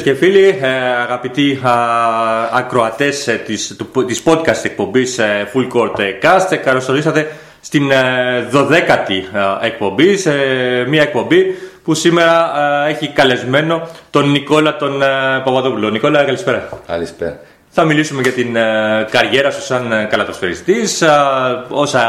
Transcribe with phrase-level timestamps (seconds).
[0.00, 0.68] Φίλες και φίλοι, ε,
[1.02, 1.72] αγαπητοί α,
[2.52, 7.90] ακροατές ε, της, του, της podcast εκπομπής ε, Full Court Cast, ε, καλώς ορίσατε στην
[7.90, 7.96] ε,
[8.52, 9.10] 12η
[9.62, 10.32] ε, εκπομπή, σε
[10.88, 11.54] μια εκπομπή
[11.84, 12.52] που σήμερα
[12.86, 15.06] ε, έχει καλεσμένο τον Νικόλα τον ε,
[15.44, 15.90] Παπαδόπουλο.
[15.90, 16.68] Νικόλα, καλησπέρα.
[16.86, 17.40] Καλησπέρα.
[17.72, 21.08] Θα μιλήσουμε για την ε, καριέρα σου σαν ε, καλατοσφαιριστής, ε,
[21.68, 22.02] όσα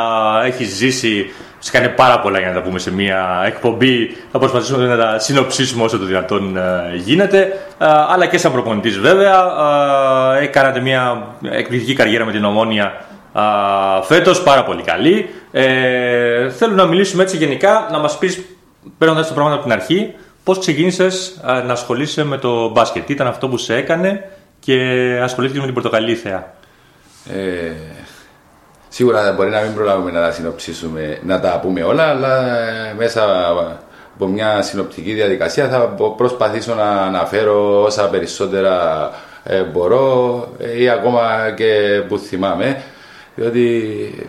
[0.45, 4.85] έχεις ζήσει, φυσικά είναι πάρα πολλά για να τα πούμε σε μια εκπομπή, θα προσπαθήσουμε
[4.85, 7.39] να τα συνοψίσουμε όσο το δυνατόν ε, γίνεται,
[7.77, 9.45] ε, αλλά και σαν προπονητής βέβαια,
[10.39, 12.93] ε, έκανατε μια εκπληκτική καριέρα με την Ομόνια
[13.35, 15.29] ε, φέτος, πάρα πολύ καλή.
[15.51, 18.41] Ε, θέλω να μιλήσουμε έτσι γενικά, να μας πεις,
[18.97, 23.13] παίρνοντας τα πράγματα από την αρχή, πώς ξεκίνησες ε, να ασχολείσαι με το μπάσκετ, τι
[23.13, 24.29] ήταν αυτό που σε έκανε
[24.65, 24.75] και
[25.23, 26.53] ασχολήθηκε με την Πορτοκαλί θέα.
[27.33, 27.71] Ε,
[28.89, 33.47] σίγουρα μπορεί να μην προλάβουμε να τα συνοψίσουμε, να τα πούμε όλα, αλλά ε, μέσα
[34.15, 39.09] από μια συνοπτική διαδικασία θα μπο- προσπαθήσω να αναφέρω όσα περισσότερα
[39.43, 42.81] ε, μπορώ ε, ή ακόμα και που θυμάμαι,
[43.35, 43.85] διότι
[44.19, 44.25] ε,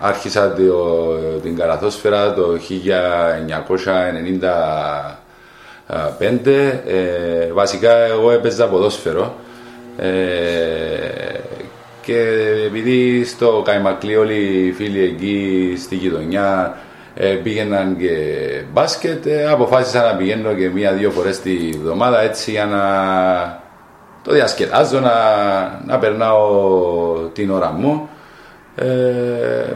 [0.00, 2.58] άρχισα το- την καραθόσφαιρα το
[5.90, 6.46] 1995.
[6.86, 9.34] Ε, βασικά εγώ έπαιζα ποδόσφαιρο
[9.98, 10.08] ε,
[12.02, 12.18] και
[12.66, 14.34] επειδή στο Καϊμακλή όλοι
[14.66, 16.76] οι φίλοι εκεί στη γειτονιά
[17.14, 18.10] ε, πήγαιναν και
[18.72, 22.82] μπάσκετ, ε, αποφάσισα να πηγαίνω και μία-δύο φορές τη βδομάδα έτσι για να
[24.24, 25.12] το διασκεδάζω, να,
[25.86, 26.48] να περνάω
[27.32, 28.08] την ώρα μου.
[28.76, 28.84] Ε,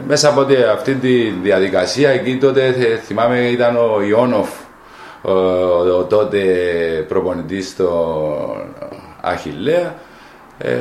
[0.07, 4.49] μέσα από τη- αυτή τη διαδικασία εκεί τότε θε- θυμάμαι ήταν ο Ιόνοφ
[5.25, 5.31] ο,
[5.97, 6.41] ο τότε
[7.07, 8.65] προπονητής στον
[9.21, 9.95] Αχιλέα
[10.57, 10.71] ε,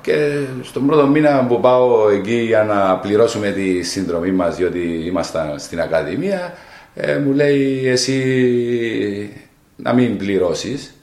[0.00, 5.58] και στον πρώτο μήνα που πάω εκεί για να πληρώσουμε τη συνδρομή μας διότι ήμασταν
[5.58, 6.52] στην Ακαδημία
[6.94, 9.32] ε, μου λέει εσύ
[9.76, 10.94] να μην πληρώσεις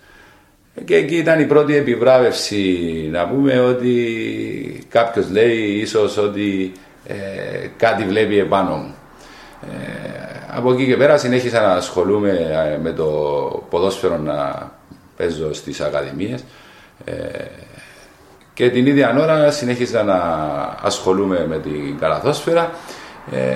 [0.85, 6.71] και εκεί ήταν η πρώτη επιβράβευση να πούμε ότι κάποιος λέει ίσως ότι
[7.07, 7.15] ε,
[7.77, 8.93] κάτι βλέπει επάνω μου.
[10.49, 12.29] Ε, από εκεί και πέρα συνέχισα να ασχολούμαι
[12.73, 13.05] ε, με το
[13.69, 14.71] ποδόσφαιρο να
[15.17, 16.43] παίζω στις ακαδημίες.
[17.05, 17.13] Ε,
[18.53, 20.17] και την ίδια ώρα συνέχισα να
[20.81, 22.71] ασχολούμαι με την καλαθόσφαιρα.
[23.31, 23.55] Ε,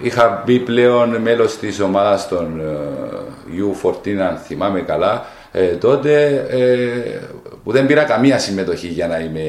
[0.00, 5.26] είχα μπει πλέον μέλος της ομάδας των ε, U14 αν θυμάμαι καλά.
[5.52, 7.20] Ε, τότε ε,
[7.64, 9.42] που δεν πήρα καμία συμμετοχή για να είμαι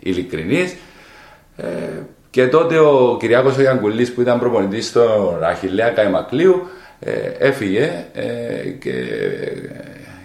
[0.00, 0.76] ειλικρινής.
[1.56, 1.64] Ε,
[2.30, 6.66] και τότε ο Κυριάκος ο Γιανκουλής που ήταν προπονητής στον Αχιλέα Καϊμακλείου
[7.00, 8.92] ε, έφυγε ε, και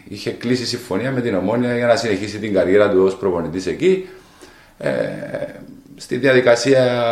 [0.08, 4.10] είχε κλείσει συμφωνία με την Ομόνια για να συνεχίσει την καριέρα του ως προπονητής εκεί.
[4.78, 4.92] Ε,
[5.96, 7.04] στη διαδικασία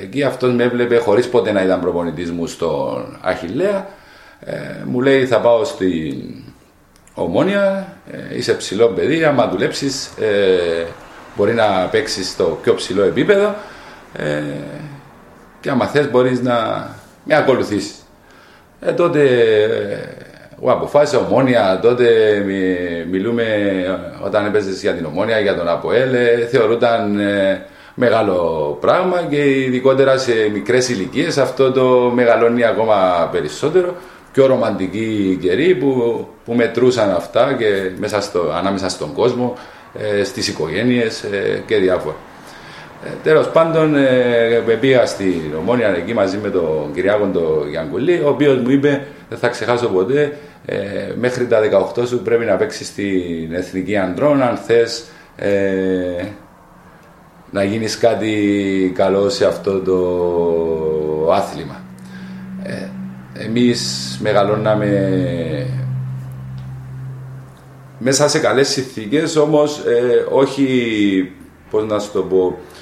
[0.00, 3.88] εκεί αυτός με έβλεπε χωρίς ποτέ να ήταν προπονητής μου στον Αχιλέα.
[4.40, 6.44] Ε, μου λέει θα πάω στην
[7.14, 10.86] Ομόνια, ε, είσαι ψηλό παιδί, άμα δουλέψεις ε,
[11.36, 13.54] μπορεί να παίξεις στο πιο ψηλό επίπεδο
[14.16, 14.42] ε,
[15.60, 16.88] και άμα θες μπορείς να
[17.24, 17.94] με ακολουθήσεις.
[18.80, 19.98] Ε, τότε ε,
[20.62, 22.06] εγώ αποφάσισα ομόνια, τότε
[22.46, 28.78] μι- μιλούμε ε, όταν έπαιζες για την ομόνια, για τον ΑΠΟΕΛ, ε, θεωρούταν ε, μεγάλο
[28.80, 33.94] πράγμα και ειδικότερα σε μικρές ηλικίες αυτό το μεγαλώνει ακόμα περισσότερο.
[34.32, 39.54] Πιο ρομαντική καιρή που, που μετρούσαν αυτά και μέσα στο, ανάμεσα στον κόσμο,
[40.18, 42.14] ε, στις οικογένειες ε, και διάφορα.
[43.04, 48.28] Ε, τέλος πάντων, ε, πήγα στην Ομόνια εκεί μαζί με τον Κυριάκο τον Γιανκουλή, ο
[48.28, 50.76] οποίος μου είπε, δεν θα ξεχάσω ποτέ, ε,
[51.18, 51.60] μέχρι τα
[51.96, 55.04] 18 σου πρέπει να παίξεις στην Εθνική Ανδρών, αν θες
[55.36, 56.24] ε,
[57.50, 61.80] να γίνεις κάτι καλό σε αυτό το άθλημα.
[62.62, 62.88] Ε,
[63.44, 65.66] εμείς μεγαλώναμε
[67.98, 71.32] μέσα σε καλές συνθήκες, όμως ε, όχι,
[71.70, 72.79] πώς να σου το πω, ε,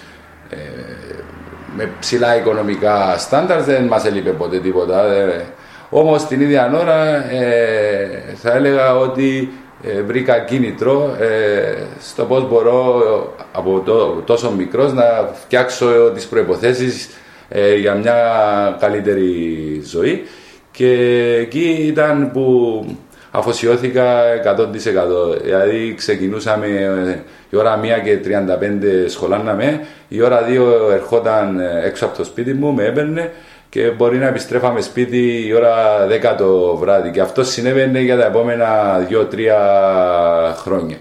[1.76, 5.12] με ψηλά οικονομικά στάνταρ δεν μας έλειπε ποτέ τίποτα.
[5.12, 5.44] Ε,
[5.90, 9.52] όμως την ίδια ώρα ε, θα έλεγα ότι
[9.82, 13.02] ε, βρήκα κίνητρο ε, στο πώς μπορώ
[13.52, 17.10] από το, τόσο μικρός να φτιάξω τις προϋποθέσεις
[17.48, 18.16] ε, για μια
[18.80, 20.22] καλύτερη ζωή.
[20.70, 20.92] Και
[21.40, 22.84] εκεί ήταν που
[23.30, 24.22] αφοσιώθηκα
[24.56, 25.40] 100%.
[25.42, 27.18] Δηλαδή ξεκινούσαμε ε,
[27.50, 30.40] η ώρα 1 και 35 σχολάναμε, η ώρα
[30.88, 33.32] 2 ερχόταν ε, έξω από το σπίτι μου, με έπαιρνε
[33.68, 37.10] και μπορεί να επιστρέφαμε σπίτι η ώρα 10 το βράδυ.
[37.10, 38.66] Και αυτό συνέβαινε για τα επόμενα
[39.10, 40.96] 2-3 χρόνια.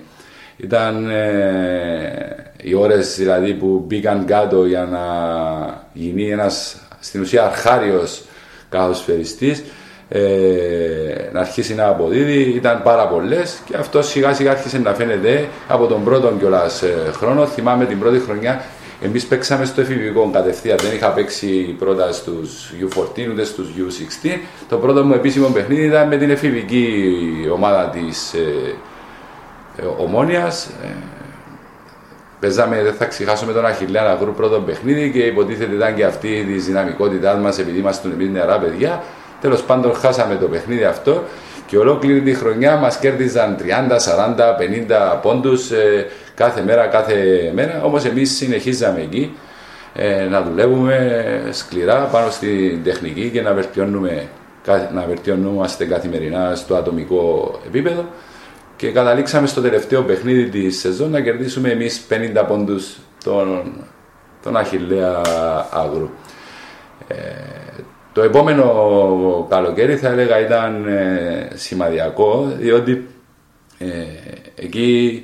[0.57, 5.05] Ήταν ε, οι ώρες δηλαδή που μπήκαν κάτω για να
[5.93, 8.21] γίνει ένας στην ουσία αρχάριος
[8.69, 9.63] καθοσφαιριστής
[10.09, 10.19] ε,
[11.31, 15.87] να αρχίσει να αποδίδει ήταν πάρα πολλές και αυτό σιγά σιγά άρχισε να φαίνεται από
[15.87, 17.45] τον πρώτο κιόλας ε, χρόνο.
[17.45, 18.61] Θυμάμαι την πρώτη χρονιά
[19.01, 20.77] εμείς παίξαμε στο εφηβικό κατευθείαν.
[20.81, 24.37] Δεν είχα παίξει πρώτα στους U14 ούτε στους U16.
[24.69, 27.13] Το πρώτο μου επίσημο παιχνίδι ήταν με την εφηβική
[27.53, 28.75] ομάδα της ε,
[29.77, 30.65] ε, Ομόνιας.
[30.83, 30.87] Ε,
[32.39, 36.43] Παίζαμε, δεν θα ξεχάσουμε τον Αχιλέα να βρουν πρώτο παιχνίδι και υποτίθεται ήταν και αυτή
[36.43, 39.03] τη δυναμικότητά μας επειδή είμαστε εμείς νεαρά παιδιά.
[39.41, 41.23] Τέλος πάντων, χάσαμε το παιχνίδι αυτό
[41.65, 44.55] και ολόκληρη τη χρονιά μας κέρδιζαν 30, 40,
[45.15, 47.81] 50 πόντους ε, κάθε μέρα, κάθε μέρα.
[47.83, 49.35] Όμως εμείς συνεχίζαμε εκεί
[49.93, 54.27] ε, να δουλεύουμε σκληρά πάνω στην τεχνική και να βελτιώνουμε
[54.93, 58.05] να βελτιωνόμαστε καθημερινά στο ατομικό επίπεδο
[58.75, 63.73] και καταλήξαμε στο τελευταίο παιχνίδι τη σεζόν να κερδίσουμε εμείς 50 πόντους τον,
[64.43, 65.21] τον Αχιλέα
[65.71, 66.09] Αγρού.
[67.07, 67.15] Ε,
[68.13, 73.07] το επόμενο καλοκαίρι θα έλεγα ήταν ε, σημαδιακό διότι
[73.77, 73.87] ε,
[74.55, 75.23] εκεί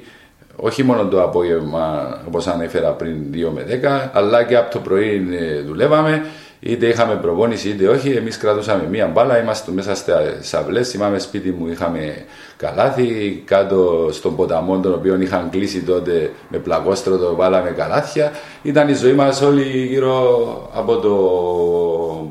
[0.55, 5.27] όχι μόνο το απόγευμα όπως ανέφερα πριν 2 με 10 αλλά και από το πρωί
[5.39, 6.25] ε, δουλεύαμε
[6.59, 9.95] είτε είχαμε προπόνηση είτε όχι εμείς κρατούσαμε μία μπάλα είμαστε μέσα
[10.41, 12.25] στα αυλές θυμάμαι σπίτι μου είχαμε
[12.57, 18.93] καλάθι κάτω στον ποταμό τον οποίο είχαν κλείσει τότε με πλακόστρωτο βάλαμε καλάθια ήταν η
[18.93, 21.13] ζωή μας όλη γύρω από το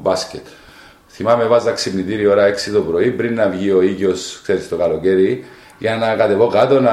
[0.02, 0.46] μπάσκετ.
[1.08, 5.44] Θυμάμαι βάζα ξυπνητήρι ώρα 6 το πρωί πριν να βγει ο ήλιο, ξέρεις το καλοκαίρι,
[5.82, 6.92] για να κατεβώ κάτω να...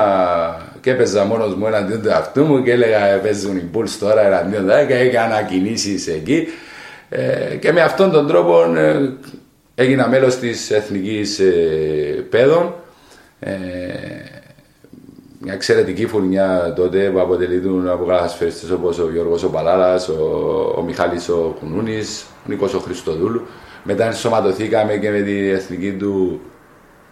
[0.81, 4.25] και έπαιζα μόνος μου εναντίον του αυτού μου και έλεγα «Ε, παίζουν οι Bulls τώρα
[4.25, 6.47] εναντίον του και έκανα κινήσει εκεί.
[7.09, 9.13] Ε, και με αυτόν τον τρόπο ε,
[9.75, 12.73] έγινα μέλος της Εθνικής ε, Παιδών.
[13.39, 13.51] Ε,
[15.39, 20.13] μια εξαιρετική φουρνιά τότε που αποτελείται από κατασφαιριστές όπως ο Γιώργος ο Παλάλας, ο,
[20.77, 23.47] ο Μιχάλης ο Κουνούνης, ο Νίκος ο Χριστοδούλου.
[23.83, 26.41] Μετά ενσωματωθήκαμε και με την εθνική του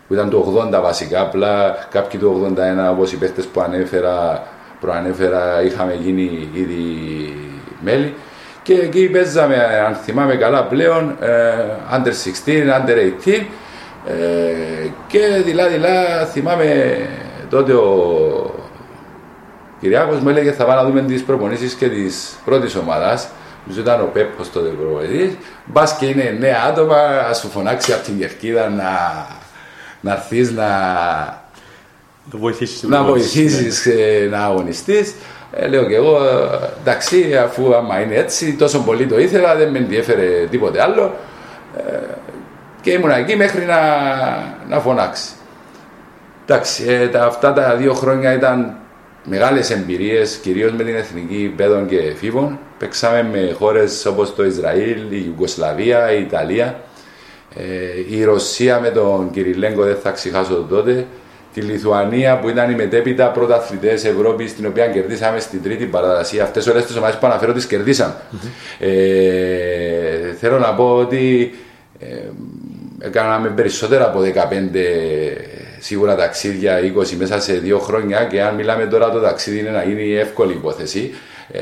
[0.08, 4.44] που ήταν το 80 βασικά, απλά κάποιοι του 81 όπως οι παίχτες που ανέφερα,
[4.80, 6.86] προανέφερα είχαμε γίνει ήδη
[7.82, 8.14] μέλη.
[8.64, 9.56] Και εκεί παίζαμε,
[9.88, 11.54] αν θυμάμαι καλά πλέον, ε,
[11.94, 12.96] under 16, under
[13.26, 13.46] 18
[14.08, 16.98] ε, και δειλά-δειλά θυμάμαι
[17.50, 18.52] τότε ο
[19.80, 23.30] Κυριάκος μου έλεγε θα πάμε να δούμε τις προπονήσεις και της πρώτης ομάδας
[23.68, 25.38] Νομίζω ήταν ο Πέπος τότε προπονητής.
[25.66, 26.96] Μπας και είναι νέα άτομα,
[27.30, 28.90] ας σου φωνάξει από την κερκίδα να,
[30.08, 30.68] να έρθεις να,
[32.32, 32.84] Να βοηθήσεις.
[32.84, 35.14] να βοηθήσεις ε, να αγωνιστείς.
[35.52, 39.70] Ε, λέω και εγώ, ε, εντάξει, αφού άμα είναι έτσι, τόσο πολύ το ήθελα, δεν
[39.70, 41.16] με ενδιέφερε τίποτε άλλο.
[41.78, 41.82] Ε,
[42.82, 43.80] και ήμουν εκεί μέχρι να,
[44.70, 45.30] να φωνάξει.
[46.46, 48.76] Εντάξει, ε, τα, αυτά τα δύο χρόνια ήταν
[49.24, 52.60] μεγάλες εμπειρίες, κυρίως με την εθνική παιδών και εφήβων.
[52.80, 56.74] Παίξαμε με χώρες όπως το Ισραήλ, η Ιουγκοσλαβία, η Ιταλία, ε,
[58.10, 61.06] η Ρωσία με τον Κυριλέγκο, δεν θα ξεχάσω το τότε,
[61.54, 66.44] τη Λιθουανία που ήταν οι μετέπειτα πρωταθλητές Ευρώπη, την οποία κερδίσαμε στην τρίτη παραδασία.
[66.44, 68.16] Αυτές όλες τις ομάδες που αναφέρω τις κερδισαμε
[68.80, 71.54] Ε, θέλω να πω ότι
[72.00, 72.06] ε,
[73.00, 74.24] έκαναμε περισσότερα από 15
[75.80, 79.84] σίγουρα ταξίδια 20 μέσα σε δύο χρόνια και αν μιλάμε τώρα το ταξίδι είναι να
[79.84, 81.14] γίνει εύκολη υπόθεση.
[81.52, 81.60] Ε,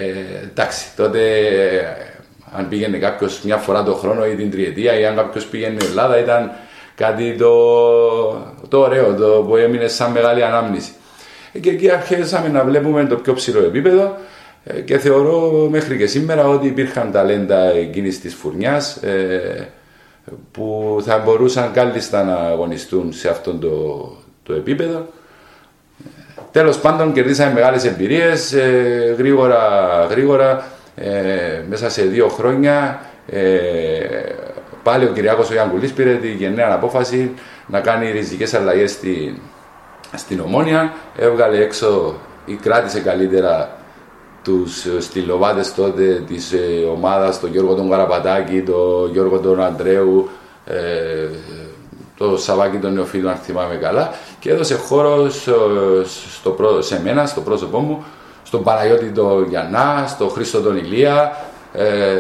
[0.52, 2.15] εντάξει, τότε ε,
[2.58, 6.20] αν πήγαινε κάποιος μια φορά το χρόνο ή την τριετία ή αν κάποιος πήγαινε Ελλάδα
[6.20, 6.52] ήταν
[6.96, 7.52] κάτι το,
[8.68, 10.92] το ωραίο, το που έμεινε σαν μεγάλη ανάμνηση.
[11.54, 14.16] Ε, Και εκεί αρχίσαμε να βλέπουμε το πιο ψηλό επίπεδο
[14.64, 19.00] ε, και θεωρώ μέχρι και σήμερα ότι υπήρχαν ταλέντα εκείνης της φουρνιάς
[20.52, 24.12] που θα μπορούσαν κάλλιστα να αγωνιστούν σε αυτό το,
[24.44, 25.06] το επίπεδο.
[26.52, 29.62] Τέλος πάντων κερδίσαμε μεγάλες εμπειρίες, ε, γρήγορα,
[30.10, 33.42] γρήγορα, ε, μέσα σε δύο χρόνια ε,
[34.84, 37.32] πάλι ο Κυριάκος ο Γιάνκουλής πήρε τη γενναία απόφαση
[37.68, 39.42] να κάνει ριζικές αλλαγές στη,
[40.16, 43.78] στην Ομόνια, έβγαλε έξω ή κράτησε καλύτερα
[44.44, 50.30] τους ε, στυλοβάτες τότε της ε, ομάδας, τον Γιώργο τον Καραπατάκη, τον Γιώργο τον Αντρέου,
[50.66, 51.28] ε,
[52.18, 54.14] το Σαββάκι τον Νεοφίλου αν θυμάμαι καλά.
[54.40, 55.72] Και έδωσε χώρο στο,
[56.38, 58.04] στο πρό- σε μένα, στο πρόσωπό μου,
[58.46, 61.38] στον Παναγιώτη τον Γιαννά, στον Χρήστο τον Ηλία,
[61.74, 62.18] ε,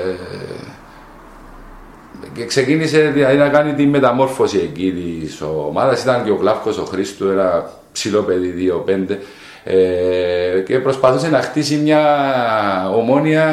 [2.33, 6.01] και ξεκίνησε δηλαδή να κάνει τη μεταμόρφωση εκεί της ομάδας.
[6.01, 9.17] Ήταν και ο Κλάφκος ο Χρήστο, ένα ψηλό παιδί 2-5.
[9.63, 13.45] Ε, και προσπαθούσε να χτίσει μια ομόνια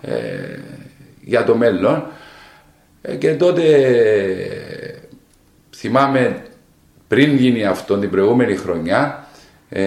[0.00, 0.12] ε,
[1.20, 2.06] για το μέλλον.
[3.02, 3.62] Ε, και τότε
[5.76, 6.42] θυμάμαι
[7.08, 9.26] πριν γίνει αυτό την προηγούμενη χρονιά
[9.68, 9.82] ε,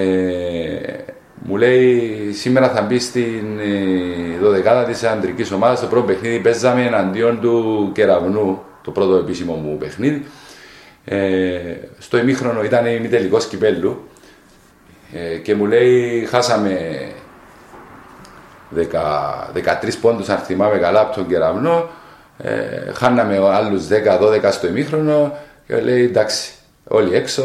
[1.41, 5.79] μου λέει σήμερα θα μπεις στην ε, 12η της αντρικής ομάδας.
[5.79, 10.25] Το πρώτο παιχνίδι παίζαμε εναντίον του Κεραυνού το πρώτο επίσημο μου παιχνίδι.
[11.05, 11.59] Ε,
[11.97, 14.07] στο ημίχρονο ήταν ημιτελικός κυπέλου.
[15.13, 17.01] Ε, και μου λέει χάσαμε
[18.75, 18.81] 10,
[19.53, 21.89] 13 πόντους αν θυμάμαι καλά από τον Κεραυνό.
[22.37, 26.51] Ε, χάναμε άλλους 10-12 στο ημίχρονο και λέει εντάξει
[26.87, 27.43] όλοι έξω.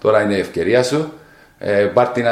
[0.00, 1.12] Τώρα είναι η ευκαιρία σου
[1.58, 2.24] ε, πάρ' την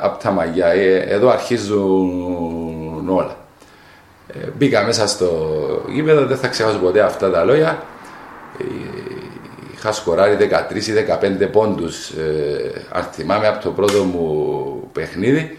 [0.00, 0.66] από τα μαγιά.
[0.66, 3.36] Ε, εδώ αρχίζουν όλα.
[4.28, 5.28] Ε, μπήκα μέσα στο
[5.88, 7.82] γήπεδο, δεν θα ξεχάσω ποτέ αυτά τα λόγια.
[8.60, 8.64] Ε,
[9.74, 10.36] είχα σκοράρει
[10.70, 10.92] 13 ή
[11.42, 15.58] 15 πόντους, ε, αν θυμάμαι, από το πρώτο μου παιχνίδι.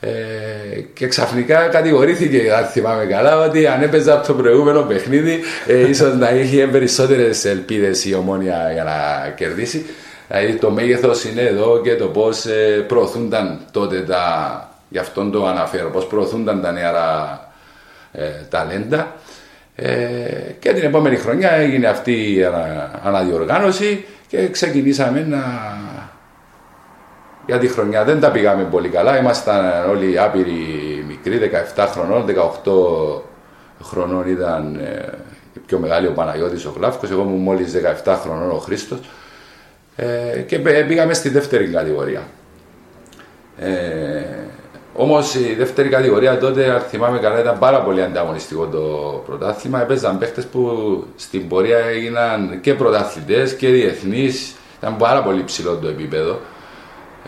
[0.00, 5.88] Ε, και ξαφνικά κατηγορήθηκε, αν θυμάμαι καλά, ότι αν έπαιζε από το προηγούμενο παιχνίδι, ε,
[5.88, 9.86] ίσως να είχε περισσότερες ελπίδες η ομόνια για να κερδίσει.
[10.32, 14.66] Δηλαδή το μέγεθος είναι εδώ και το πώς ε, προωθούνταν τότε τα.
[14.88, 17.40] Γι' αυτόν το αναφέρω, πώς προωθούνταν τα νεαρά
[18.12, 19.16] ε, ταλέντα.
[19.74, 19.92] Ε,
[20.58, 22.44] και την επόμενη χρονιά έγινε αυτή η
[23.02, 25.42] αναδιοργάνωση και ξεκινήσαμε να.
[27.46, 29.18] Για τη χρονιά δεν τα πήγαμε πολύ καλά.
[29.18, 33.22] Ήμασταν όλοι άπειροι μικροί, 17 χρονών, 18
[33.82, 35.18] χρονών ήταν ε,
[35.66, 37.72] πιο μεγάλη ο Παναγιώτης ο Γλάφκος, εγώ ήμουν μόλις
[38.04, 39.00] 17 χρονών ο Χρήστος.
[39.96, 42.22] Ε, και πήγαμε στη δεύτερη κατηγορία.
[43.58, 44.22] Ε,
[44.94, 48.78] Όμως η δεύτερη κατηγορία τότε, αν θυμάμαι καλά, ήταν πάρα πολύ ανταγωνιστικό το
[49.26, 49.82] πρωτάθλημα.
[49.82, 54.54] Έπαιζαν παίχτες που στην πορεία έγιναν και πρωταθλητές και διεθνείς.
[54.78, 56.40] Ήταν πάρα πολύ ψηλό το επίπεδο.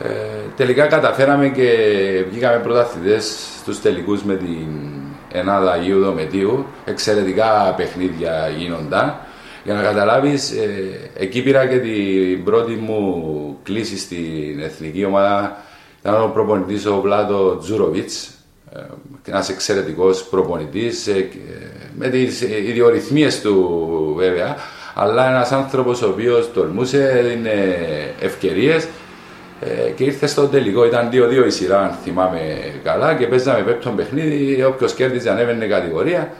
[0.02, 0.08] Ε,
[0.56, 1.68] τελικά καταφέραμε και
[2.30, 4.68] βγήκαμε πρωταθλητές στους τελικούς με την
[5.32, 6.66] Ελλάδα Ιούδο Δομετίου.
[6.84, 9.18] Εξαιρετικά παιχνίδια γίνονταν.
[9.64, 15.56] Για να καταλάβεις, ε, εκεί πήρα και την πρώτη μου κλίση στην εθνική ομάδα.
[16.00, 18.30] Ήταν ο προπονητής ο Βλάτο Τζούροβιτς,
[18.74, 18.80] ε,
[19.24, 21.28] ένας εξαιρετικός προπονητής, ε,
[21.98, 24.56] με τις ιδιορυθμίες του βέβαια,
[24.94, 27.50] αλλά ένας άνθρωπος ο οποίος τολμούσε, έδινε
[28.20, 28.88] ευκαιρίες
[29.60, 30.84] ε, και ήρθε στο τελικό.
[30.84, 32.40] Ήταν 2-2 η σειρά, αν θυμάμαι
[32.82, 34.64] καλά, και παίζαμε πέπτον παιχνίδι.
[34.64, 36.32] Όποιος κέρδιζε ανέβαινε κατηγορία.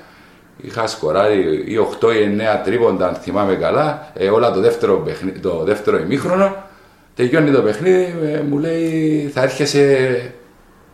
[0.67, 5.31] Είχα σκοράρει ή 8 ή 9 τρίποντα, αν θυμάμαι καλά, ε, όλα το δεύτερο, παιχνί,
[5.33, 6.57] το δεύτερο ημίχρονο.
[7.15, 10.33] Τελειώνει το παιχνίδι, ε, μου λέει θα έρχεσαι,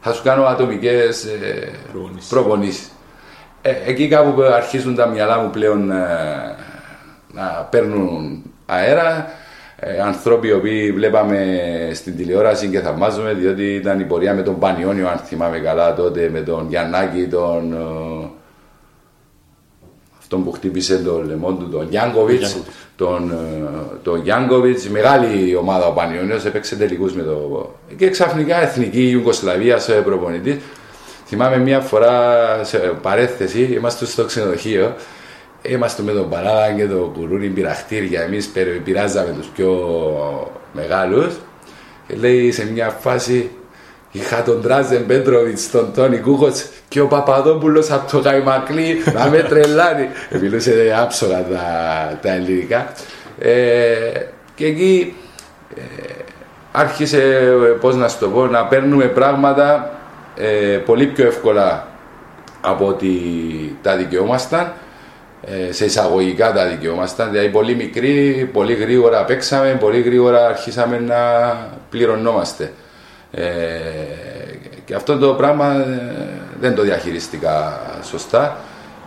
[0.01, 1.71] θα σου κάνω ατομικές ε,
[2.29, 2.91] προπονήσεις.
[3.63, 5.97] Ε, εκεί κάπου αρχίζουν τα μυαλά μου πλέον ε,
[7.33, 9.31] να παίρνουν αέρα.
[9.77, 11.59] Ε, ανθρώποι οι οποίοι βλέπαμε
[11.93, 16.29] στην τηλεόραση και θαυμάζουμε, διότι ήταν η πορεία με τον Πανιόνιο, αν θυμάμαι καλά τότε,
[16.33, 17.77] με τον Γιαννάκη, τον
[20.31, 22.57] τον που χτύπησε το λαιμό του, τον Γιάνκοβιτς.
[22.97, 23.69] Τον, ε,
[24.03, 27.71] τον Γιάνκοβιτς, μεγάλη ομάδα ο Πανιόνιος, έπαιξε τελικούς με το.
[27.97, 30.57] Και ξαφνικά εθνική Ιουγκοσλαβία σε προπονητής.
[31.27, 34.95] Θυμάμαι μια φορά σε παρέθεση, είμαστε στο ξενοδοχείο.
[35.63, 38.23] Είμαστε με τον Παράδα και τον Κουρούνι πειραχτήρια.
[38.23, 38.51] Εμείς
[38.85, 39.73] πειράζαμε τους πιο
[40.73, 41.35] μεγάλους.
[42.07, 43.51] Και λέει σε μια φάση,
[44.13, 49.39] Είχα τον Τράζεν Πέντροβιτ, τον Τόνι Κούχος και ο Παπαδόπουλος από το Καϊμακλή να με
[49.43, 50.09] τρελάνει.
[50.41, 52.93] Μιλούσε άψογα τα, τα ελληνικά.
[53.39, 53.53] Ε,
[54.55, 55.15] και εκεί
[55.77, 55.81] ε,
[56.73, 57.19] άρχισε,
[57.81, 59.91] πώς να σου το πω, να παίρνουμε πράγματα
[60.37, 61.89] ε, πολύ πιο εύκολα
[62.61, 63.11] από ότι
[63.83, 64.73] τα δικαιόμασταν.
[65.45, 71.17] Ε, σε εισαγωγικά τα δικαιόμασταν, δηλαδή πολύ μικροί, πολύ γρήγορα παίξαμε, πολύ γρήγορα αρχίσαμε να
[71.91, 72.73] πληρωνόμαστε.
[73.33, 73.43] Ε,
[74.85, 76.11] και αυτό το πράγμα ε,
[76.61, 78.57] δεν το διαχειριστικά σωστά.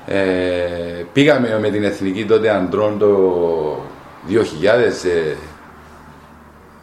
[0.05, 0.19] Ε,
[1.13, 3.09] πήγαμε με την εθνική τότε αντρών το
[4.29, 4.35] 2000,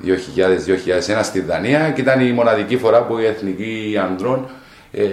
[0.05, 4.51] 2000-2001 στη Δανία και ήταν η μοναδική φορά που η εθνική ανδρών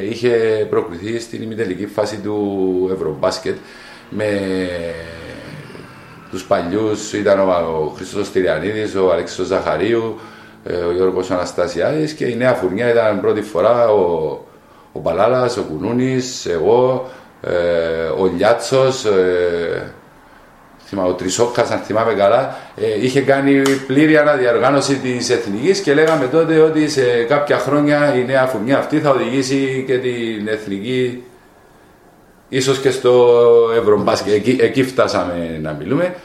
[0.10, 3.56] είχε προκριθεί στην ημιτελική φάση του Ευρωμπάσκετ
[4.10, 4.40] με
[6.30, 10.37] τους παλιούς ήταν ο Χρήστος Τυριανίδης, ο Αλέξης Ζαχαρίου, ε,
[10.88, 14.38] ο Γιώργος Αναστασιάδης και η νέα φουρνιά ήταν πρώτη φορά ο,
[14.92, 17.10] ο Παλάλας, ο Κουνούνης, εγώ,
[17.42, 17.52] ε,
[18.20, 19.92] ο Λιάτσος, ε,
[21.08, 26.60] ο Τρισόκας αν θυμάμαι καλά, ε, είχε κάνει πλήρη αναδιαργάνωση της εθνικής και λέγαμε τότε
[26.60, 31.24] ότι σε κάποια χρόνια η νέα φουρνιά αυτή θα οδηγήσει και την εθνική
[32.50, 33.40] ίσως και στο
[33.78, 36.16] Ευρωμπάσκετ, εκεί, εκεί φτάσαμε να μιλούμε.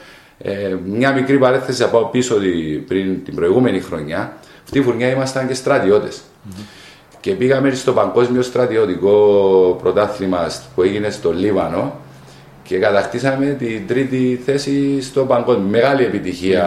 [0.45, 4.37] Ε, μια μικρή παρέθεση θα πάω πίσω ότι πριν την προηγούμενη χρονιά.
[4.63, 6.21] Αυτή η φουρνιά ήμασταν και στρατιώτες.
[7.19, 11.99] Και πήγαμε στο παγκόσμιο στρατιωτικό πρωτάθλημα που έγινε στο Λίβανο
[12.63, 15.67] και κατακτήσαμε την τρίτη θέση στο παγκόσμιο.
[15.69, 16.65] Μεγάλη επιτυχία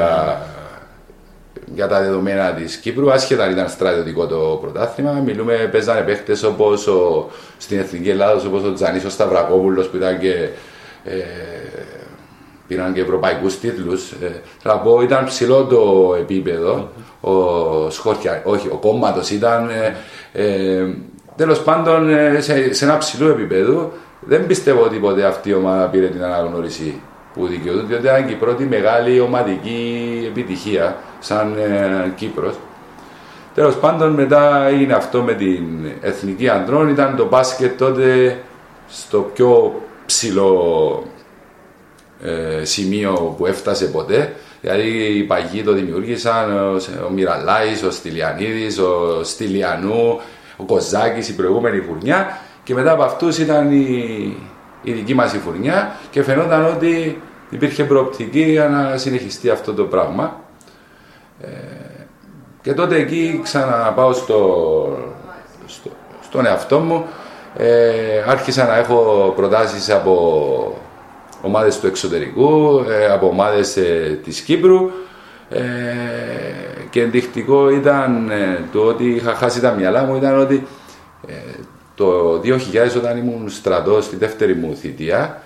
[1.74, 5.12] για τα δεδομένα της Κύπρου, άσχετα αν ήταν στρατιωτικό το πρωτάθλημα.
[5.12, 6.88] Μιλούμε, παίζανε παίχτες όπως
[7.58, 10.48] στην Εθνική Ελλάδα, όπως ο Τζανή ο Σταυρακόπουλος που ήταν και.
[11.04, 11.14] Ε,
[12.68, 14.10] πήραν και ευρωπαϊκούς τίτλους.
[14.10, 16.88] Ε, θα πω, ήταν ψηλό το επίπεδο.
[17.20, 19.68] Ο Σχόρια, όχι, ο κόμματος ήταν.
[19.68, 19.96] Ε,
[20.32, 20.86] ε,
[21.36, 25.86] Τέλος πάντων, ε, σε, σε ένα ψηλό επίπεδο, δεν πιστεύω ότι ποτέ αυτή η ομάδα
[25.86, 27.00] πήρε την αναγνώριση
[27.34, 32.54] που δικαιούται, διότι ήταν και η πρώτη μεγάλη ομαδική επιτυχία σαν ε, Κύπρος.
[33.54, 35.64] Τέλος πάντων, μετά έγινε αυτό με την
[36.00, 36.88] εθνική ανδρών.
[36.88, 38.38] Ήταν το μπάσκετ τότε
[38.88, 41.02] στο πιο ψηλό
[42.22, 44.34] ε, σημείο που έφτασε ποτέ.
[44.60, 50.20] Δηλαδή οι παγιοί το δημιούργησαν, ο, ο Μυραλάης, ο Στυλιανίδης, ο Στυλιανού,
[50.56, 54.36] ο Κοζάκης, η προηγούμενη φουρνιά και μετά από αυτούς ήταν η,
[54.82, 59.84] η δική μας η φουρνιά και φαινόταν ότι υπήρχε προοπτική για να συνεχιστεί αυτό το
[59.84, 60.40] πράγμα.
[61.40, 61.46] Ε,
[62.62, 64.98] και τότε εκεί ξαναπάω στο,
[65.66, 65.90] στο,
[66.22, 67.06] στον εαυτό μου.
[67.56, 70.85] Ε, άρχισα να έχω προτάσεις από
[71.42, 74.90] ομάδες του εξωτερικού, ε, από ομάδες ε, της Κύπρου
[75.48, 75.62] ε,
[76.90, 80.66] και ενδεικτικό ήταν ε, το ότι είχα χάσει τα μυαλά μου ήταν ότι
[81.28, 81.32] ε,
[81.94, 82.50] το 2000
[82.96, 85.40] όταν ήμουν στρατός στη δεύτερη μου θητεία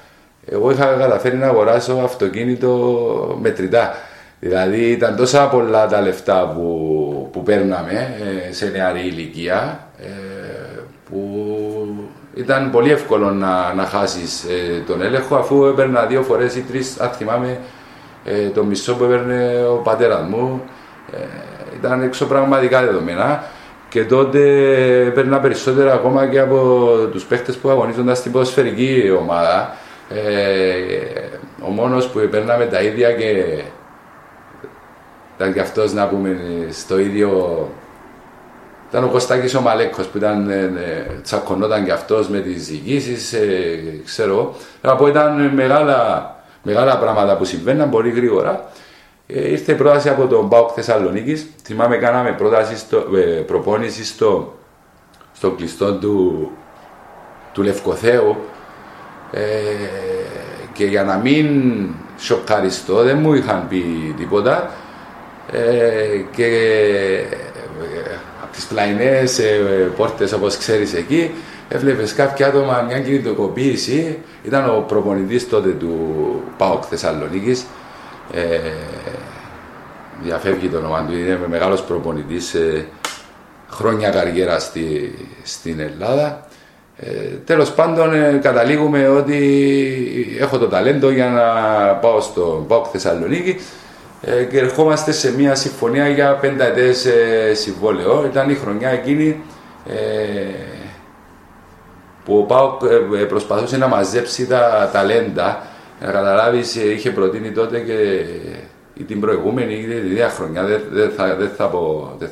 [0.47, 3.95] εγώ είχα καταφέρει να αγοράσω αυτοκίνητο μετρητά.
[4.41, 8.15] Δηλαδή ήταν τόσα πολλά τα λεφτά που, που παίρναμε
[8.49, 10.07] ε, σε νεαρή ηλικία ε,
[11.11, 11.21] που
[12.35, 17.01] ήταν πολύ εύκολο να, να χάσεις ε, τον έλεγχο αφού έπαιρνα δύο φορές ή τρεις,
[17.01, 17.61] αν θυμάμαι,
[18.55, 20.63] το μισό που έπαιρνε ο πατέρας μου.
[21.77, 23.45] ήταν εξωπραγματικά δεδομένα
[23.89, 24.41] και τότε
[25.07, 29.77] έπαιρνα περισσότερα ακόμα και από τους παίχτες που αγωνίζονταν στην ποδοσφαιρική ομάδα.
[31.61, 33.63] ο μόνος που παίρναμε τα ίδια και
[35.37, 36.37] ήταν και αυτός να πούμε
[36.71, 37.69] στο ίδιο
[38.91, 43.33] ήταν ο Κωστάκης ο Μαλέκος που ήταν, ε, ε, τσακωνόταν και αυτός με τις διοικήσεις,
[43.33, 44.55] ε, ξέρω.
[44.83, 48.71] Να πω ήταν μεγάλα, μεγάλα πράγματα που συμβαίναν πολύ γρήγορα.
[49.27, 51.47] Ε, ήρθε η πρόταση από τον Μπάουκ Θεσσαλονίκης.
[51.65, 54.55] Θυμάμαι κάναμε πρόταση στο, ε, προπόνηση στο,
[55.33, 56.51] στο κλειστό του,
[57.53, 58.37] του Λευκοθέου
[59.33, 59.41] ε,
[60.73, 64.71] και για να μην σοκαριστώ δεν μου είχαν πει τίποτα
[65.53, 66.47] ε, και
[67.27, 71.31] ε, από τις πλαϊνές ε, πόρτες όπως ξέρεις εκεί.
[71.69, 75.97] Έβλεπες κάποια άτομα μια κινητοποίηση ήταν ο προπονητής τότε του
[76.57, 77.67] ΠΑΟΚ Θεσσαλονίκης.
[78.33, 78.59] Ε,
[80.23, 82.87] διαφεύγει το όνομα του, είναι μεγάλος προπονητής ε,
[83.71, 86.49] χρόνια καριέρα στη, στην Ελλάδα.
[86.97, 87.09] Ε,
[87.45, 91.43] τέλος πάντων ε, καταλήγουμε ότι έχω το ταλέντο για να
[91.95, 93.61] πάω στο ΠΑΟΚ Θεσσαλονίκη
[94.23, 98.25] ε, και ερχόμαστε σε μια συμφωνία για πενταετές ε, συμβόλαιο.
[98.25, 99.43] Ήταν η χρονιά εκείνη
[99.87, 99.95] ε,
[102.25, 102.83] που ο Πάοκ
[103.19, 105.63] ε, προσπαθούσε να μαζέψει τα ταλέντα.
[106.01, 110.65] Να καταλάβεις, είχε προτείνει τότε και την προηγούμενη ή την ίδια χρονιά.
[110.65, 112.15] Δεν, δεν, θα, δεν θα πω.
[112.19, 112.31] Δεν,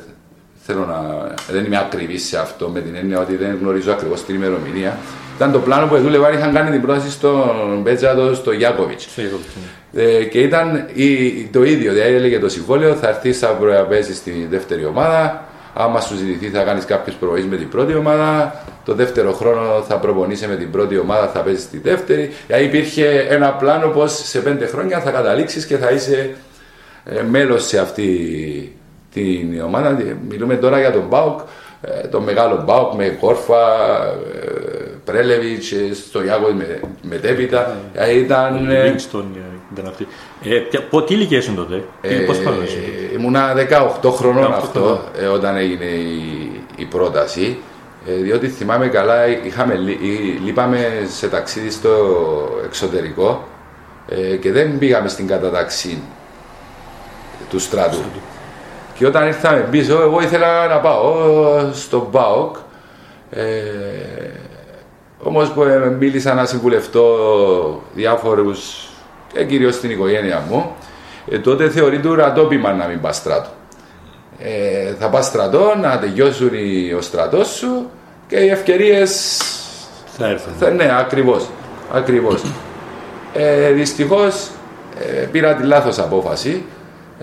[0.71, 4.35] θέλω να, δεν είμαι ακριβή σε αυτό με την έννοια ότι δεν γνωρίζω ακριβώς την
[4.35, 4.97] ημερομηνία.
[5.35, 9.07] Ήταν το πλάνο που δούλευαν, είχαν κάνει την πρόταση στον Μπέτζατο, στο Γιάκοβιτς.
[9.93, 13.47] Ε, και ήταν η, το ίδιο, δηλαδή έλεγε το συμβόλαιο, θα έρθεις θα
[13.89, 15.43] παίζεις στη δεύτερη ομάδα.
[15.73, 18.63] Άμα σου ζητηθεί, θα κάνεις κάποιες προβολέ με την πρώτη ομάδα.
[18.85, 22.31] Το δεύτερο χρόνο θα προπονείσαι με την πρώτη ομάδα, θα παίζεις στη δεύτερη.
[22.47, 26.35] Δηλαδή υπήρχε ένα πλάνο πως σε πέντε χρόνια θα καταλήξεις και θα είσαι
[27.05, 28.07] ε, μέλος σε αυτή
[29.13, 29.97] την ομάδα.
[30.29, 31.39] Μιλούμε τώρα για τον Μπάουκ,
[31.81, 33.75] ε, τον μεγάλο Μπάουκ με Κόρφα,
[34.35, 34.47] ε,
[35.05, 35.73] Πρέλεβιτς,
[36.07, 37.75] στο Ιάκο με, μετέπειτα.
[37.93, 38.69] Ε, ήταν.
[38.71, 39.23] ε, Livingston
[39.73, 40.07] ήταν αυτή.
[40.43, 42.79] Ε, ποια- πο- τι ηλικία ήσουν τότε, Ε, πώς πάνω ήσουν.
[43.13, 44.99] ήμουνα 18 χρονών 18 αυτό χρονών.
[45.21, 47.57] ε, όταν έγινε η, η πρόταση.
[48.07, 51.89] Ε, διότι θυμάμαι καλά, είχαμε, λεί- ή- λείπαμε σε ταξίδι στο
[52.65, 53.47] εξωτερικό
[54.07, 56.01] ε, και δεν πήγαμε στην καταταξή
[57.49, 57.97] του στράτου.
[58.99, 61.13] Και όταν ήρθαμε πίσω, εγώ ήθελα να πάω
[61.73, 62.55] στον ΠΑΟΚ.
[63.29, 63.43] Ε,
[65.23, 67.05] όμως που ε, μίλησα να συμβουλευτώ
[67.93, 68.87] διάφορους
[69.33, 70.71] και κυρίως στην οικογένεια μου,
[71.31, 73.49] ε, τότε θεωρείται ουρατόπιμα να μην πας στράτο.
[74.39, 77.89] Ε, θα πας στρατό, να τελειώσουν οι- ο στρατός σου
[78.27, 79.37] και οι ευκαιρίες
[80.17, 80.53] Θα έρθουν.
[80.59, 81.45] θα, ναι, ακριβώς.
[81.93, 82.41] Ακριβώς.
[83.33, 84.47] Ε, δυστυχώς
[84.99, 86.65] ε, πήρα τη λάθος απόφαση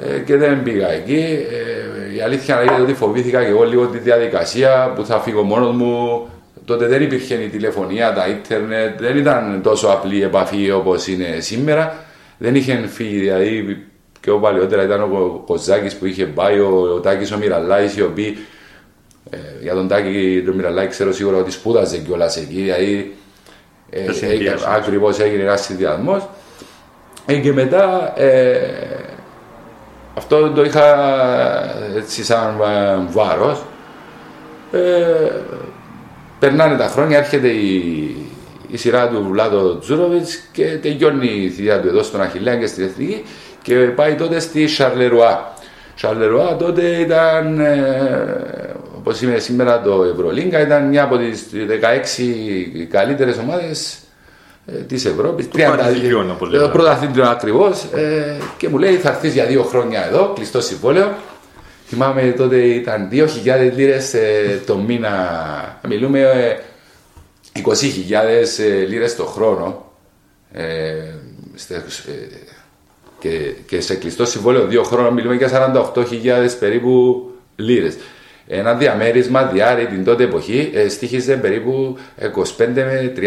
[0.01, 1.47] ε, και δεν πήγα εκεί.
[1.51, 5.75] Ε, η αλήθεια είναι ότι φοβήθηκα και εγώ λίγο τη διαδικασία που θα φύγω μόνος
[5.77, 6.27] μου.
[6.65, 11.37] Τότε δεν υπήρχε η τηλεφωνία, τα ίντερνετ, δεν ήταν τόσο απλή η επαφή όπως είναι
[11.41, 11.95] σήμερα.
[12.39, 13.85] Δεν είχε φύγει, δηλαδή
[14.21, 18.03] και ο παλιότερα ήταν ο Κοζάκης που είχε πάει, ο, ο Τάκης ο Μυραλάης, οι
[18.03, 18.37] οποίοι
[19.31, 23.15] ε, για τον Τάκη τον Μυραλάη ξέρω σίγουρα ότι σπούδαζε κιόλας εκεί, δηλαδή
[23.91, 24.75] ε, Το συνδυάσαμε.
[24.75, 26.29] ε, ακριβώς έγινε ένας συνδυασμός.
[27.27, 28.59] Ε, και μετά ε,
[30.17, 30.85] αυτό το είχα
[31.97, 33.63] έτσι σαν ε, βάρος.
[34.73, 35.31] Ε,
[36.39, 37.77] περνάνε τα χρόνια, έρχεται η,
[38.69, 42.85] η σειρά του Βλάδο Τζούροβιτς και τελειώνει η θητεία του εδώ στον Αχιλέα και στην
[42.85, 43.25] Εθνική
[43.63, 45.53] και πάει τότε στη Σαρλερουά.
[45.95, 53.39] Σαρλερουά τότε ήταν, ε, όπως είναι σήμερα το Ευρωλίγκα, ήταν μια από τις 16 καλύτερες
[53.39, 53.99] ομάδες
[54.67, 55.49] ε, της Ευρώπης.
[55.49, 56.73] Το πρωταθλητριών, όπως Το λέγαμε.
[56.73, 57.83] πρωταθλητριών ακριβώς.
[57.95, 61.15] Ε, και μου λέει θα έρθεις για δύο χρόνια εδώ, κλειστό συμβόλαιο.
[61.89, 63.27] Θυμάμαι τότε ήταν 2.000
[63.77, 65.79] λίρες ε, το μήνα.
[65.89, 66.57] Μιλούμε ε,
[67.65, 67.65] 20.000
[68.59, 69.93] ε, λίρες το χρόνο.
[70.53, 70.65] Ε,
[71.55, 72.37] στε- ε,
[73.19, 76.03] και, και σε κλειστό συμβόλαιο δύο χρόνων μιλούμε για 48.000
[76.61, 77.25] περίπου
[77.57, 77.97] λίρες.
[78.49, 83.21] Ένα διαμέρισμα διάρρη την τότε εποχή ε, στήχιζε περίπου 25 με 30.000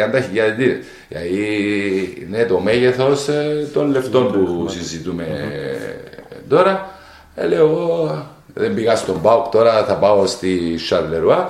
[0.57, 0.77] λίρες.
[1.07, 6.89] Δηλαδή είναι το μέγεθος ε, των λεφτών που συζητούμε ε, τώρα.
[7.35, 11.49] Ε, λέω εγώ δεν πήγα στον ΠΑΟΚ τώρα θα πάω στη Σαρλερουά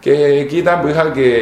[0.00, 1.38] και εκεί ήταν που είχα και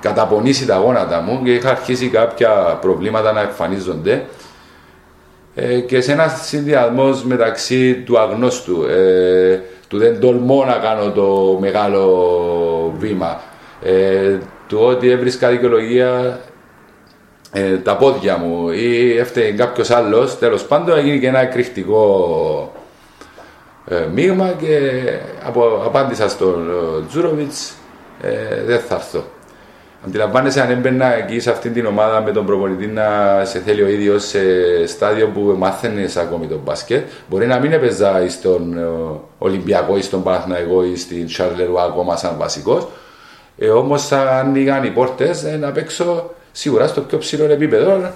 [0.00, 4.24] καταπονήσει τα γόνατα μου και είχα αρχίσει κάποια προβλήματα να εμφανίζονται
[5.54, 9.60] ε, και σε ένα συνδυασμός μεταξύ του αγνώστου, ε,
[9.92, 13.40] του δεν τολμώ να κάνω το μεγάλο βήμα,
[13.82, 16.40] ε, του ότι έβρισκα δικαιολογία
[17.52, 22.72] ε, τα πόδια μου ή έφταιγε κάποιος άλλος, τέλος πάντων έγινε και ένα εκρηκτικό
[23.88, 25.02] ε, μείγμα και
[25.46, 27.72] απο, απάντησα στον ε, Τζούροβιτς
[28.22, 29.24] ε, δεν θα έρθω.
[30.06, 33.04] Αντιλαμβάνεσαι αν έμπαινα εκεί σε αυτήν την ομάδα με τον προπονητή να
[33.44, 34.40] σε θέλει ο ίδιος σε
[34.86, 37.06] στάδιο που μάθαινες ακόμη τον μπάσκετ.
[37.28, 38.82] Μπορεί να μην έπαιζα στον ε,
[39.38, 42.88] Ολυμπιακό ή στον Παναθηναϊκό ή στην Σαρλερουά ακόμα σαν βασικός.
[43.58, 47.90] Ε, Όμως ανοίγαν οι πόρτες ε, να παίξω σίγουρα στο πιο ψηλό επίπεδο.
[47.92, 48.10] Ε,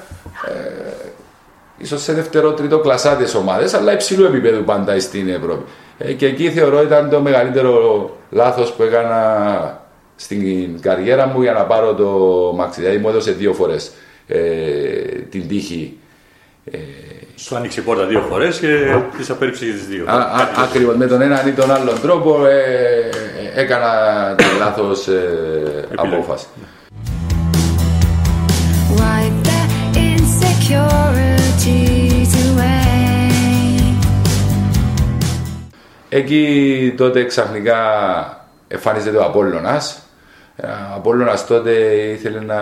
[1.78, 5.64] ίσως σε δεύτερο, τρίτο κλασσάτες ομάδες, αλλά υψηλού επίπεδου πάντα στην Ευρώπη.
[5.98, 9.84] Ε, και εκεί θεωρώ ήταν το μεγαλύτερο λάθος που έκανα
[10.16, 12.08] στην καριέρα μου για να πάρω το
[12.56, 12.80] μαξι.
[12.80, 13.90] Δηλαδή μου έδωσε δύο φορές
[14.26, 14.38] ε,
[15.30, 15.96] την τύχη.
[17.38, 20.04] Σου άνοιξε η πόρτα δύο φορές και τις απέρριψες και τις δύο.
[20.08, 22.60] Α, α, ακριβώς με τον έναν ή τον άλλον τρόπο ε,
[23.54, 26.46] ε, έκανα τη λάθος ε, απόφαση.
[28.96, 29.60] Wipe the
[30.16, 33.30] insecurities away.
[36.08, 37.76] Εκεί τότε ξαφνικά
[38.68, 40.00] εμφανίζεται ο Απόλλωνας.
[40.56, 42.60] Ε, Ο Απόλλωνας τότε ήθελε να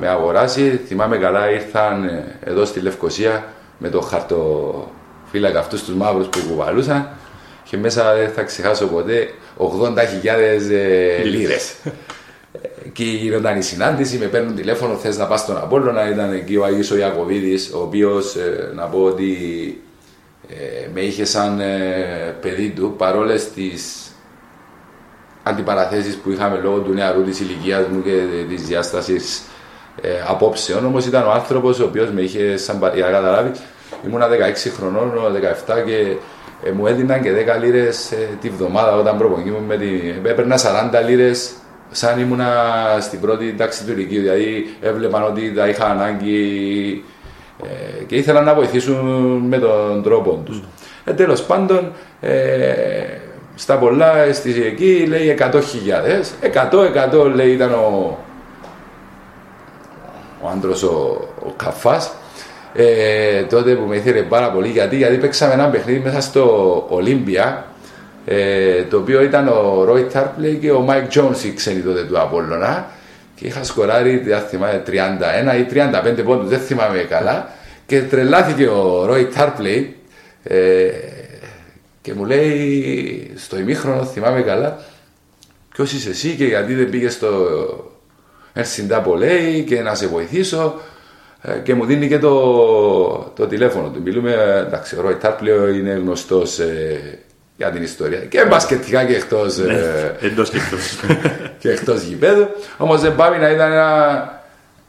[0.00, 0.80] με αγοράσει.
[0.86, 3.44] Θυμάμαι καλά ήρθαν ε, εδώ στη Λευκοσία
[3.78, 7.08] με το χαρτοφύλακα αυτούς τους μαύρους που κουβαλούσαν
[7.70, 9.96] και μέσα δεν θα ξεχάσω ποτέ 80.000
[10.70, 11.74] ε, λίρες.
[12.86, 16.64] Εκεί γινόταν η συνάντηση, με παίρνουν τηλέφωνο, θες να πας στον Απόλλωνα, ήταν εκεί ο
[16.64, 19.32] Αγίος ο Ιακωβίδης, ο οποίος ε, να πω ότι
[20.48, 24.05] ε, με είχε σαν ε, παιδί του παρόλες τις
[25.48, 29.42] αντιπαραθέσεις που είχαμε λόγω του νεαρού της ηλικίας μου και της διάστασης
[30.00, 33.60] ε, απόψεων όμως ήταν ο άνθρωπος ο οποίος με είχε σαν πα- για να καταλάβεις
[34.06, 34.32] ήμουνα 16
[34.78, 35.12] χρονών,
[35.66, 36.16] 17 και
[36.64, 40.00] ε, μου έδιναν και 10 λίρες ε, τη βδομάδα όταν προπονήμουν με την...
[40.26, 40.56] έπαιρνα
[41.02, 41.52] 40 λίρες
[41.90, 42.48] σαν ήμουνα
[43.00, 47.04] στην πρώτη τάξη του ηλικίου δηλαδή έβλεπαν ότι τα είχα ανάγκη
[47.62, 48.96] ε, και ήθελαν να βοηθήσουν
[49.48, 50.62] με τον τρόπο τους.
[51.04, 52.32] Ε, τέλος πάντων, ε,
[53.58, 55.50] στα πολλά, στη, εκεί λέει 100.000.
[56.70, 58.18] 100, 100 λέει ήταν ο,
[60.40, 62.12] ο άντρος ο, ο Καφάς.
[62.74, 67.64] Ε, τότε που με ήθελε πάρα πολύ γιατί, γιατί παίξαμε ένα παιχνίδι μέσα στο Ολύμπια
[68.26, 72.20] ε, το οποίο ήταν ο Ρόι Τάρπλε και ο Μάικ Τζόνς οι ξένοι τότε του
[72.20, 72.90] Απόλλωνα
[73.34, 74.90] και είχα σκοράρει, δεν θυμάμαι, 31
[75.58, 75.66] ή
[76.18, 77.50] 35 πόντους, δεν θυμάμαι καλά
[77.86, 79.84] και τρελάθηκε ο Ρόι Τάρπλε
[80.42, 80.88] ε,
[82.06, 84.78] και μου λέει στο ημίχρονο, θυμάμαι καλά
[85.68, 87.30] ποιος είσαι εσύ και γιατί δεν πήγες στο
[88.52, 90.74] Ερσιντάπο λέει και να σε βοηθήσω;
[91.40, 92.32] Ε, και μου δίνει και το,
[93.36, 94.02] το τηλέφωνο του.
[94.02, 94.32] Μιλούμε,
[94.66, 97.18] εντάξει, ο Ρόι Τάρπλεο είναι γνωστός ε,
[97.56, 100.98] για την ιστορία και μπασκετικά και εκτός, ε, Εντός και εκτός.
[101.60, 102.46] και εκτός γηπέδου.
[102.76, 104.42] Όμως δεν πάει να ήταν ένα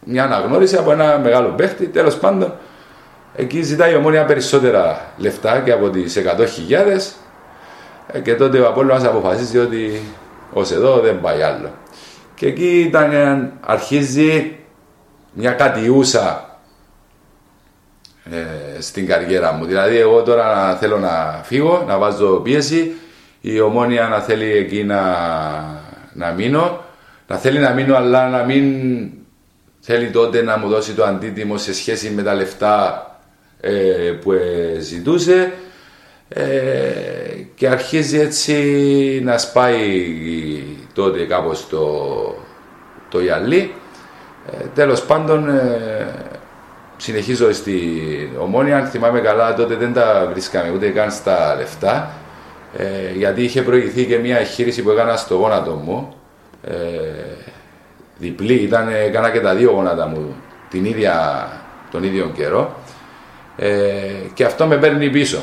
[0.06, 1.86] μια αναγνώριση από ένα μεγάλο παίχτη.
[1.86, 2.53] Τέλος πάντων,
[3.38, 6.17] εκεί ζητάει η ομόνια περισσότερα λεφτά και από τις
[6.69, 6.76] 100.000
[8.12, 10.02] ε, και τότε ο Απόλλωνας αποφασίζει ότι
[10.54, 11.71] ως εδώ δεν πάει άλλο.
[12.36, 14.58] Και εκεί ήταν, ε, αρχίζει
[15.34, 16.60] μια κατιούσα
[18.32, 19.65] ε, στην καριέρα μου.
[19.65, 22.95] Δηλαδή εγώ τώρα να θέλω να φύγω, να βάζω πίεση,
[23.41, 25.02] η ομόνια να θέλει εκεί να,
[26.13, 26.84] να μείνω,
[27.28, 29.10] να θέλει να μείνω αλλά να μην
[29.80, 33.16] θέλει τότε να μου δώσει το αντίτιμο σε σχέση με τα λεφτά ε,
[34.22, 35.52] που ε, ζητούσε
[36.30, 36.43] ε,
[37.56, 39.84] και αρχίζει έτσι να σπάει
[40.93, 41.86] τότε κάπως το,
[43.10, 43.74] το γυαλί.
[44.52, 46.08] Ε, τέλος πάντων ε,
[46.98, 47.80] συνεχίζω στη
[48.39, 52.12] ομόνια, αν θυμάμαι καλά τότε δεν τα βρίσκαμε ούτε καν στα λεφτά
[52.78, 56.13] ε, γιατί είχε προηγηθεί και μια εγχείρηση που έκανα στο γόνατο μου.
[56.63, 56.74] Ε,
[58.17, 60.36] διπλή, ήταν, έκανα και τα δύο γόνατα μου
[60.70, 61.48] την ίδια,
[61.91, 62.76] τον ίδιο καιρό
[63.58, 63.70] ε,
[64.34, 65.39] και αυτό με παίρνει πίσω.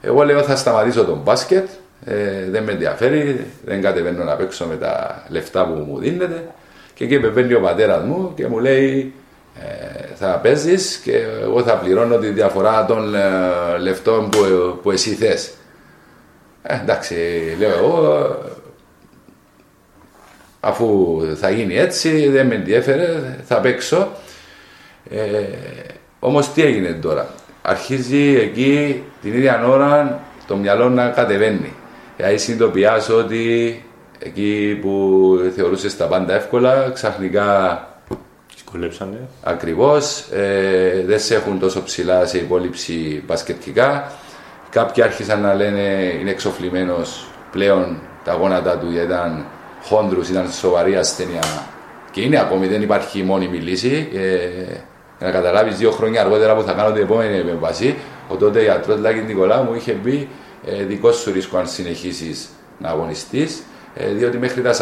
[0.00, 1.68] Εγώ λέω θα σταματήσω τον μπάσκετ,
[2.04, 6.48] ε, δεν με ενδιαφέρει, δεν κατεβαίνω να παίξω με τα λεφτά που μου δίνετε.
[6.94, 9.14] Και εκεί με παίρνει ο πατέρας μου και μου λέει
[9.60, 14.38] ε, θα παίζεις και εγώ θα πληρώνω τη διαφορά των ε, λεφτών που,
[14.82, 15.52] που εσύ θες.
[16.62, 17.14] Ε, εντάξει,
[17.58, 18.36] λέω εγώ,
[20.60, 24.08] αφού θα γίνει έτσι, δεν με ενδιαφέρε, θα παίξω.
[25.10, 25.42] Ε,
[26.26, 27.28] όμως τι έγινε τώρα;
[27.62, 31.72] Αρχίζει εκεί την ίδια ώρα το μυαλό να κατεβαίνει.
[32.16, 33.84] Δηλαδή συνειδητοποιάς ότι
[34.18, 34.90] εκεί που
[35.56, 37.80] θεωρούσες τα πάντα εύκολα, ξαφνικά
[38.54, 39.28] Δυσκολέψανε.
[39.42, 44.12] ακριβώς ε, δεν σε έχουν τόσο ψηλά σε υπόλοιψη μπασκετικά.
[44.70, 45.80] Κάποιοι άρχισαν να λένε
[46.20, 49.46] είναι εξοφλημένος πλέον τα γόνατα του γιατί ήταν
[49.82, 51.42] χόντρους, ήταν σοβαρή ασθένεια
[52.10, 54.08] και είναι ακόμη, δεν υπάρχει μόνιμη λύση.
[54.14, 54.76] Ε,
[55.18, 57.96] για να καταλάβεις δύο χρόνια αργότερα που θα κάνω την επόμενη επέμβαση,
[58.28, 60.28] ο τότε γιατρός Λάκη Νικολάου μου είχε πει
[60.64, 62.48] ε, δικό σου ρίσκο αν συνεχίσεις
[62.78, 63.62] να αγωνιστείς,
[63.94, 64.72] ε, διότι μέχρι τα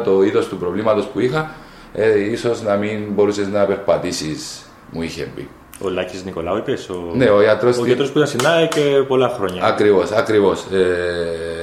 [0.00, 1.50] 40 το είδος του προβλήματος που είχα,
[1.92, 5.48] ε, ίσως να μην μπορούσες να περπατήσεις, μου είχε πει.
[5.80, 6.88] Ο Λάκης Νικολάου, είπες.
[6.88, 7.12] Ο...
[7.14, 7.78] Ναι, ο γιατρός.
[7.78, 9.64] Ο γιατρός που ήταν στην ΑΕΚ και πολλά χρόνια.
[9.64, 10.64] Ακριβώς, ακριβώς.
[10.72, 11.57] Ε,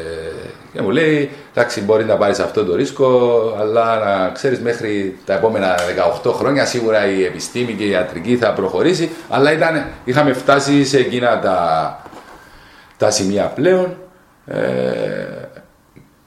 [0.75, 5.33] και μου λέει, εντάξει, μπορεί να πάρεις αυτό το ρίσκο, αλλά να ξέρεις μέχρι τα
[5.33, 5.75] επόμενα
[6.23, 9.09] 18 χρόνια σίγουρα η επιστήμη και η ιατρική θα προχωρήσει.
[9.29, 11.99] Αλλά ήταν, είχαμε φτάσει σε εκείνα τα,
[12.97, 13.97] τα σημεία πλέον
[14.45, 14.55] ε,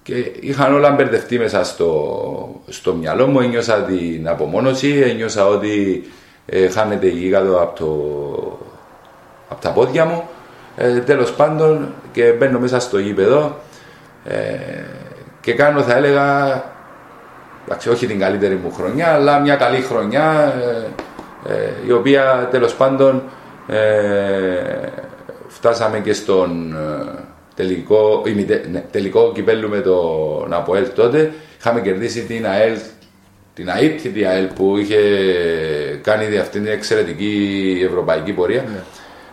[0.03, 3.41] και είχαν όλα μπερδευτεί μέσα στο, στο μυαλό μου.
[3.41, 6.05] Ένιωσα την απομόνωση, ένιωσα ότι
[6.47, 7.89] ε, χάνεται η γίγαντο από, το,
[9.49, 10.29] από τα πόδια μου.
[10.77, 13.57] Ε, τέλος πάντων και μπαίνω μέσα στο γήπεδο
[14.25, 14.57] ε,
[15.41, 16.63] και κάνω θα έλεγα
[17.65, 20.55] εντάξει, όχι την καλύτερη μου χρονιά αλλά μια καλή χρονιά
[21.47, 23.23] ε, ε, η οποία τέλος πάντων
[23.69, 24.89] ε,
[25.49, 27.23] φτάσαμε και στον ε,
[27.55, 31.33] τελικό, ημιτε- ναι, τελικό κυπέλου με τον Αποέλ τότε.
[31.59, 32.77] Είχαμε κερδίσει την ΑΕΛ
[33.55, 34.99] την αίτητη ΑΕΛ που είχε
[36.03, 38.65] κάνει αυτή την εξαιρετική ευρωπαϊκή πορεία.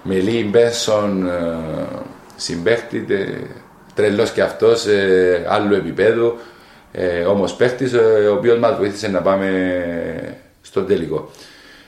[0.03, 1.57] Με Λί Μπένσον ε,
[3.95, 6.37] συμπαίχτη τε- τρελός και αυτός ε, άλλου επίπεδου
[6.91, 9.47] ε, όμως παίχτης ε, ο οποίος μας βοήθησε να πάμε
[10.61, 11.29] στο τελικό.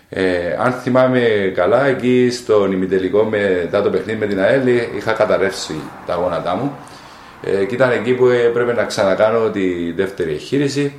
[0.09, 4.67] Ε, αν θυμάμαι καλά, εκεί στον ημιτελικό μετά το παιχνίδι με την ΑΕΛ
[4.97, 6.71] είχα καταρρεύσει τα γόνατά μου
[7.43, 10.93] ε, και ήταν εκεί που έπρεπε να ξανακάνω τη δεύτερη εγχείρηση.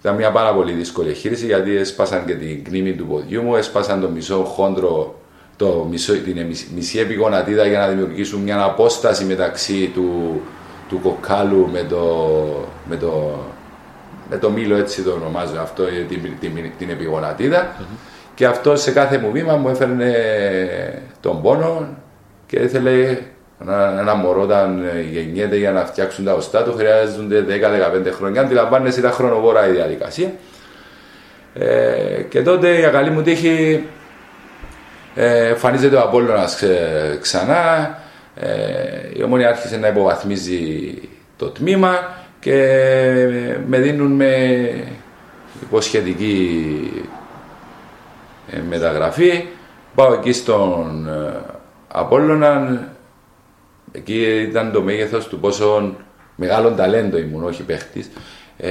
[0.00, 4.00] Ήταν μια πάρα πολύ δύσκολη εγχείρηση γιατί έσπασαν και την κνήμη του ποδιού μου, έσπασαν
[4.00, 5.20] το μισό χόντρο,
[5.56, 10.40] το μισό, την μισή, μισή επιγονατίδα για να δημιουργήσουν μια απόσταση μεταξύ του,
[10.88, 12.06] του κοκάλου με το,
[12.88, 13.38] με το,
[14.30, 17.76] με το μήλο έτσι το ονομάζω αυτό, ε, την, την, την επιγονατίδα.
[18.34, 20.12] Και αυτό σε κάθε μου βήμα μου έφερνε
[21.20, 21.88] τον πόνο
[22.46, 23.18] και ήθελε
[23.60, 27.44] ένα, ένα μωρό όταν γεννιέται για να φτιάξουν τα οστά του χρειάζονται
[28.08, 28.40] 10-15 χρόνια.
[28.40, 30.32] Αντιλαμβάνεσαι ήταν χρονοβόρα η διαδικασία.
[31.54, 33.84] Ε, και τότε για καλή μου τύχη
[35.14, 37.98] ε, εμφανίζεται ο Απόλλωνας ξε- ξανά.
[38.36, 38.48] Ε,
[39.16, 40.94] η Ομόνια άρχισε να υποβαθμίζει
[41.36, 42.56] το τμήμα και
[43.66, 44.34] με δίνουν με
[45.62, 46.90] υποσχετική
[48.50, 49.44] ε, μεταγραφή.
[49.94, 51.40] Πάω εκεί στον ε,
[51.88, 52.78] Απόλλωνα.
[53.92, 55.94] Εκεί ήταν το μέγεθος του πόσο
[56.36, 58.10] μεγάλο ταλέντο ήμουν, όχι παίχτης.
[58.58, 58.70] Ε,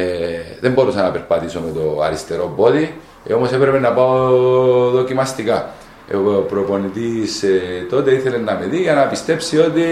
[0.59, 2.95] δεν μπορούσα να περπατήσω με το αριστερό πόδι,
[3.27, 4.29] ε, όμως έπρεπε να πάω
[4.89, 5.69] δοκιμαστικά.
[6.13, 9.83] Ε, Ο προπονητής ε, τότε ήθελε να με δει για να πιστέψει ότι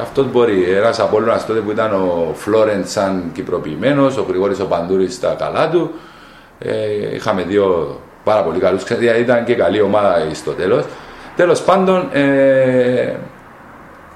[0.00, 0.62] αυτό μπορεί.
[0.70, 5.70] Ένας Απόλλωνας τότε που ήταν ο Φλόρεντ σαν κυπροποιημένος, ο Γρηγόρης ο Παντούρης στα καλά
[5.70, 5.90] του.
[6.58, 8.82] Ε, είχαμε δύο πάρα πολύ καλούς.
[9.18, 10.84] Ήταν και καλή ομάδα στο τέλος.
[11.36, 13.14] Τέλος πάντων, ε,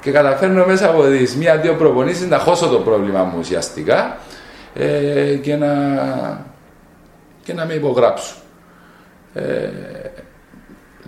[0.00, 4.16] και καταφέρνω μέσα από τις μία-δύο προπονήσεις να χώσω το πρόβλημα μου ουσιαστικά
[4.74, 5.68] ε, και, να,
[7.42, 8.34] και να με υπογράψω.
[9.34, 9.68] Ε,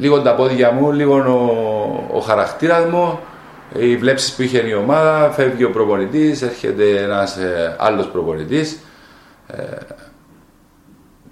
[0.01, 3.19] λίγο τα πόδια μου, λίγο ο, ο χαρακτήρας μου,
[3.79, 8.79] οι βλέψεις που είχε η ομάδα, φεύγει ο προπονητής, έρχεται ένας ε, άλλος προπονητής.
[9.47, 9.63] Ε,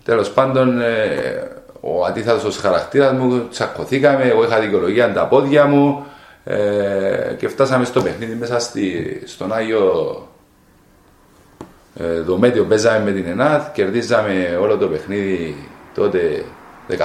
[0.05, 1.51] τέλος πάντων, ε,
[1.81, 6.05] ο αντίθετος χαρακτήρας μου, τσακωθήκαμε, εγώ είχα δικαιολογία τα πόδια μου
[6.45, 10.29] ε, και φτάσαμε στο παιχνίδι μέσα στη, στον Άγιο
[11.95, 16.45] ε, δωμάτιο, παίζαμε με την ΕΝΑΘ, κερδίζαμε όλο το παιχνίδι τότε
[16.89, 16.97] 15,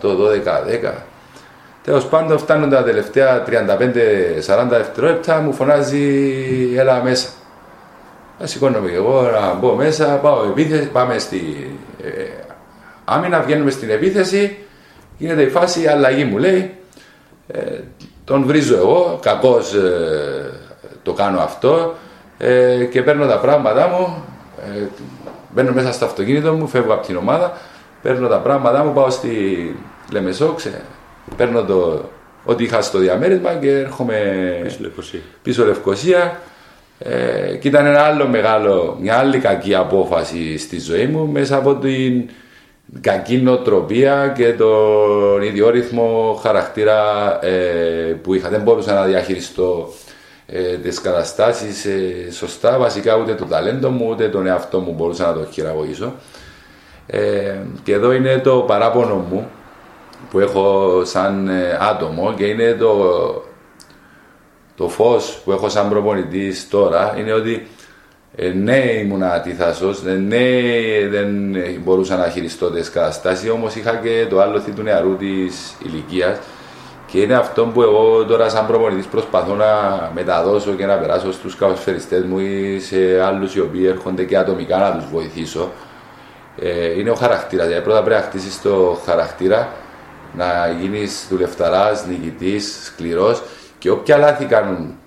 [0.00, 0.92] 18, 12, 10.
[1.84, 3.50] Τέλος πάντων, φτάνουν τα τελευταία 35-40
[4.68, 6.32] δευτερόλεπτα, μου φωνάζει
[6.76, 7.28] έλα μέσα.
[8.38, 11.70] Θα σηκώνομαι και εγώ να μπω μέσα, πάω επίθεση, πάμε στη
[12.02, 12.08] ε,
[13.04, 14.58] άμυνα, βγαίνουμε στην επίθεση.
[15.18, 16.74] Γίνεται η φάση, η αλλαγή μου λέει.
[17.46, 17.60] Ε,
[18.24, 20.50] τον βρίζω εγώ, κακώ ε,
[21.02, 21.94] το κάνω αυτό
[22.38, 24.24] ε, και παίρνω τα πράγματά μου.
[24.74, 24.86] Ε,
[25.54, 27.52] μπαίνω μέσα στο αυτοκίνητο μου, φεύγω από την ομάδα,
[28.02, 29.30] παίρνω τα πράγματά μου, πάω στη
[30.12, 30.82] Λεμεσό, ξε,
[31.36, 32.08] παίρνω το,
[32.44, 34.16] ό,τι είχα στο διαμέρισμα και έρχομαι
[34.62, 35.20] Πίσω Λευκοσία.
[35.42, 36.40] πίσω Λευκοσία.
[36.98, 41.74] Ε, και ήταν ένα άλλο μεγάλο, μια άλλη κακή απόφαση στη ζωή μου μέσα από
[41.74, 42.28] την
[43.00, 46.98] κακή νοοτροπία και τον ιδιόρυθμο χαρακτήρα
[47.44, 48.48] ε, που είχα.
[48.48, 49.92] Δεν μπορούσα να διαχειριστώ
[50.46, 55.26] ε, τις καταστάσεις ε, σωστά, βασικά ούτε το ταλέντο μου ούτε τον εαυτό μου μπορούσα
[55.26, 56.14] να το χειραγωγήσω.
[57.12, 59.50] Ε, και εδώ είναι το παράπονο μου
[60.30, 62.94] που έχω σαν ε, άτομο και είναι το,
[64.76, 67.66] το φως που έχω σαν προπονητής τώρα είναι ότι
[68.36, 70.38] ε, ναι ήμουν ατίθασος, ε, ναι
[71.08, 76.38] δεν μπορούσα να χειριστώ τις καταστάσεις όμως είχα και το άλλο του νεαρού της ηλικίας
[77.06, 79.66] και είναι αυτό που εγώ τώρα σαν προπονητής προσπαθώ να
[80.14, 84.78] μεταδώσω και να περάσω στους καοσφαιριστές μου ή σε άλλους οι οποίοι έρχονται και ατομικά
[84.78, 85.70] να τους βοηθήσω
[86.58, 87.66] ε, είναι ο χαρακτήρας.
[87.66, 89.72] Δηλαδή, πρώτα πρέπει να χτίσεις το χαρακτήρα,
[90.36, 93.42] να γίνεις δουλευταράς, νικητής, σκληρός
[93.78, 94.98] και όποια λάθη κάνουν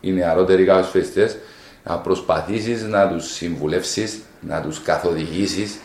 [0.00, 1.40] οι νεαρότεροι καοσφαιριστέ,
[1.82, 5.78] να προσπαθήσεις να τους συμβουλεύσεις, να τους καθοδηγήσεις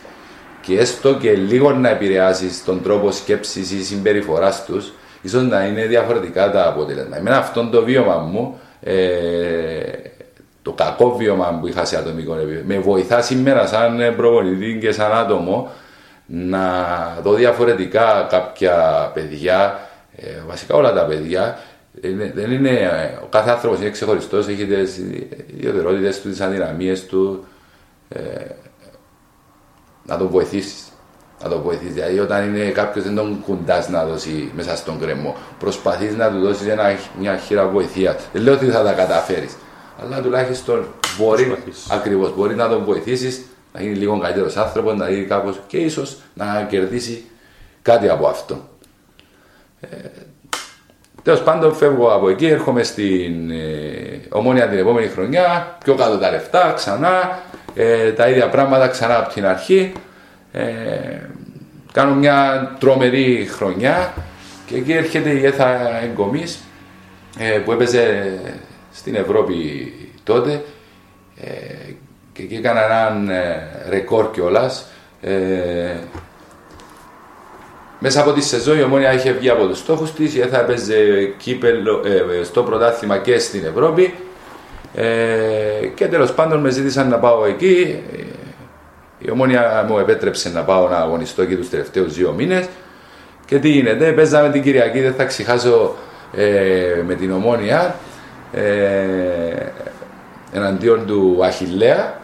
[0.60, 4.92] και έστω και λίγο να επηρεάσεις τον τρόπο σκέψης ή συμπεριφοράς τους,
[5.22, 7.16] ίσως να είναι διαφορετικά τα αποτελέσματα.
[7.16, 8.94] Εμένα αυτό το βίωμα μου, ε,
[10.66, 15.12] το κακό βίωμα που είχα σε ατομικό επίπεδο, με βοηθά σήμερα σαν προπονητή και σαν
[15.12, 15.70] άτομο
[16.26, 16.72] να
[17.22, 19.80] δω διαφορετικά κάποια παιδιά,
[20.16, 21.58] ε, βασικά όλα τα παιδιά.
[22.00, 24.98] Είναι- δεν είναι, ε, ο κάθε άνθρωπος είναι ξεχωριστός, έχει τις
[25.56, 27.44] ιδιαιτερότητες του, τις αδυναμίες του.
[28.08, 28.20] Ε,
[30.04, 30.84] να τον βοηθήσεις.
[31.42, 31.94] Να τον βοηθήσεις.
[31.94, 36.40] Δηλαδή, όταν είναι κάποιος δεν τον κουντάς να δώσει μέσα στον κρεμό, προσπαθείς να του
[36.40, 36.66] δώσεις
[37.18, 38.16] μια χείρα βοηθεία.
[38.32, 39.56] Δεν λέω ότι θα τα καταφέρεις.
[40.02, 40.86] Αλλά τουλάχιστον
[41.18, 41.90] μπορεί, Προσπαθείς.
[41.90, 46.16] ακριβώς, μπορεί να τον βοηθήσεις να γίνει λίγο καλύτερος άνθρωπος, να γίνει κάπως και ίσως
[46.34, 47.24] να κερδίσει
[47.82, 48.68] κάτι από αυτό.
[51.22, 56.30] Τέλος πάντων, φεύγω από εκεί, έρχομαι στην ε, ομόνια την επόμενη χρονιά, πιο κάτω τα
[56.30, 57.38] λεφτά, ξανά,
[57.74, 59.92] ε, τα ίδια πράγματα ξανά από την αρχή.
[60.52, 60.64] Ε,
[61.92, 64.12] κάνω μια τρομερή χρονιά
[64.66, 66.58] και εκεί έρχεται η ΕΘΑ Εγκομής
[67.38, 68.32] ε, που έπαιζε
[68.96, 69.92] στην Ευρώπη
[70.24, 70.64] τότε
[71.40, 71.50] ε,
[72.32, 74.86] και εκεί έκανα έναν ε, ρεκόρ κιόλας.
[75.20, 75.96] Ε,
[77.98, 81.32] μέσα από τη σεζόν η Ομόνια είχε βγει από τους στόχους της, η ΕΘΑ έπαιζε
[81.36, 82.02] κύπελο,
[82.40, 84.14] ε, στο πρωτάθλημα και στην Ευρώπη
[84.94, 88.02] ε, και τέλος πάντων με ζήτησαν να πάω εκεί.
[88.16, 88.22] Ε,
[89.18, 92.68] η Ομόνια μου επέτρεψε να πάω να αγωνιστώ εκεί τους τελευταίους δύο μήνες
[93.46, 95.94] και τι γίνεται, παίζαμε την Κυριακή, δεν θα ξεχάσω
[96.36, 97.94] ε, με την Ομόνια
[98.56, 99.72] ε,
[100.52, 102.20] εναντίον του Αχιλέα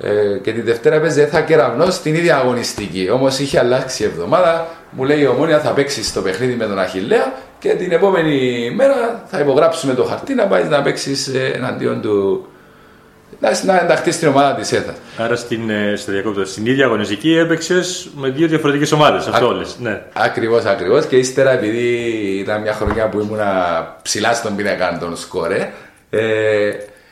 [0.00, 3.10] ε, και τη Δευτέρα παίζει θα κεραυνό στην ίδια αγωνιστική.
[3.12, 4.66] Όμως είχε αλλάξει η εβδομάδα.
[4.90, 9.24] Μου λέει η Ομόνια θα παίξεις το παιχνίδι με τον Αχηλέα και την επόμενη μέρα
[9.26, 12.46] θα υπογράψουμε το χαρτί να πάει να παίξεις εναντίον του.
[13.40, 14.94] Να, να ενταχθεί στην ομάδα της ΕΘΑ.
[15.16, 19.26] Άρα στην, ε, στο διακόπτω, στην ίδια αγωνιστική έπαιξες με δύο διαφορετικές ομάδες.
[19.26, 19.76] Αυτό όλες.
[19.80, 20.02] Ναι.
[20.12, 21.06] Ακριβώς, ακριβώς.
[21.06, 21.86] Και ύστερα, επειδή
[22.38, 23.52] ήταν μια χρονιά που ήμουνα
[24.02, 25.72] ψηλά στον πίνακα των σκόρε,
[26.10, 26.70] ε,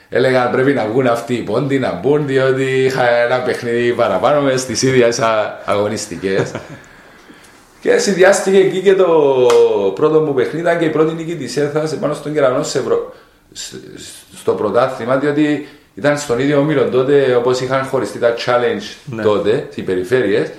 [0.09, 4.61] έλεγα πρέπει να βγουν αυτοί οι πόντοι να μπουν, διότι είχα ένα παιχνίδι παραπάνω μες
[4.61, 5.21] στις ίδιες
[5.65, 6.53] αγωνιστικές.
[7.83, 9.07] και συνδυάστηκε εκεί και το
[9.95, 13.15] πρώτο μου παιχνίδι, ήταν και η πρώτη νίκη της ΕΘΑ πάνω στον κεραυνό σε Ευρω...
[13.53, 15.69] σ- σ- στο πρωτάθλημα, διότι
[15.99, 19.23] ήταν στον ίδιο όμιλο τότε, όπως είχαν χωριστεί τα challenge Ναι.
[19.23, 20.51] τότε, οι περιφέρειες,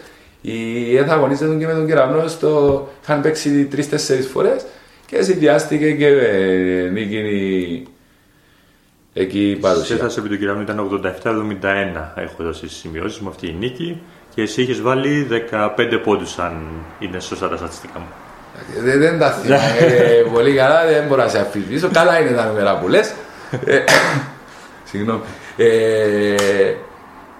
[0.41, 2.87] Η ΕΘΑ αγωνίζεται και με τον Κεραυνό στο...
[3.03, 4.65] είχαν παίξει τρει-τέσσερι φορές
[5.05, 7.87] και συνδυάστηκε και ε, νίκη
[9.13, 9.95] εκεί η παρουσία.
[9.95, 11.07] Έφτασε επί του Κυραμού ήταν 87-71.
[12.15, 14.01] Έχω δώσει σημειώσεις με αυτή η νίκη
[14.35, 16.61] και εσύ είχες βάλει 15 πόντους, αν
[16.99, 18.07] είναι σωστά τα στατιστικά μου.
[18.83, 21.89] Δεν, δεν τα θυμάμαι ε, πολύ καλά, δεν μπορώ να σε αφήσω.
[21.93, 23.13] Καλά είναι τα νούμερα που λες.
[24.89, 25.21] Συγγνώμη.
[25.57, 26.73] Ε,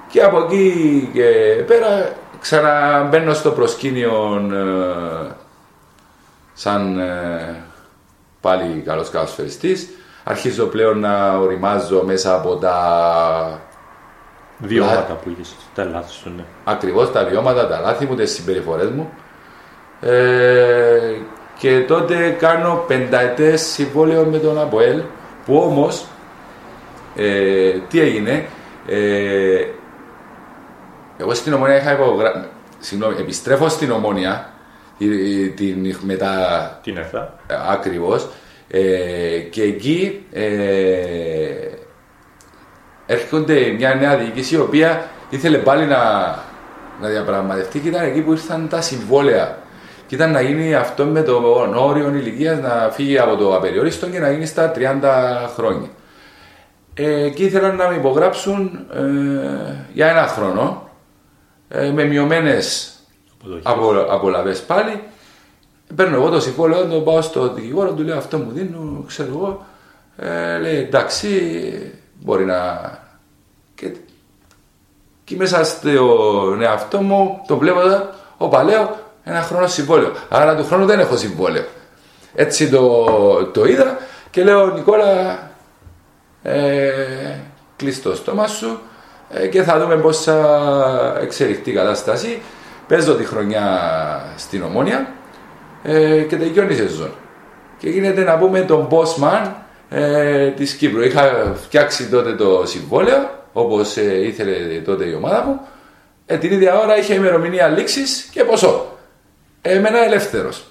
[0.08, 1.24] και από εκεί και
[1.68, 5.32] πέρα ξαναμπαίνω στο προσκήνιο ε,
[6.54, 7.64] σαν ε,
[8.42, 9.90] πάλι καλός καλοσφαιριστής.
[10.24, 13.62] Αρχίζω πλέον να οριμάζω μέσα από τα
[14.62, 15.56] Δύο Λα- όματα που είχες.
[15.76, 16.44] Τα λάθη σου, ναι.
[16.64, 19.10] ακριβώς τα βιώματα, τα λάθη μου, τις συμπεριφορές μου.
[20.02, 21.16] Ε,
[21.58, 25.02] και τότε κάνω πενταετές συμβόλαιο με τον Αποέλ
[25.46, 26.06] που όμως
[27.16, 28.46] ε, τι έγινε;
[28.88, 29.66] Ε,
[31.18, 32.40] εγώ στην Ομόνια είχα υπογράψει
[32.80, 34.50] συγγνώμη, επιστρέφω στην Ομόνια
[34.98, 36.30] η- η- την, μετά
[36.84, 37.40] Τι είναι αυτά.
[37.72, 38.28] Ακριβώς.
[38.72, 38.80] Ε,
[39.50, 40.48] και εκεί ε,
[43.06, 45.98] έρχονται μια νέα διοίκηση η οποία ήθελε πάλι να,
[47.02, 49.58] να διαπραγματευτεί και ήταν εκεί που ήρθαν τα συμβόλαια.
[50.08, 51.42] Και ήταν να γίνει αυτό με το
[51.76, 54.80] όριο ηλικίας να φύγει από το απεριόριστο και να γίνει στα 30
[55.56, 55.88] χρόνια.
[57.02, 59.00] Ε, και ήθελαν να με υπογράψουν ε,
[59.94, 60.90] για ένα χρόνο
[61.70, 62.94] ε, με μειωμένες
[63.40, 63.62] Αποδοχή.
[63.66, 65.04] απο, απολαυέ πάλι.
[65.96, 69.66] Παίρνω εγώ το συμβόλαιο, το πάω στο δικηγόρο, του λέω αυτό μου δίνω, ξέρω εγώ.
[70.18, 71.30] Ε, λέει εντάξει,
[72.20, 72.92] μπορεί να.
[73.76, 73.96] Και,
[75.24, 80.12] και μέσα στον εαυτό μου το βλέπω εδώ, όπα λέω ένα χρόνο συμβόλαιο.
[80.30, 81.66] Άρα του χρόνου δεν έχω συμβόλαιο.
[82.34, 83.06] Έτσι το,
[83.46, 83.98] το είδα
[84.32, 85.49] και λέω Νικόλα,
[86.42, 86.92] ε,
[87.76, 88.80] κλείς το στόμα σου
[89.30, 92.42] ε, και θα δούμε πώς θα εξελιχθεί η κατάσταση.
[92.88, 93.66] Παίζω τη χρονιά
[94.38, 95.14] στην Ομόνια
[95.84, 97.12] ε, και τελειώνει η σεζόν.
[97.78, 99.52] Και γίνεται να πούμε τον bossman
[99.90, 101.02] ε, της Κύπρου.
[101.02, 105.60] Είχα φτιάξει τότε το συμβόλαιο όπως ε, ήθελε τότε η ομάδα μου.
[106.26, 108.98] Ε, την ίδια ώρα είχε ημερομηνία λήξης και ποσό.
[109.62, 110.64] Έμενα ελεύθερος.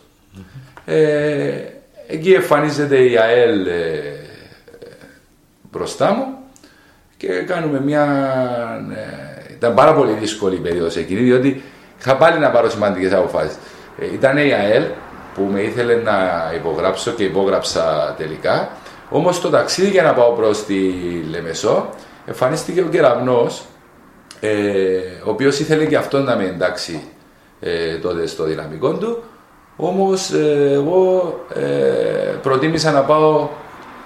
[0.85, 1.53] Ε,
[2.07, 4.18] εκεί εμφανίζεται η ΑΕΛ ε,
[5.79, 6.25] μπροστά μου
[7.17, 8.05] και κάνουμε μια.
[8.95, 11.63] ε, ήταν πάρα πολύ δύσκολη η περίοδος εκείνη, διότι
[12.01, 13.57] είχα πάλι να πάρω σημαντικές αποφάσεις.
[13.99, 14.85] Ε, ήταν η ΑΕΛ
[15.35, 16.17] που με ήθελε να
[16.55, 18.69] υπογράψω και υπόγραψα τελικά.
[19.11, 20.93] Όμως το ταξίδι για να πάω προς τη
[21.31, 21.89] Λεμεσό
[22.27, 23.65] εμφανίστηκε ο Κεραυνός
[24.41, 27.03] ε, ο οποίος ήθελε και αυτό να με εντάξει
[27.61, 29.23] ε, τότε στο δυναμικό του
[29.77, 31.65] όμως ε, εγώ ε,
[32.43, 33.49] προτίμησα να πάω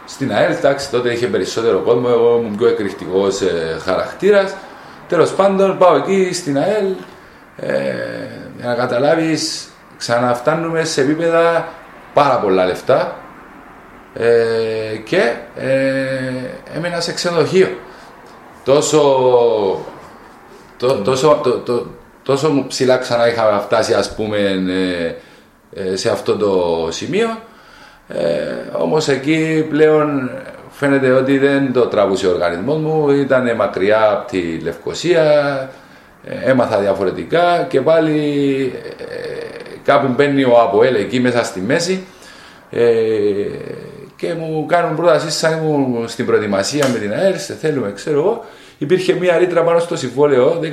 [0.04, 4.54] στην ΑΕΛ, εντάξει τότε είχε περισσότερο κόσμο, εγώ ήμουν πιο εκρηκτικός ε, χαρακτήρας.
[5.08, 6.86] Τέλος πάντων πάω εκεί στην ΑΕΛ
[7.56, 7.94] ε,
[8.56, 11.68] για να καταλάβεις ξαναφτάνουμε σε επίπεδα
[12.14, 13.16] πάρα πολλά λεφτά.
[14.14, 15.68] Ε, και ε,
[16.76, 17.68] έμενα σε ξενοδοχείο.
[18.64, 19.00] Τόσο
[20.76, 21.86] το, τόσο, το, το,
[22.22, 24.38] τόσο ψηλά ξανά είχαμε φτάσει ας πούμε
[24.68, 25.14] ε,
[25.74, 27.38] ε, σε αυτό το σημείο
[28.12, 30.30] ε, όμως εκεί πλέον
[30.70, 35.22] φαίνεται ότι δεν το τραβούσε ο οργανισμός μου ήταν μακριά από τη Λευκοσία
[36.24, 42.04] ε, έμαθα διαφορετικά και πάλι ε, κάπου μπαίνει ο Αποέλ εκεί μέσα στη μέση
[42.70, 42.90] ε,
[44.22, 48.44] και μου κάνουν πρόταση σαν ήμουν στην προετοιμασία με την ΑΕΛ, σε θέλουμε, ξέρω εγώ.
[48.78, 50.66] Υπήρχε μια ρήτρα πάνω στο συμβόλαιο, 10.000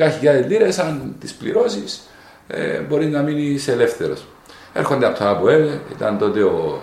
[0.47, 2.01] λίρες, αν τις πληρώσεις,
[2.47, 4.25] ε, μπορεί να μείνεις ελεύθερος.
[4.73, 6.81] Έρχονται από το ΑΠΟΕΛ, ήταν τότε ο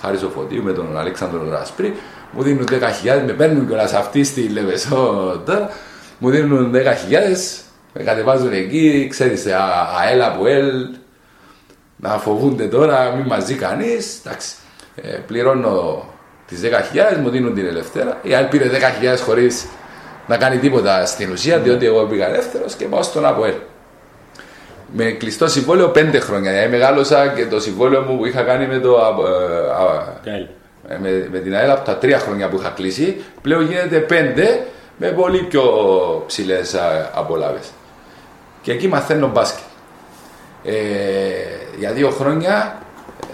[0.00, 1.96] Χάρης ο Φωτίου με τον Αλέξανδρο Ρασπρί,
[2.32, 4.96] μου δίνουν 10.000, με παίρνουν κιόλας αυτοί στη Λεβεσό
[5.46, 5.70] τώρα,
[6.18, 10.72] μου δίνουν 10.000, με κατεβάζουν εκεί, ξέρεις, α- ΑΕΛ, ΑΠΟΕΛ,
[11.96, 14.54] να φοβούνται τώρα, μην μας ζει κανείς, εντάξει,
[14.94, 16.04] ε, πληρώνω
[16.46, 19.66] τις 10.000, μου δίνουν την ελευθέρα, η ΑΕΛ πήρε 10.000 χωρίς
[20.26, 23.54] να κάνει τίποτα στην ουσία, διότι εγώ πήγα ελεύθερος και πάω στον ΑΠΟΕΛ.
[24.96, 26.50] Με κλειστό συμβόλαιο 5 χρόνια.
[26.52, 30.48] Δηλαδή μεγάλωσα και το συμβόλαιο μου που είχα κάνει με, το, α- ε, α- Τέλει.
[30.88, 34.66] ε, με, με την ΑΕΛ από τα τρία χρόνια που είχα κλείσει, πλέον γίνεται πέντε
[34.96, 35.62] με πολύ πιο
[36.26, 36.76] ψηλές
[37.14, 37.58] απολαύε.
[38.62, 39.64] Και εκεί μαθαίνω μπάσκετ.
[40.64, 40.72] Ε,
[41.78, 42.78] για δύο χρόνια
[43.22, 43.24] ε,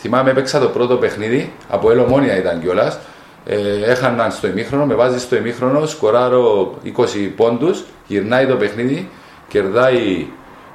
[0.00, 2.98] θυμάμαι έπαιξα το πρώτο παιχνίδι, από Ελομόνια ήταν κιόλας.
[3.46, 3.56] Ε,
[3.90, 9.08] έχαναν στο ημίχρονο, με βάζεις στο ημίχρονο, σκοράρω 20 πόντους, γυρνάει το παιχνίδι,
[9.48, 10.26] κερδάει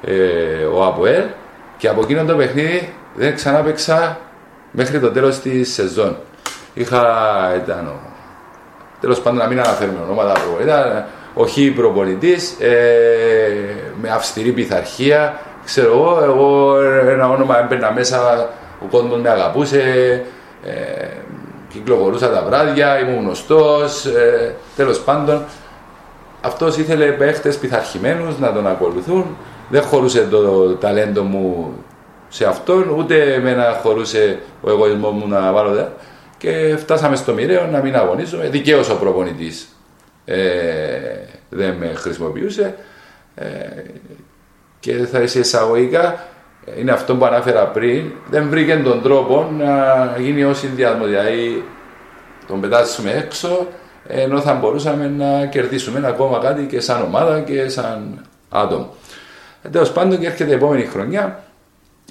[0.06, 1.24] ε, ο Αποέλ
[1.78, 4.20] και από εκείνο το παιχνίδι δεν ξανά παίξα
[4.72, 6.18] μέχρι το τέλος της σεζόν.
[6.74, 7.06] Είχα,
[7.64, 8.00] ήταν ο,
[9.00, 12.72] τέλος πάντων να μην αναφέρουμε ονόματα, προπονητή, ήταν ο Χ προπονητής, ε,
[14.02, 16.80] με αυστηρή πειθαρχία, ξέρω εγώ, εγώ
[17.10, 18.50] ένα όνομα έμπαινα μέσα,
[18.80, 19.82] ο κόσμος με αγαπούσε,
[20.66, 21.08] ε,
[21.70, 25.44] κυκλοφορούσα τα βράδια, ήμουν γνωστός, ε, τέλος πάντων.
[26.42, 29.38] Αυτός ήθελε παίχτες πειθαρχημένους να τον ακολουθούν,
[29.70, 31.74] δεν χωρούσε το ταλέντο μου
[32.30, 35.84] σε αυτόν, ούτε εμένα χωρούσε ο εγωισμός μου να βάλω δε.
[36.38, 38.50] Και φτάσαμε στο μοιραίο να μην αγωνίζουμε.
[38.50, 39.68] Δικαίως ο προπονητής
[40.26, 40.38] ε,
[41.50, 42.76] δεν με χρησιμοποιούσε.
[43.36, 43.48] Ε,
[44.80, 46.28] και θα σε εισαγωγικά
[46.80, 48.12] είναι αυτό που ανάφερα πριν.
[48.30, 51.08] Δεν βρήκε τον τρόπο να γίνει ο συνδυασμός.
[51.08, 51.64] Δηλαδή
[52.48, 53.68] τον πετάσουμε έξω
[54.08, 58.94] ενώ θα μπορούσαμε να κερδίσουμε ακόμα κάτι και σαν ομάδα και σαν άτομο.
[59.64, 61.44] Ε, Τέλος πάντων και έρχεται η επόμενη χρονιά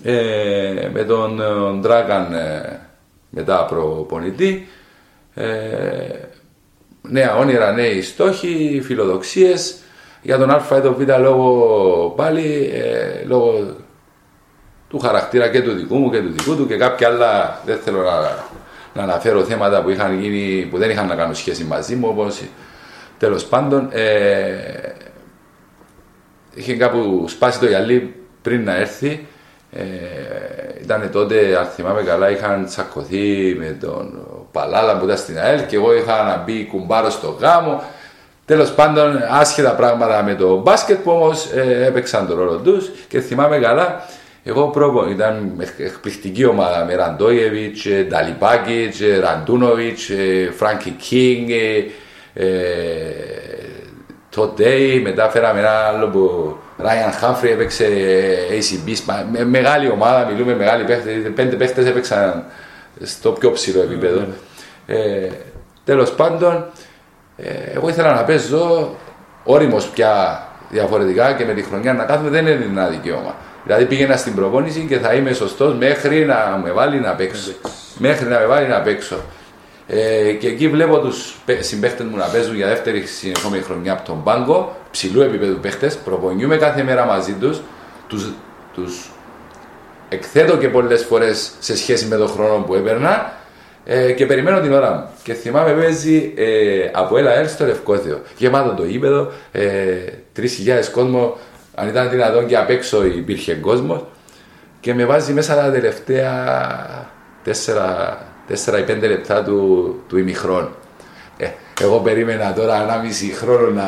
[0.02, 2.80] ε, με τον ε, Ντράγκαν ε,
[3.30, 4.68] μετά προπονητή.
[5.34, 5.48] Ε,
[7.02, 9.76] νέα όνειρα, νέοι στόχοι, φιλοδοξίες.
[10.22, 13.76] Για τον Α ή τον Β λόγω πάλι, ε, λόγω
[14.88, 18.02] του χαρακτήρα και του δικού μου και του δικού του και κάποια άλλα δεν θέλω
[18.02, 18.44] να,
[18.94, 22.42] να αναφέρω θέματα που, είχαν γίνει, που δεν είχαν να κάνουν σχέση μαζί μου όπως
[23.18, 24.02] τέλος πάντων ε,
[26.54, 29.26] είχε κάπου σπάσει το γυαλί πριν να έρθει
[29.74, 29.82] ε,
[30.82, 35.76] ήταν τότε, αν θυμάμαι καλά, είχαν τσακωθεί με τον Παλάλα που ήταν στην ΑΕΛ και
[35.76, 37.82] εγώ είχα να μπει κουμπάρο στο γάμο.
[38.44, 43.20] Τέλος πάντων, άσχετα πράγματα με το μπάσκετ που όμως ε, έπαιξαν τον ρόλο τους και
[43.20, 44.04] θυμάμαι καλά.
[44.44, 47.76] Εγώ πρόπο, ήταν εκπληκτική ομάδα με Ραντόγεβιτ,
[48.08, 50.10] Νταλιπάκιτ, Ραντούνοβιτς,
[50.56, 51.48] Φράνκι Κίνγκ,
[54.34, 54.66] τότε
[55.02, 57.88] μετά φέραμε ένα άλλο που Ράιαν Χάμφρι έπαιξε
[58.50, 62.44] ACB, σπα- με, μεγάλη ομάδα, μιλούμε μεγάλοι παίχτες, πέντε παίχτες έπαιξαν
[63.02, 64.26] στο πιο ψηλό επίπεδο.
[64.86, 65.28] Ε,
[65.84, 66.64] τέλος πάντων,
[67.36, 68.94] ε, εγώ ήθελα να παίζω
[69.44, 73.34] όριμος πια διαφορετικά και με τη χρονιά να κάθομαι δεν είναι ένα δικαίωμα.
[73.64, 77.52] Δηλαδή πήγαινα στην προπόνηση και θα είμαι σωστός μέχρι να με βάλει να παίξω.
[77.98, 79.16] Μέχρι να με βάλει να παίξω.
[79.86, 84.22] Ε, και εκεί βλέπω τους συμπαίχτες μου να παίζουν για δεύτερη συνεχόμενη χρονιά από τον
[84.22, 85.96] πάγκο, ψηλού επίπεδου παίχτες.
[85.96, 87.60] Προπονιούμε κάθε μέρα μαζί τους.
[88.74, 89.10] Τους
[90.08, 93.32] εκθέτω και πολλές φορές σε σχέση με τον χρόνο που έπαιρνα
[93.84, 95.08] ε, και περιμένω την ώρα μου.
[95.22, 98.20] Και θυμάμαι παίζει ε, από έλα έλ στο Λευκόθεο.
[98.36, 99.68] Γεμάτο το ύπεδο, ε,
[100.36, 100.44] 3.000
[100.92, 101.36] κόσμο.
[101.74, 104.04] Αν ήταν δυνατόν και απ' έξω υπήρχε κόσμος.
[104.80, 107.10] Και με βάζει μέσα τα τελευταία
[107.44, 108.18] τέσσερα
[108.48, 108.54] 4-5
[109.00, 110.68] λεπτά του, ημίχρον.
[111.36, 111.48] Ε,
[111.80, 113.84] εγώ περίμενα τώρα 1,5 χρόνο να,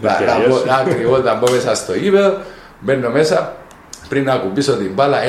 [0.00, 0.18] να,
[0.66, 2.36] να, ακριβώς, να μέσα στο γήπεδο,
[2.80, 3.56] μπαίνω μέσα,
[4.08, 5.22] πριν να ακουμπήσω την μπάλα, 1,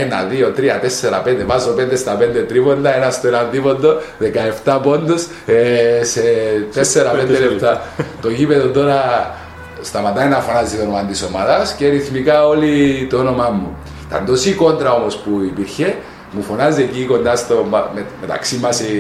[0.44, 3.98] 2, 3, 4, 5, βάζω 5 στα 5 τρίποντα, ένα στο ένα τρίποντο,
[4.66, 6.22] 17 πόντου ε, σε
[6.76, 7.82] 4-5 λεπτά.
[8.22, 9.32] το γήπεδο τώρα
[9.82, 13.78] σταματάει να φωνάζει το όνομα της ομάδας και ρυθμικά όλοι το όνομά μου.
[14.08, 15.96] Ήταν τόση κόντρα όμως που υπήρχε
[16.36, 18.94] μου φωνάζει εκεί κοντά στο, μα- με, μεταξύ μας οι,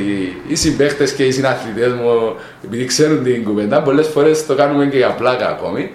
[0.47, 4.97] οι συμπαίχτες και οι συναθλητές μου, επειδή ξέρουν την κουβέντα, πολλές φορές το κάνουμε και
[4.97, 5.91] για πλάκα ακόμη.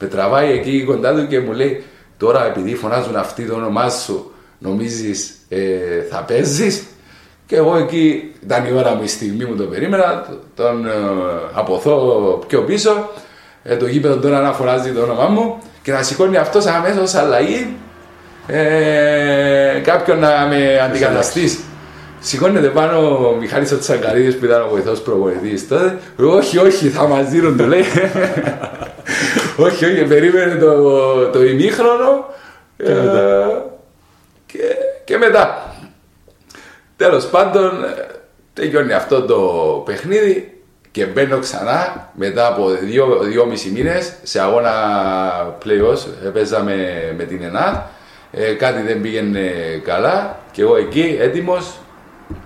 [0.00, 1.84] Με τραβάει εκεί κοντά του και μου λέει,
[2.16, 5.58] τώρα επειδή φωνάζουν αυτοί το όνομά σου, νομίζεις ε,
[6.10, 6.82] θα παίζεις;
[7.46, 10.90] Και εγώ εκεί ήταν η ώρα μου, η στιγμή μου το περίμενα, τον ε,
[11.52, 11.96] αποθώ
[12.46, 13.10] πιο πίσω,
[13.62, 17.76] ε, το γήπεδο τώρα να φωνάζει το όνομά μου και να σηκώνει αυτός αμέσως αλλαγή
[18.48, 21.58] ε, κάποιον να με αντικαταστήσει.
[22.20, 25.98] Σηκώνεται πάνω ο Μιχάλης ο Τσακαρίδης που ήταν ο βοηθός προπονητής τότε.
[26.16, 27.84] Όχι, όχι, θα μας δίνουν, του λέει.
[29.66, 32.24] όχι, όχι, περίμενε το, το ημίχρονο.
[32.76, 33.64] Και μετά.
[34.46, 34.58] Και,
[35.04, 35.72] και μετά.
[36.96, 38.06] Τέλος πάντων, ε,
[38.54, 39.36] τελειώνει αυτό το
[39.84, 44.72] παιχνίδι και μπαίνω ξανά μετά από δύο, δυόμισι μήνες σε αγώνα
[45.64, 46.32] play-offs.
[46.32, 46.74] Παίζαμε
[47.16, 47.90] με την ΕΝΑ.
[48.32, 49.50] Ε, κάτι δεν πήγαινε
[49.84, 51.78] καλά και εγώ εκεί έτοιμος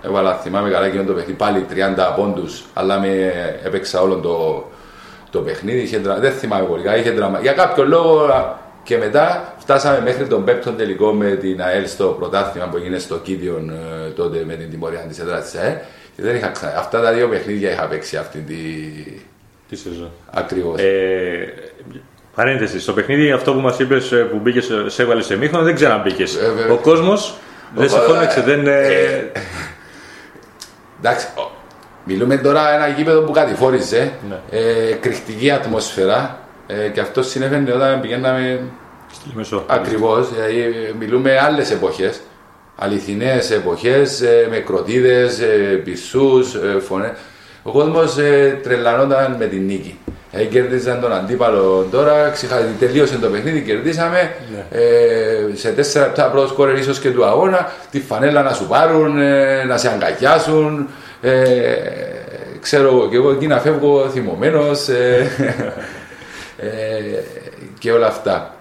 [0.03, 1.77] έβαλα θυμάμαι καλά και το παιχνίδι πάλι 30
[2.17, 3.33] πόντους αλλά με
[3.65, 4.65] έπαιξα όλο το,
[5.31, 7.41] το παιχνίδι είχε, δρα- δεν θυμάμαι πολύ καλά, είχε δραμα...
[7.41, 12.07] για κάποιο λόγο α, και μετά φτάσαμε μέχρι τον πέμπτον τελικό με την ΑΕΛ στο
[12.07, 15.75] πρωτάθλημα που έγινε στο Κίδιον ε, τότε με την τιμωρία της έδρας της ΑΕΛ
[16.17, 16.79] και δεν είχα ξανά.
[16.79, 18.55] Αυτά τα δύο παιχνίδια είχα παίξει αυτή τη...
[19.69, 20.11] Τι σεζόν.
[20.31, 20.81] ακριβώς.
[20.81, 21.53] Ε,
[22.35, 26.35] παρένθεση, στο παιχνίδι αυτό που μας είπες που μπήκες, σε έβαλες σε μήχρονο, δεν ξαναμπήκες.
[26.37, 26.73] Ε, βέβαια.
[26.73, 27.35] Ο κόσμος
[27.77, 28.67] δεν σε Ε, φώναξε, δεν.
[28.67, 29.31] ε, ε,
[30.99, 31.51] Εντάξει, ο-
[32.05, 34.59] μιλούμε τώρα ένα γήπεδο που κατηφόρησε, Ναι.
[34.59, 38.61] ε, εκρηκτική ατμόσφαιρα ε, και αυτό συνέβαινε όταν πηγαίναμε
[39.13, 39.65] στη Λεμεσό.
[39.67, 42.21] ακριβώς, δηλαδή μιλούμε άλλες εποχές,
[42.77, 47.11] αληθινές εποχές ε, με κροτίδες, ε, πισούς, ε, φωνές.
[47.63, 49.99] Ο κόσμος ε, τρελανόταν με την νίκη.
[50.35, 52.57] Ε, κέρδιζαν τον αντίπαλο τώρα, ξεχα...
[52.79, 54.35] τελείωσε το παιχνίδι, κερδίσαμε.
[54.71, 54.81] Ε,
[55.55, 59.65] σε τέσσερα λεπτά πρώτος σκόρερ ίσως και του αγώνα, τη φανέλα να σου πάρουν, ε,
[59.65, 60.89] να σε αγκαλιάσουν.
[61.21, 61.33] Ε,
[62.61, 65.31] ξέρω εγώ, και εγώ εκεί να φεύγω θυμωμένος ε,
[66.57, 66.69] ε,
[67.79, 68.55] και όλα αυτά.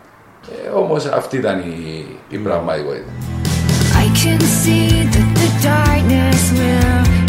[0.65, 3.05] Ε, Όμως αυτή ήταν η, η πραγματικότητα.
[3.93, 7.20] I can see that the darkness will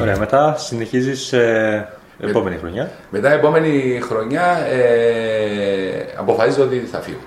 [0.00, 1.88] Ωραία, μετά συνεχίζεις ε,
[2.20, 2.90] επόμενη χρονιά.
[3.10, 7.18] Μετά επόμενη χρονιά ε, αποφασίζω ότι θα φύγω.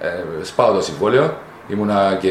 [0.00, 0.08] Ε,
[0.44, 1.34] σπάω το συμβόλαιο,
[1.68, 2.30] ήμουνα και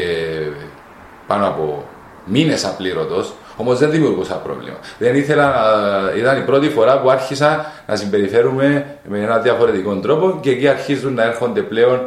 [1.26, 1.84] πάνω από
[2.24, 4.76] μήνες απλήρωτος, όμως δεν δημιουργούσα πρόβλημα.
[4.98, 10.38] Δεν ήθελα, να- ήταν η πρώτη φορά που άρχισα να συμπεριφέρουμε με έναν διαφορετικό τρόπο
[10.40, 12.02] και εκεί αρχίζουν να έρχονται πλέον ε,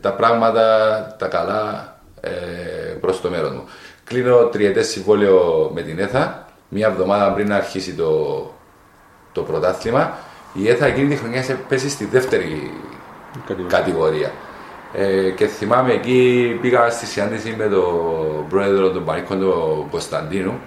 [0.00, 2.30] τα πράγματα, τα καλά ε,
[3.00, 3.64] προς το μέλλον μου.
[4.04, 8.10] Κλείνω τριετές συμβόλαιο με την ΕΘΑ, μία εβδομάδα πριν να αρχίσει το,
[9.32, 10.12] το πρωτάθλημα.
[10.52, 12.70] Η ΕΘΑ εκείνη τη χρονιά σε πέσει στη δεύτερη
[13.46, 13.78] Κατηγορία.
[13.78, 14.30] κατηγορία.
[14.94, 20.60] Ε, και θυμάμαι εκεί πήγα στη συνάντηση με τον πρόεδρο των Πανίκων, τον Κωνσταντίνου.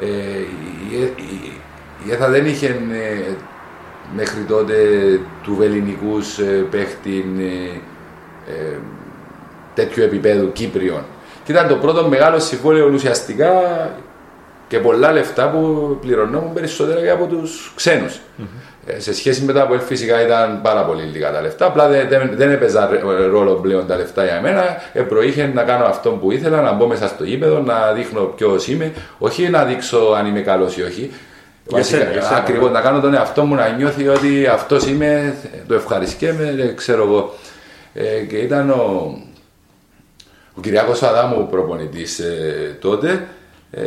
[0.00, 0.06] Ε,
[0.90, 1.52] η, Ε- η,
[2.06, 3.34] η ΕΘΑ δεν είχε ε,
[4.16, 4.74] μέχρι τότε
[5.42, 7.76] του ελληνικούς ε, παίχτη ε,
[8.52, 8.76] ε,
[9.74, 11.04] τέτοιου επίπεδου Κύπριων.
[11.44, 13.50] Και ήταν το πρώτο μεγάλο συμβόλαιο ουσιαστικά
[14.68, 18.20] και πολλά λεφτά που πληρωνόμουν περισσότερα και από τους ξένους.
[18.86, 21.66] Ε, σε σχέση με τα από φυσικά ήταν πάρα πολύ λίγα τα λεφτά.
[21.66, 24.62] Απλά δεν, δεν, δεν έπαιζαν ρε- ρόλο πλέον τα λεφτά για μένα.
[24.92, 28.68] Ε, προείχε να κάνω αυτό που ήθελα, να μπω μέσα στο γήπεδο, να δείχνω ποιος
[28.68, 28.92] είμαι.
[29.18, 31.10] Όχι να δείξω αν είμαι καλός ή όχι.
[31.72, 32.72] Για σένα, για σένα, Ακριβώς, ναι.
[32.72, 35.34] να κάνω τον εαυτό μου να νιώθει ότι αυτός είμαι,
[35.66, 37.34] το ευχαριστιέμαι, ε, ξέρω εγώ.
[37.94, 39.16] Ε, και ήταν ο,
[40.54, 43.26] ο Κυριάκος Αδάμου προπονητής ε, τότε
[43.70, 43.80] ε,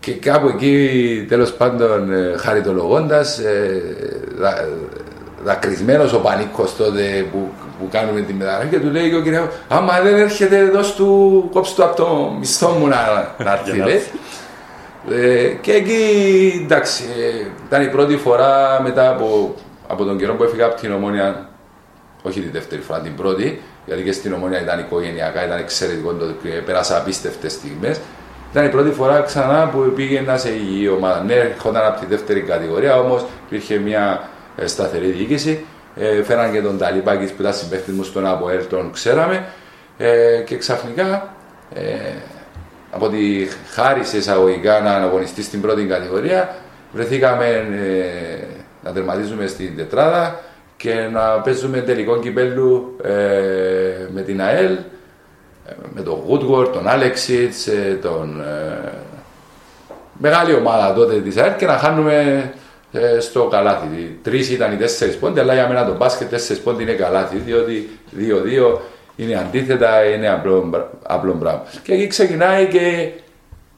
[0.00, 3.82] και κάπου εκεί τέλος πάντων ε, χαριτολογώντας ε,
[4.38, 4.68] δα,
[5.44, 9.54] δακρυσμένος ο Πανίκος τότε που, που κάνουμε τη μεταγραφή και του λέει και ο Κυριάκος
[9.68, 12.96] άμα δεν έρχεται δώσ' του κόψ' του από το μισθό μου να,
[13.44, 14.02] να έρθει Για να λέει.
[15.12, 16.02] Ε, και εκεί
[16.64, 19.54] εντάξει, ε, ήταν η πρώτη φορά μετά από,
[19.88, 21.48] από τον καιρό που έφυγα από την Ομόνια,
[22.22, 26.26] όχι τη δεύτερη φορά, την πρώτη, γιατί και στην Ομόνια ήταν οικογενειακά, ήταν εξαιρετικό, το,
[26.42, 28.00] και πέρασα απίστευτες στιγμές.
[28.50, 31.22] Ήταν η πρώτη φορά ξανά που πήγαινα σε υγιή ομάδα.
[31.22, 35.64] Ναι, έρχονταν από τη δεύτερη κατηγορία, όμως υπήρχε μια ε, σταθερή διοίκηση.
[35.96, 39.44] Ε, φέραν και τον Ταλίπακη που ήταν συμπέχτη μου στον ΑΠΟΕΛ, τον ξέραμε.
[39.98, 41.34] Ε, και ξαφνικά
[41.74, 41.82] ε,
[42.90, 46.56] από τη χάρη σε εισαγωγικά να αγωνιστεί στην πρώτη κατηγορία,
[46.92, 48.44] βρεθήκαμε ε,
[48.84, 50.40] να τερματίζουμε στην τετράδα
[50.76, 53.10] και να παίζουμε τελικό κυπέλου ε,
[54.12, 58.40] με την ΑΕΛ, ε, με τον Woodward, τον Άλεξιτς, ε, τον...
[58.40, 58.92] ε,
[60.18, 62.50] μεγάλη ομάδα τότε της ΑΕΛ και να χάνουμε
[62.92, 64.18] ε, στο καλάθι.
[64.22, 67.98] Τρεις ήταν οι τέσσερις πόντι, αλλά για μένα το μπάσκετ τέσσερις πόντι είναι καλάθι, διότι
[68.16, 68.78] 2-2
[69.18, 71.62] είναι αντίθετα, είναι απλό, απλό πράγμα.
[71.82, 73.10] Και εκεί ξεκινάει και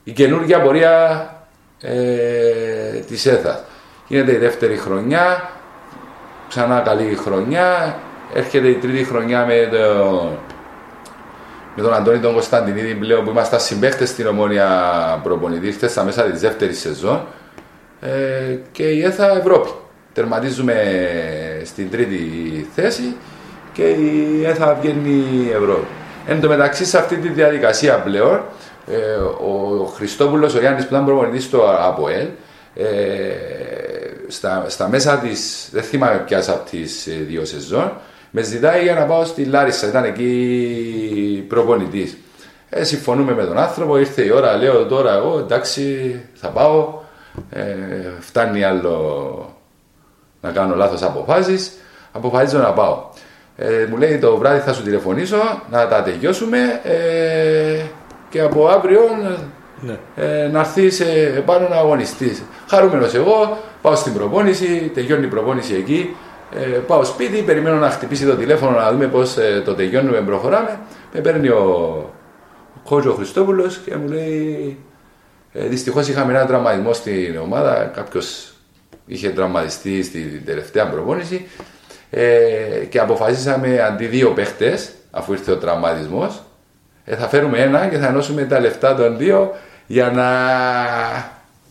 [0.04, 1.24] η καινούργια πορεία
[1.80, 3.64] ε, της ΕΘΑ.
[4.06, 5.50] Γίνεται η δεύτερη χρονιά,
[6.48, 7.98] ξανά καλή χρονιά,
[8.34, 10.28] έρχεται η τρίτη χρονιά με, το,
[11.76, 14.68] με τον Αντώνη τον Κωνσταντινίδη πλέον που ήμασταν συμπαίχτες στην Ομόνια
[15.22, 17.26] προπονητή, ήρθε στα μέσα της δεύτερης σεζόν
[18.00, 19.70] ε, και η ΕΘΑ Ευρώπη.
[20.12, 20.74] Τερματίζουμε
[21.64, 22.20] στην τρίτη
[22.74, 23.16] θέση
[23.72, 25.86] και η ΕΘΑ βγαίνει Ευρώπη.
[26.26, 28.40] Εν τω μεταξύ σε αυτή τη διαδικασία πλέον
[28.86, 28.96] ε,
[29.50, 32.26] ο Χριστόπουλος, ο Γιάννης που ήταν προπονητής στο ΑΠΟΕΛ
[32.74, 32.84] ε,
[34.28, 37.92] στα, στα μέσα της, δεν θυμάμαι ποιας από τις ε, δύο σεζόν
[38.30, 42.16] με ζητάει για να πάω στη Λάρισα, ήταν εκεί προπονητής.
[42.70, 46.98] Ε, συμφωνούμε με τον άνθρωπο, ήρθε η ώρα, λέω τώρα εγώ εντάξει θα πάω,
[47.50, 47.64] ε,
[48.20, 49.54] φτάνει άλλο
[50.40, 51.72] να κάνω λάθος αποφάσεις,
[52.12, 53.08] αποφασίζω να πάω.
[53.62, 57.80] Ε, μου λέει το βράδυ θα σου τηλεφωνήσω να τα τελειώσουμε ε,
[58.30, 59.00] και από αύριο
[59.80, 59.98] Ναι.
[60.16, 61.00] ε, να έρθεις
[61.36, 62.42] επάνω να αγωνιστείς.
[62.68, 66.16] Χαρούμενος εγώ, πάω στην προπόνηση, τελειώνει η προπόνηση εκεί.
[66.60, 70.78] Ε, πάω σπίτι, περιμένω να χτυπήσει το τηλέφωνο να δούμε πώς το τελειώνουμε, προχωράμε.
[71.14, 71.58] Με παίρνει ο,
[72.76, 74.78] ο κότσο Χριστόπουλος και μου λέει:
[75.52, 77.90] ε, Δυστυχώς είχαμε ένα τραυματισμό στην ομάδα.
[77.94, 78.52] Κάποιος
[79.06, 81.46] είχε τραυματιστεί στην τελευταία προπόνηση.
[82.10, 82.24] Ε,
[82.88, 86.42] και αποφασίσαμε αντί δύο παίχτες, αφού ήρθε ο τραυματισμός,
[87.04, 89.54] ε, θα φέρουμε ένα και θα ενώσουμε τα λεφτά των δύο
[89.86, 90.28] για να.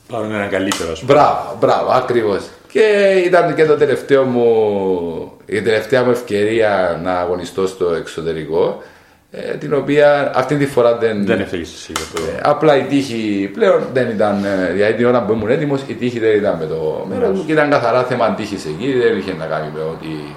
[0.08, 1.14] Πάρουν έναν καλύτερο, ας πούμε.
[1.14, 2.48] Μπράβο, μπράβο, ακριβώς.
[2.72, 8.84] Και ήταν και το τελευταίο μου, η τελευταία μου ευκαιρία να αγωνιστώ στο εξωτερικό.
[9.32, 12.32] Ε, την οποία αυτή τη φορά δεν, Δεν έφταιγες εσύ για το.
[12.32, 14.44] ε, απλά η τύχη πλέον δεν ήταν.
[14.46, 17.46] ε, Δηλαδή την ώρα που ήμουν έτοιμος, η τύχη δεν ήταν με το μέρος μου
[17.46, 20.36] και ήταν καθαρά θέμα τύχης εκεί, δεν είχε να κάνει με ότι,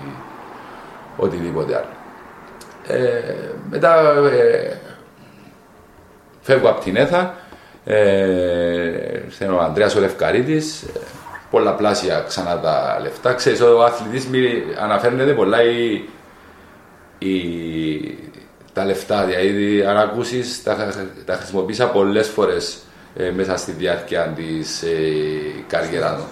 [1.17, 1.87] οτιδήποτε άλλο.
[2.99, 3.35] Ε,
[3.71, 4.01] μετά
[4.33, 4.77] ε,
[6.41, 7.35] φεύγω από την ΕΘΑ,
[7.85, 11.01] ε, ο Ανδρέας ο Λευκαρίτης, ε,
[11.51, 13.33] πολλαπλάσια ξανά τα λεφτά.
[13.33, 16.05] Ξέρεις, ο αθλητής μη- αναφέρνεται πολλά η,
[17.19, 18.19] η-
[18.73, 20.93] τα λεφτά, δηλαδή αν ακούσεις τα,
[21.25, 22.79] τα χρησιμοποίησα πολλές φορές
[23.17, 24.89] ε, μέσα στη διάρκεια της ε,
[25.67, 26.27] καριέρας μου.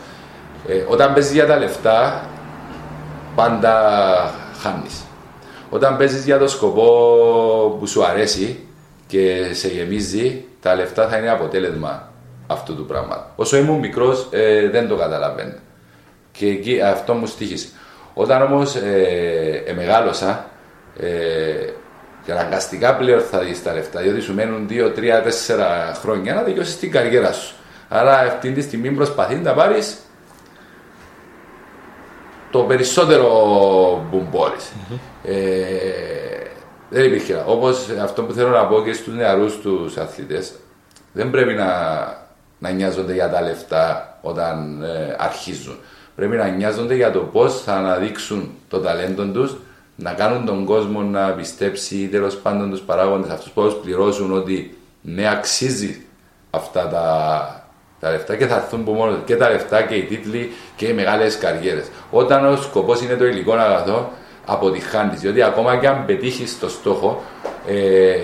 [0.69, 2.29] Ε, όταν παίζεις για τα λεφτά,
[3.35, 3.75] πάντα
[4.63, 5.05] χάνεις.
[5.71, 8.67] Όταν παίζεις για το σκοπό που σου αρέσει
[9.07, 12.13] και σε γεμίζει, τα λεφτά θα είναι αποτέλεσμα
[12.47, 13.25] αυτού του πράγματος.
[13.37, 15.55] Όσο ήμουν μικρός ε, δεν το καταλαβαίνω.
[16.33, 17.69] Και εκεί αυτό μου στήχησε.
[18.15, 20.47] Όταν όμως ε, ε, μεγάλωσα,
[21.01, 21.09] ε,
[22.25, 26.43] και αναγκαστικά πλέον θα δεις τα λεφτά, διότι σου μένουν 2, 3, 4 χρόνια να
[26.43, 27.55] δικαιώσεις την καριέρα σου.
[27.89, 29.97] Άρα αυτή τη στιγμή προσπαθεί να πάρεις
[32.51, 33.29] το περισσότερο
[34.11, 34.73] που μπορείς.
[35.25, 35.35] Ε,
[36.91, 37.43] δεν υπήρχε.
[37.47, 40.53] Όπως αυτό που θέλω να πω και στους νεαρούς τους αθλητές,
[41.13, 41.67] δεν πρέπει να,
[42.59, 45.79] να νοιάζονται για τα λεφτά όταν ε, αρχίζουν.
[46.17, 49.57] Πρέπει να νοιάζονται για το πώς θα αναδείξουν το ταλέντο τους,
[50.03, 54.33] να κάνουν τον κόσμο να πιστέψει τέλος πάντων τους παράγοντες αυτούς που θα τους πληρώσουν
[54.33, 56.07] ότι ναι, αξίζει
[56.51, 57.65] αυτά τα,
[58.01, 59.25] τα λεφτά και θα έρθουν από μόνος τους.
[59.25, 61.91] και τα λεφτά και οι τίτλοι και οι μεγάλες καριέρες.
[62.11, 64.11] Όταν ο σκοπός είναι το υλικό αγαθό,
[64.47, 65.17] αποτυχάνει.
[65.17, 67.23] Διότι ακόμα και αν πετύχεις το στόχο,
[67.67, 68.17] ε,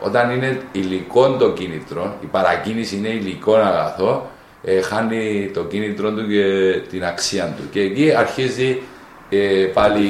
[0.00, 4.30] όταν είναι υλικό το κίνητρο, η παρακίνηση είναι υλικό αγαθό,
[4.62, 6.44] ε, χάνει το κίνητρο του και
[6.88, 7.68] την αξία του.
[7.70, 8.82] Και εκεί αρχίζει
[9.28, 10.04] ε, πάλι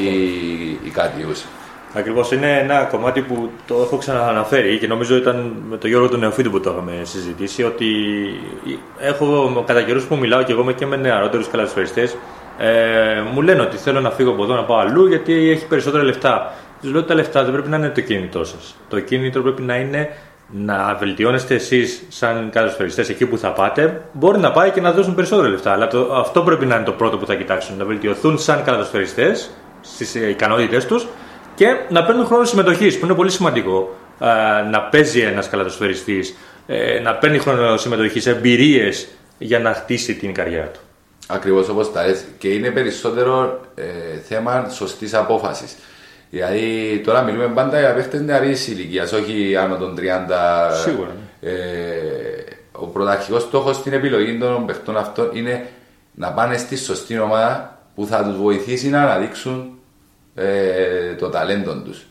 [0.84, 1.46] η κατιούσα.
[1.94, 6.20] Ακριβώς είναι ένα κομμάτι που το έχω ξανααναφέρει και νομίζω ήταν με τον Γιώργο τον
[6.20, 7.62] Νεοφίτου που το είχαμε συζητήσει.
[7.64, 7.86] Ότι
[8.98, 12.10] έχω κατά καιρούς που μιλάω και εγώ με- και με νεαρότερους καλαθοσφαιριστέ,
[12.58, 16.02] ε, μου λένε ότι θέλω να φύγω από εδώ να πάω αλλού γιατί έχει περισσότερα
[16.04, 16.52] λεφτά.
[16.80, 18.76] Τους λέω ότι τα λεφτά δεν πρέπει να είναι το κίνητό σας.
[18.88, 20.08] Το κίνητρο πρέπει να είναι
[20.50, 24.02] να βελτιώνεστε εσείς σαν καλαθοσφαιριστέ εκεί που θα πάτε.
[24.12, 26.92] Μπορεί να πάει και να δώσουν περισσότερα λεφτά, αλλά το, αυτό πρέπει να είναι το
[26.92, 27.76] πρώτο που θα κοιτάξουν.
[27.76, 29.36] Να βελτιωθούν σαν καλαθοσφαιριστέ
[29.80, 31.06] στις ικανότητέ τους
[31.54, 33.96] και να παίρνουν χρόνο συμμετοχής, που είναι πολύ σημαντικό.
[34.18, 34.28] Α,
[34.70, 36.24] να παίζει ένας καλατοσφαιριστή,
[36.66, 40.80] ε, να παίρνει χρόνο συμμετοχής, εμπειρίες για να χτίσει την καριέρα του.
[41.26, 42.24] Ακριβώς όπως τα λες.
[42.38, 43.84] Και είναι περισσότερο ε,
[44.28, 45.76] θέμα σωστής απόφασης.
[46.30, 50.72] Δηλαδή τώρα μιλούμε πάντα για παίχτες νεαρή ηλικίας, όχι άνω των 30.
[50.82, 51.10] Σίγουρα,
[51.40, 51.52] Ε,
[52.72, 55.66] ο πρωταρχικός στόχος στην επιλογή των παιχτών αυτών είναι
[56.14, 59.78] να πάνε στη σωστή ομάδα που θα τους βοηθήσει να αναδείξουν
[60.34, 62.06] ε, το ταλέντο τους.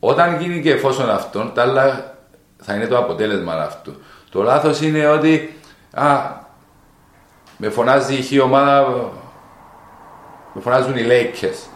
[0.00, 2.14] Όταν γίνει και εφόσον αυτόν, τα άλλα
[2.62, 3.94] θα είναι το αποτέλεσμα αυτού.
[4.30, 5.56] Το λάθος είναι ότι
[5.92, 6.20] α,
[7.56, 8.86] με φωνάζει η χή ομάδα,
[10.54, 11.68] με φωνάζουν οι Lakers.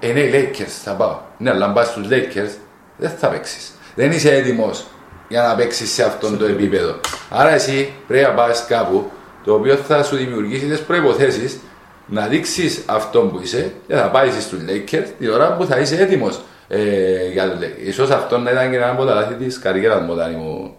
[0.00, 1.18] Ε, ναι, οι Lakers θα πάω.
[1.38, 2.50] Ναι, αλλά αν πας στους Lakers
[2.96, 3.72] δεν θα παίξεις.
[3.94, 4.86] Δεν είσαι έτοιμος
[5.28, 7.00] για να παίξεις σε αυτόν το επίπεδο.
[7.30, 9.10] Άρα εσύ πρέπει να πας κάπου
[9.44, 11.60] το οποίο θα σου δημιουργήσει τις προποθέσει
[12.06, 15.96] να δείξεις αυτό που είσαι και θα πάεις στους Lakers την ώρα που θα είσαι
[15.96, 16.40] έτοιμος.
[16.68, 17.86] Ε, για το Lakers.
[17.86, 20.74] Ίσως αυτό να ήταν και ένα από τα λάθη της καριέρας μου όταν ήμουν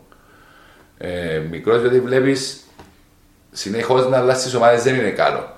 [0.98, 2.60] ε, μικρός, διότι βλέπεις
[3.52, 5.56] συνεχώς να αλλάζεις ομάδες δεν είναι καλό.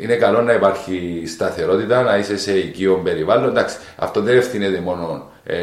[0.00, 3.48] Είναι καλό να υπάρχει σταθερότητα, να είσαι σε οικείο περιβάλλον.
[3.48, 5.56] Εντάξει, αυτό δεν ευθύνεται μόνο ε,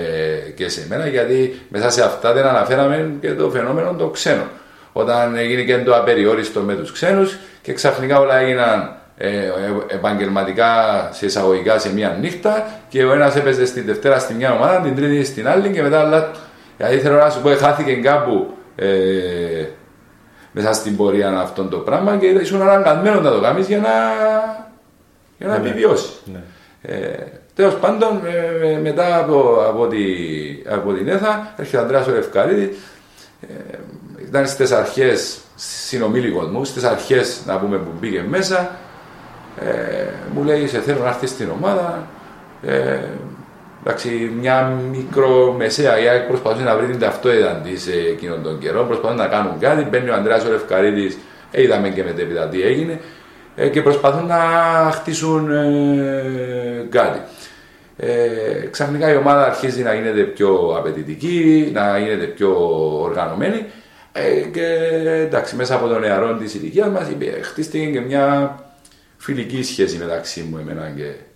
[0.56, 4.48] και σε μένα, γιατί μέσα σε αυτά δεν αναφέραμε και το φαινόμενο των ξένων.
[4.94, 9.52] Όταν έγινε και το απεριόριστο με τους ξένους και ξαφνικά όλα έγιναν ε, ε,
[9.88, 10.74] επαγγελματικά
[11.12, 14.96] σε εισαγωγικά σε μία νύχτα και ο ένας έπαιζε στην Δευτέρα στη μια ομάδα, την
[14.96, 16.32] Τρίτη στην άλλη και μετά άλλα.
[16.78, 18.88] Δηλαδή θέλω να σου πω, χάθηκε κάπου ε,
[20.52, 23.90] μέσα στην πορεία αυτόν το πράγμα και ήσουν αναγκασμένο να το κάνεις για να,
[25.38, 26.22] για να επιβιώσεις.
[26.26, 26.42] Ναι.
[26.82, 27.16] Ε,
[27.58, 29.98] Τέλος πάντων, ε, ε, μετά από, από, τη,
[30.70, 32.78] από την ΕΘΑ, έρχεται ο Ανδρέας ο Λευκαρίδη.
[33.42, 33.78] Ε,
[34.28, 38.72] ήταν στις αρχές συνομήλικος μου, στις αρχές να πούμε που μπήκε μέσα.
[39.62, 42.08] Ε, μου λέει: Σε θέλω να έρθεις στην ομάδα.
[42.62, 43.00] Ε,
[43.84, 48.84] εντάξει, μια μικρομεσαία για προσπαθούσε να βρει την ταυτότητα της ε, εκείνον τον καιρό.
[48.84, 49.88] Προσπαθούν να κάνουν κάτι.
[49.90, 51.18] Μπαίνει ο Ανδρέας ο Λευκαρίδη,
[51.52, 53.00] ε, είδαμε και μετέπειτα τι έγινε.
[53.56, 54.40] Ε, και προσπαθούν να
[54.92, 57.20] χτίσουν ε, κάτι.
[58.00, 62.50] Ε, ξαφνικά η ομάδα αρχίζει να γίνεται πιο απαιτητική, να γίνεται πιο
[63.02, 63.66] οργανωμένη
[64.12, 64.66] ε, και
[65.26, 67.08] εντάξει, μέσα από τον νεαρό της ηλικίας μας
[67.42, 68.56] χτίστηκε και μια
[69.18, 71.27] φιλική σχέση μεταξύ μου εμένα και, και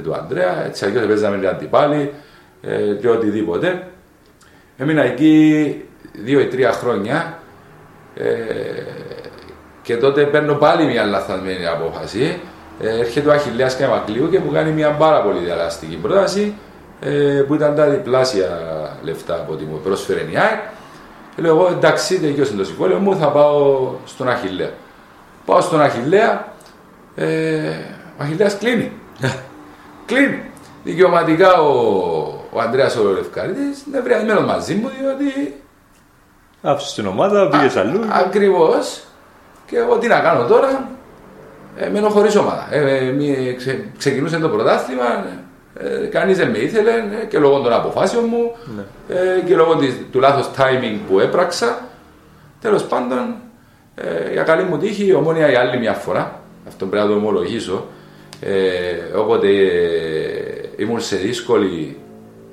[0.00, 0.64] του Ανδρέα.
[0.66, 2.12] Έτσι αλλιώς παίζαμε και αντιπάλοι
[2.62, 3.86] ε, και οτιδήποτε.
[4.76, 7.38] Έμεινα εκεί δύο ή τρία χρόνια
[8.14, 8.24] ε,
[9.82, 12.40] και τότε παίρνω πάλι μια λαθασμένη απόφαση.
[12.80, 16.54] Ε, έρχεται ο Αχιλέας Καμακλείου και μου κάνει μια πάρα πολύ διαλαστική πρόταση
[17.00, 18.48] ε, που ήταν τα διπλάσια
[19.02, 20.60] λεφτά από ό,τι μου πρόσφερε η ΑΕΚ.
[21.36, 24.70] Και λέω εγώ εντάξει, τελειώσε το συμβόλαιο μου, θα πάω στον Αχιλέα.
[25.44, 26.54] Πάω στον Αχιλέα,
[27.14, 27.68] ε,
[28.18, 28.92] ο Αχιλέας κλείνει.
[30.06, 30.42] κλείνει.
[30.84, 31.68] Δικαιωματικά ο,
[32.52, 35.56] ο Ανδρέας ο Λευκαρίτης είναι βρειασμένος μαζί μου διότι
[36.62, 38.00] Άφησε την ομάδα, πήγε αλλού.
[38.12, 39.02] Ακριβώς.
[39.66, 40.90] Και εγώ τι να κάνω τώρα.
[41.76, 42.66] Ε, μένω χωρίς ομάδα.
[42.70, 45.24] Ε, ε, μη- ξε- ξεκινούσε το πρωτάθλημα.
[45.74, 48.52] Ε, Κανείς δεν με ήθελε ε, και λόγω των αποφάσεων μου
[49.08, 51.78] ε, και λόγω της, του λάθος timing που έπραξα.
[52.60, 53.34] Τέλος πάντων,
[53.94, 56.40] ε, για καλή μου τύχη, η ομόνια για άλλη μια φορά.
[56.68, 57.86] Αυτό πρέπει να το ομολογήσω.
[58.44, 61.96] Ε, όποτε ε, ήμουν σε δύσκολη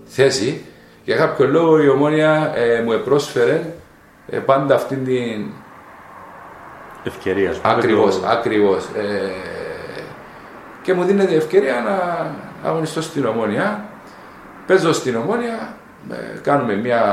[0.06, 0.66] θέση,
[1.04, 3.62] για κάποιο λόγο η ομόνια ε, μου επρόσφερε
[4.30, 5.46] ε, πάντα αυτήν την
[7.04, 7.50] Ευκαιρία.
[7.50, 8.84] ας πούμε, Ακριβώς, το- ακριβώς.
[8.86, 9.30] Ε,
[10.84, 12.26] και μου δίνεται ευκαιρία να
[12.70, 13.84] αγωνιστώ στην Ομόνια.
[14.68, 15.76] Παίζω στην Ομόνια,
[16.12, 17.04] ε, κάνουμε μια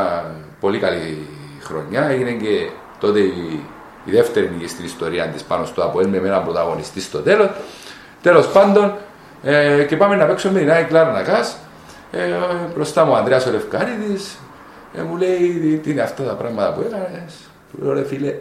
[0.60, 1.26] πολύ καλή
[1.62, 2.08] χρονιά.
[2.08, 2.68] Έγινε και
[3.00, 3.60] τότε η,
[4.04, 7.48] η δεύτερη νίκη στην ιστορία της πάνω στο Αποέλ με έναν πρωταγωνιστή στο τέλος.
[8.26, 8.94] Τέλος πάντων,
[9.42, 11.56] ε, και πάμε να παίξουμε με την ΑΕΚ Λάρνακας.
[12.12, 12.18] Ε,
[12.74, 14.38] μπροστά μου ο Ανδρέας ο Λευκάριδης
[14.94, 17.34] ε, μου λέει τι, τι είναι αυτά τα πράγματα που έκανες.
[17.70, 18.34] Του λέω ρε φίλε,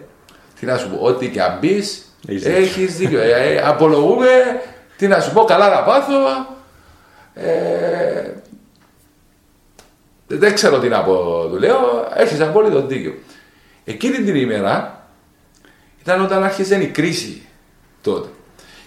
[0.60, 2.58] τι να σου πω, ό,τι και αν πεις, Έχεις δίκιο.
[2.58, 3.20] έχεις δίκιο.
[3.20, 4.28] Ε, ε, απολογούμε,
[4.98, 6.14] τι να σου πω, καλά να πάθω.
[7.34, 8.32] Ε,
[10.28, 13.14] δεν ξέρω τι να πω, του λέω, έχεις απόλυτο δίκιο.
[13.86, 15.06] Εκείνη την ημέρα
[16.02, 17.42] ήταν όταν άρχισε η κρίση
[18.02, 18.28] τότε.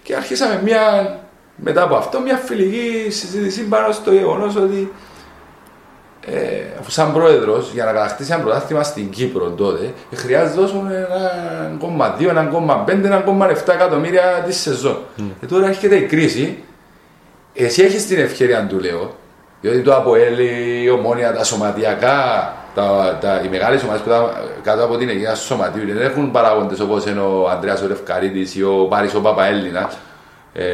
[0.08, 1.18] Και αρχίσαμε μια,
[1.56, 4.92] μετά από αυτό μια φιλική συζήτηση πάνω στο γεγονός ότι
[6.26, 10.66] ε, αφού σαν πρόεδρος για να κατακτήσει ένα πρωτάθλημα στην Κύπρο τότε, ε, χρειάζεται να
[10.66, 10.88] δώσουν
[12.18, 12.28] 1,2,
[12.86, 14.98] 1,5, 1,7 εκατομμύρια τη σεζόν.
[15.40, 16.62] Και τώρα έρχεται η κρίση,
[17.54, 19.14] εσύ έχεις την ευκαιρία του λέω,
[19.60, 20.38] διότι το ΑΠΟΕΛ,
[20.84, 24.30] η ομόνια, τα σωματιακά, τα, τα, οι μεγάλες ομάδες που ήταν
[24.62, 28.58] κάτω από την αιγεία του σωματείου δεν έχουν παράγοντες όπως είναι ο Αντρέα ο Λευκαρίτη
[28.58, 29.90] ή ο Πάρη ο Παπαέλληνα.
[30.52, 30.64] Ε,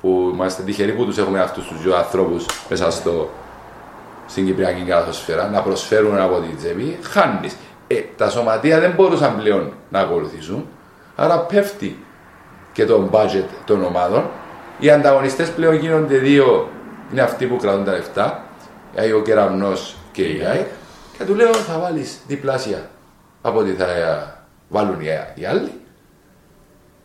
[0.00, 3.30] που είμαστε τυχεροί που τους έχουμε αυτούς τους δύο ανθρώπους μέσα στο,
[4.26, 7.56] στην Κυπριακή καλαθοσφαίρα να προσφέρουν από την τσέπη, χάνεις.
[7.86, 10.66] Ε, τα σωματεία δεν μπορούσαν πλέον να ακολουθήσουν,
[11.16, 12.04] άρα πέφτει
[12.72, 14.24] και το budget των ομάδων.
[14.78, 16.68] Οι ανταγωνιστές πλέον γίνονται δύο,
[17.12, 18.44] είναι αυτοί που κρατούν τα λεφτά,
[18.94, 20.66] ε, ο Κεραμνός και η ΑΕΚ.
[21.20, 22.90] Και του λέω θα βάλεις διπλάσια
[23.42, 24.34] από ό,τι θα ε,
[24.68, 25.72] βάλουν οι, οι άλλοι.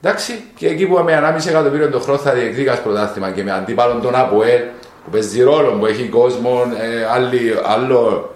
[0.02, 4.02] Εντάξει, και εκεί που με 1,5 εκατομμύριο το χρόνο θα διεκδίκα πρωτάθλημα και με αντίπαλον
[4.02, 4.62] τον ΑΠΟΕΛ
[5.04, 8.34] που παίζει ρόλο, που έχει κόσμο, ε, άλλη- άλλο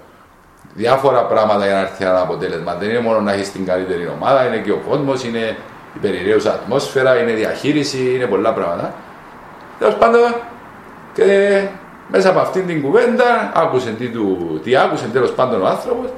[0.73, 2.75] διάφορα πράγματα για να έρθει ένα αποτέλεσμα.
[2.75, 5.57] Δεν είναι μόνο να έχεις την καλύτερη ομάδα, είναι και ο κόσμος, είναι
[5.95, 8.93] η περιραίουσα ατμόσφαιρα, είναι διαχείριση, είναι πολλά πράγματα.
[9.80, 10.36] Τέλος πάντων,
[11.13, 11.61] και
[12.12, 16.10] μέσα από αυτήν την κουβέντα, άκουσε τι, του, τι άκουσε τέλος πάντων ο άνθρωπος,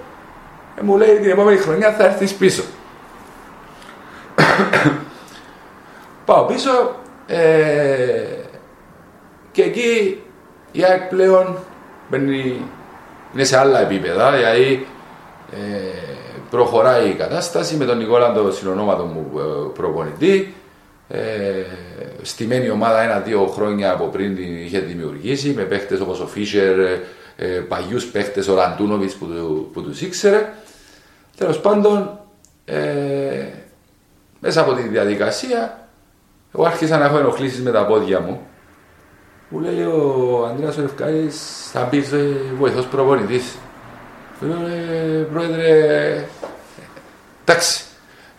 [0.76, 2.64] και μου λέει την επόμενη χρονιά θα έρθεις πίσω.
[6.26, 6.96] Πάω πίσω
[7.28, 8.42] ε,
[9.52, 10.22] και εκεί
[10.72, 11.58] η ΑΕΚ πλέον
[12.10, 12.66] μπαίνει,
[13.34, 14.88] είναι σε άλλα επίπεδα, δηλαδή
[15.52, 15.58] ε,
[16.50, 19.42] προχωράει η κατάσταση με τον Νικόλα τον συνονόματο μου ε,
[19.74, 20.56] προπονητή.
[21.14, 21.64] Ε,
[22.22, 27.02] στημένη ομάδα ένα-δύο χρόνια από πριν την είχε δημιουργήσει με παίχτες όπως ο Φίσερ, ε,
[27.36, 30.54] ε, παλιούς παίχτες, ο Ραντούνοβιτς που, του- που τους ήξερε.
[31.38, 32.20] Τέλος πάντων,
[32.66, 33.46] ε,
[34.40, 35.88] μέσα από τη διαδικασία,
[36.56, 38.42] εγώ άρχισα να έχω ενοχλήσεις με τα πόδια μου.
[39.50, 43.56] Μου λέει ο Ανδρέας ο Λευκάρης, θα μπεις ε, βοηθός προπονητής.
[44.40, 46.26] Του λέω, «Ε, πρόεδρε,
[47.46, 47.84] εντάξει,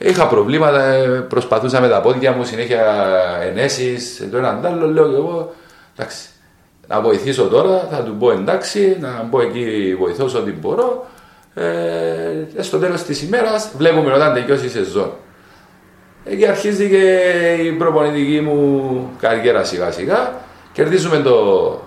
[0.02, 2.84] είχα προβλήματα, ε, προσπαθούσα με τα πόδια μου, συνέχεια
[3.42, 5.52] ενέσεις, το έναν τ' άλλο, λέω και εγώ,
[5.96, 6.28] εντάξει,
[6.88, 11.06] να βοηθήσω τώρα, θα του πω εντάξει, να μπω εκεί βοηθώ ό,τι μπορώ.
[11.54, 15.12] Ε, στο τέλος της ημέρας βλέπουμε όταν τελειώσει η σεζόν.
[16.24, 17.20] Εκεί αρχίζει και
[17.62, 20.32] η προπονητική μου καριέρα σιγά σιγά.
[20.72, 21.80] Κερδίζουμε το,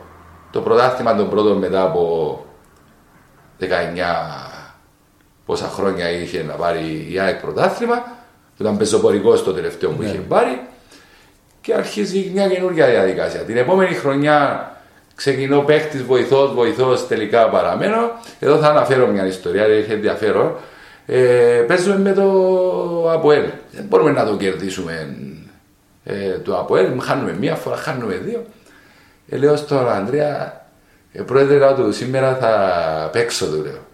[0.51, 2.45] το πρωτάθλημα των πρώτων μετά από
[3.59, 3.65] 19
[5.45, 7.95] πόσα χρόνια είχε να πάρει η ΑΕΚ πρωτάθλημα.
[8.57, 10.61] Που ήταν πεζοπορικός το τελευταίο που είχε πάρει.
[11.61, 13.39] Και αρχίζει μια καινούργια διαδικασία.
[13.39, 14.69] Την επόμενη χρονιά
[15.15, 18.11] ξεκινώ παίχτη, βοηθός, βοηθός, τελικά παραμένω.
[18.39, 20.55] Εδώ θα αναφέρω μια ιστορία, έχει ενδιαφέρον.
[21.05, 23.43] Ε, παίζουμε με το ΑΠΟΕΛ.
[23.71, 25.15] Δεν μπορούμε να το κερδίσουμε
[26.03, 28.45] ε, του ΑΠΟΕΛ, χάνουμε μία φορά, χάνουμε δύο.
[29.29, 30.65] Ε, λέω στον Ανδρέα,
[31.11, 33.84] ε, πρόεδρε λέω του, σήμερα θα παίξω του λέω.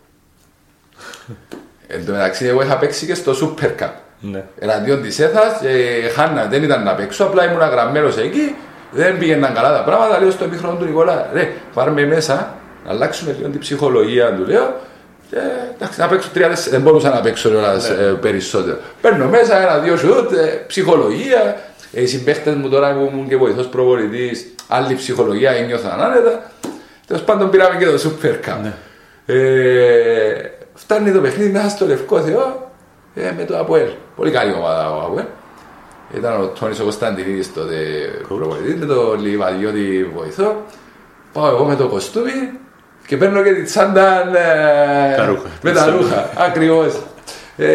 [1.87, 3.89] Εν τω μεταξύ, εγώ είχα παίξει και στο Super Cup.
[4.19, 4.43] Ναι.
[4.59, 8.55] Εναντίον της ΕΘΑ, και χάνα, δεν ήταν να παίξω, απλά ήμουν γραμμένος εκεί,
[8.91, 10.19] δεν πήγαιναν καλά τα πράγματα.
[10.19, 12.55] Λέω στο μικρό του Νικόλα, ρε, πάρουμε μέσα,
[12.85, 14.75] να αλλάξουμε λίγο την ψυχολογία του, λέω.
[15.29, 15.37] Και,
[15.75, 18.77] εντάξει, να παίξω τρία, τέσσερα, δεν μπορούσα να παίξω κιόλας, ε, περισσότερο.
[19.01, 21.57] Παίρνω μέσα ένα-δύο σουτ, ε, ψυχολογία.
[21.93, 26.51] Ε, οι συμπαίχτες μου τώρα που ήμουν και βοηθός προπονητής, άλλη ψυχολογία, ένιωθαν άνετα.
[27.07, 28.71] Τέλος πάντων πήραμε και το Super Cup.
[29.25, 29.35] Ε,
[30.81, 32.71] φτάνει το παιχνίδι μέσα στο Λευκό Θεό
[33.15, 33.89] ε, με το ΑΠΟΕΛ.
[34.15, 35.25] Πολύ καλή ομάδα ο ΑΠΟΕΛ.
[36.17, 37.75] Ήταν ο Τόνις ο Κωνσταντινίδης τότε
[38.27, 40.65] προπονητής με το Λιβαδιώτη βοηθό.
[41.33, 42.59] Πάω εγώ με το κοστούμι
[43.07, 45.47] και παίρνω και τη τσάντα ε, Τα ρούχα.
[45.61, 46.29] με τα ρούχα.
[46.37, 47.01] Ακριβώς.
[47.57, 47.67] Ε,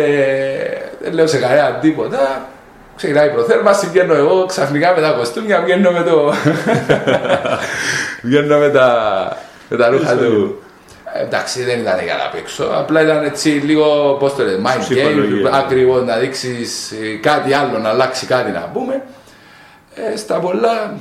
[1.03, 2.49] δεν λέω σε κανένα τίποτα.
[2.97, 6.33] Ξεκινάει η προθέρμανση, βγαίνω εγώ ξαφνικά με τα κοστούμια, βγαίνω με το.
[8.27, 8.89] βγαίνω με τα,
[9.69, 10.61] με τα ρούχα του.
[11.15, 12.65] Ε, εντάξει, δεν ήταν για να παίξω.
[12.75, 14.81] Απλά ήταν έτσι λίγο, πώς το λέτε, mind game.
[14.81, 15.53] Ψυχολογία.
[15.53, 19.03] Ακριβώς να δείξεις κάτι άλλο, να αλλάξει κάτι να πούμε.
[19.95, 20.99] Ε, στα πολλά.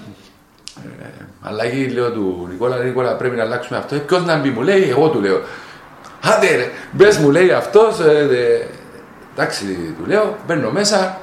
[1.02, 1.06] Ε,
[1.42, 3.96] αλλαγή λέω του Νικόλα, «Ρε, Νικόλα πρέπει να αλλάξουμε αυτό.
[3.96, 5.42] Ε, Ποιος να μπει, μου λέει, εγώ του λέω.
[6.36, 8.68] Άντε ρε, μπες μου λέει αυτός, ε, ε,
[9.34, 9.66] εντάξει
[9.98, 11.18] του λέω, μπαίνω μέσα,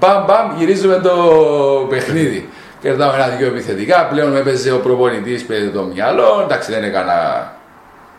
[0.00, 1.12] μπαμ μπαμ γυρίζουμε το
[1.88, 2.48] παιχνίδι.
[2.80, 7.52] Κερδάμε ένα-δυο επιθετικά, πλέον με έπαιζε ο προπονητής με το μυαλό, εντάξει δεν έκανα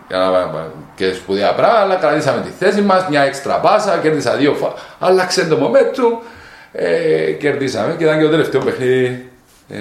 [0.08, 4.74] έκανα και σπουδαία πράγματα, αλλά κρατήσαμε τη θέση μας, μια έξτρα πάσα, κέρδισα δύο φα...
[5.00, 6.26] άλλαξε το momentum,
[6.72, 9.30] ε, κερδίσαμε και ήταν και το τελευταίο παιχνίδι
[9.70, 9.78] ε,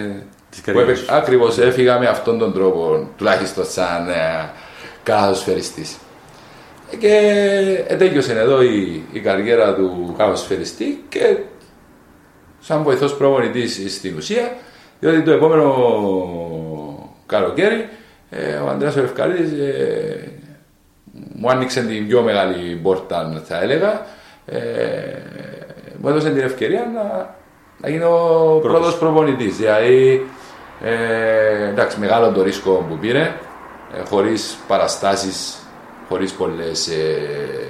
[0.50, 1.16] Της που καριέρας έπαιξα.
[1.16, 4.50] Ακριβώς έφυγα με αυτόν τον τρόπο, τουλάχιστον σαν ε,
[5.02, 5.96] καλαθοσφαιριστής.
[6.98, 7.16] Και
[7.86, 11.36] ετέγιωσε εδώ η, η καριέρα του καλαθοσφαιριστή και
[12.60, 14.56] σαν βοηθός προπονητής στην ουσία,
[15.00, 15.74] διότι το επόμενο
[17.26, 18.05] καλοκαίρι ε,
[18.64, 20.30] ο Ανδρέας ο Ευκαρίδης ε,
[21.34, 24.06] μου άνοιξε την πιο μεγάλη πόρτα θα έλεγα.
[24.46, 24.58] Ε,
[25.96, 27.34] μου έδωσε την ευκαιρία να,
[27.80, 28.08] να γίνω
[28.62, 29.56] πρώτος προπονητής.
[29.56, 30.26] Δηλαδή
[30.82, 33.20] ε, εντάξει μεγάλο το ρίσκο που πήρε
[33.94, 35.56] ε, χωρίς παραστάσεις
[36.08, 37.68] χωρίς πολλές ε,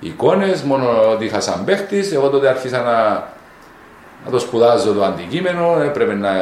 [0.00, 2.12] εικόνες μόνο ότι είχα σαν παίχτης.
[2.12, 3.28] Εγώ τότε άρχισα να
[4.24, 6.32] να το σπουδάζω το αντικείμενο, έπρεπε να,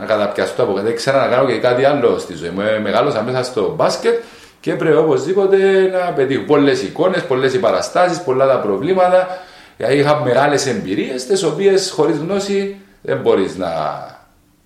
[0.00, 2.60] να καταπιαστώ από δεν ήξερα να κάνω και κάτι άλλο στη ζωή μου.
[2.60, 4.22] Ε, Μεγάλωσα μέσα στο μπάσκετ
[4.60, 5.56] και έπρεπε οπωσδήποτε
[5.92, 9.40] να πετύχω πολλές εικόνες, πολλές οι παραστάσει, πολλά τα προβλήματα.
[9.76, 13.68] Γιατί είχα μεγάλες εμπειρίες, τις οποίες χωρίς γνώση δεν μπορείς να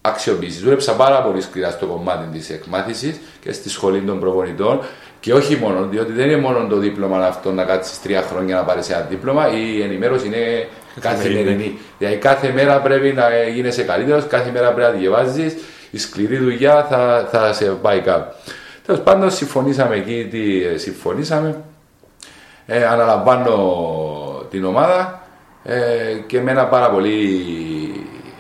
[0.01, 0.61] αξιοποιήσεις.
[0.61, 4.81] Δούλεψα πάρα πολύ σκληρά στο κομμάτι της εκμάθησης και στη σχολή των προπονητών.
[5.21, 8.63] Και όχι μόνο, διότι δεν είναι μόνο το δίπλωμα αυτό να κάτσεις τρία χρόνια να
[8.63, 9.53] πάρεις ένα δίπλωμα.
[9.53, 10.69] Η ενημέρωση είναι
[11.01, 11.79] καθημερινή.
[11.99, 15.57] Δηλαδή κάθε μέρα πρέπει να γίνεσαι καλύτερος, κάθε μέρα πρέπει να διαβάζεις.
[15.91, 18.35] Η σκληρή δουλειά θα, θα σε πάει κάπου.
[18.87, 21.57] Τέλος πάντων, συμφωνήσαμε εκεί τι ε, συμφωνήσαμε.
[22.67, 23.57] Ε, αναλαμβάνω
[24.51, 25.23] την ομάδα
[25.65, 27.45] ε, και με ένα πάρα πολύ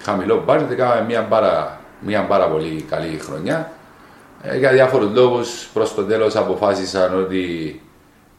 [0.02, 3.72] χαμηλό budget κάναμε μια πάρα, μια πάρα πολύ καλή χρονιά.
[4.42, 7.80] Ε, για διάφορους λόγους προς το τέλος αποφάσισαν ότι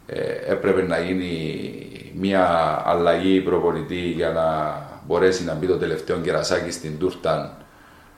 [0.06, 0.22] ε,
[0.52, 1.72] έπρεπε να γίνει
[2.20, 2.46] μια
[2.86, 4.76] αλλαγή προπονητή για να
[5.08, 7.58] μπορέσει να μπει το τελευταίο κερασάκι στην τούρτα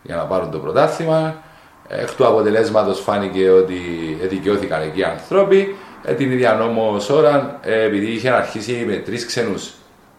[0.02, 1.44] για να πάρουν το πρωτάθλημα.
[1.88, 3.80] Εκ του αποτελέσματος φάνηκε ότι
[4.22, 5.76] δικαιώθηκαν εκεί οι άνθρωποι.
[6.04, 9.72] Ε, την ίδια όμω ώρα, ε, επειδή είχε αρχίσει με τρεις ξένους,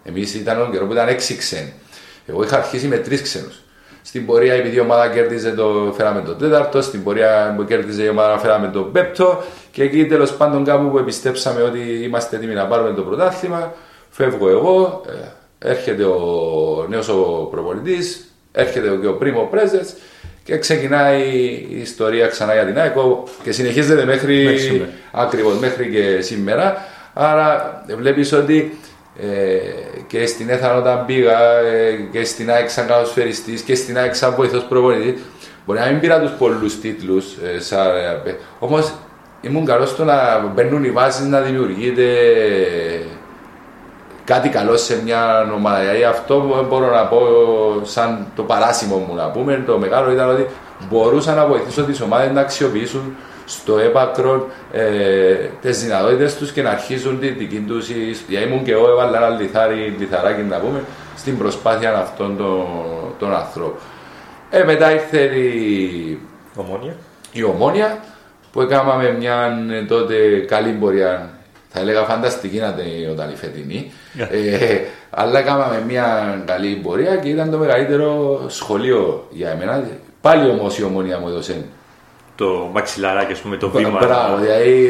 [0.04, 1.72] εμείς ήταν ο καιρός που ήταν έξι ξένοι.
[2.26, 3.63] Εγώ είχα αρχίσει με τρεις ξένους.
[4.06, 8.08] Στην πορεία, επειδή η ομάδα κέρδιζε το φέραμε το τέταρτο, στην πορεία που κέρδιζε η
[8.08, 12.66] ομάδα φέραμε το πέπτο και εκεί τέλος πάντων κάπου που επιστέψαμε ότι είμαστε έτοιμοι να
[12.66, 13.72] πάρουμε το πρωτάθλημα,
[14.10, 19.94] φεύγω εγώ, ε, έρχεται ο νέος ο προπονητής, έρχεται και ο πρίμο πρέζες
[20.44, 21.22] και ξεκινάει
[21.70, 22.94] η ιστορία ξανά για την ΑΕΚ
[23.42, 24.88] και συνεχίζεται μέχρι, Μέχρι σήμερα.
[25.12, 26.84] ακριβώς, μέχρι και σήμερα.
[27.14, 28.78] Άρα βλέπεις ότι
[29.20, 29.26] ε,
[30.06, 34.34] και στην ΕΘΑ όταν πήγα ε, και στην ΑΕΚ σαν καλοσφαιριστής και στην ΑΕΚ σαν
[34.34, 35.22] βοηθός προπονητής
[35.66, 37.86] μπορεί να μην πήρα τους πολλούς τίτλους ε, σαν,
[38.24, 38.92] ε, όμως
[39.40, 42.04] ήμουν καλός στο να μπαίνουν οι βάσεις να δημιουργείται
[44.24, 45.80] κάτι καλό σε μια ομάδα.
[45.80, 47.20] Δηλαδή αυτό που μπορώ να πω
[47.82, 50.46] σαν το παράσημο μου να πούμε, το μεγάλο ήταν ότι
[50.90, 56.70] μπορούσα να βοηθήσω τις ομάδες να αξιοποιήσουν στο έπακρο ε, τις δυνατότητες τους και να
[56.70, 58.40] αρχίσουν τη δική τους ιστορία.
[58.40, 60.84] Ήμουν και εγώ έβαλα ένα λιθάρι, λιθαράκι να πούμε
[61.16, 62.66] στην προσπάθεια αυτών των,
[63.18, 63.78] των ανθρώπων.
[64.50, 66.18] Ε, μετά ήρθε η,
[66.56, 66.96] Ομόνια.
[67.32, 67.98] η ομόνια
[68.52, 70.14] που έκαναμε μια ε, τότε
[70.48, 71.30] καλή πορεία
[71.68, 73.92] θα έλεγα φανταστική να ήταν όταν η φετινή.
[74.12, 74.28] Ναι.
[74.32, 74.80] Ε,
[75.10, 79.84] Αλλά έκαναμε μια καλή πορεία και ήταν το μεγαλύτερο σχολείο για εμένα.
[80.20, 81.64] Πάλι όμως η ομονία μου έδωσε
[82.36, 83.98] Το μαξιλαράκι, ας πούμε, το βήμα.
[83.98, 84.86] Μπράβο, δηλαδή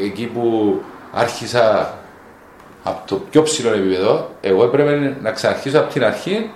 [0.00, 0.74] ε, εκεί που
[1.12, 1.94] άρχισα
[2.82, 6.50] από το πιο ψηλό επίπεδο, εγώ έπρεπε να ξαναρχίσω από την αρχή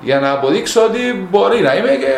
[0.00, 2.12] για να αποδείξω ότι μπορεί να είμαι και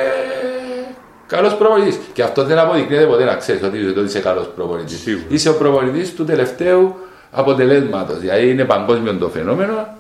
[1.27, 1.99] καλός προπονητής.
[2.13, 5.01] Και αυτό δεν αποδεικνύεται ποτέ να ξέρεις ότι, ότι είσαι καλός προπονητής.
[5.01, 5.25] Σίγουρα.
[5.29, 6.97] Είσαι ο προπονητής του τελευταίου
[7.31, 8.19] αποτελέσματος.
[8.19, 9.97] Δηλαδή είναι παγκόσμιο το φαινόμενο.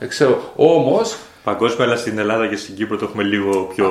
[0.56, 1.16] Όμως
[1.46, 3.88] Παγκόσμια, αλλά στην Ελλάδα και στην Κύπρο το έχουμε λίγο πιο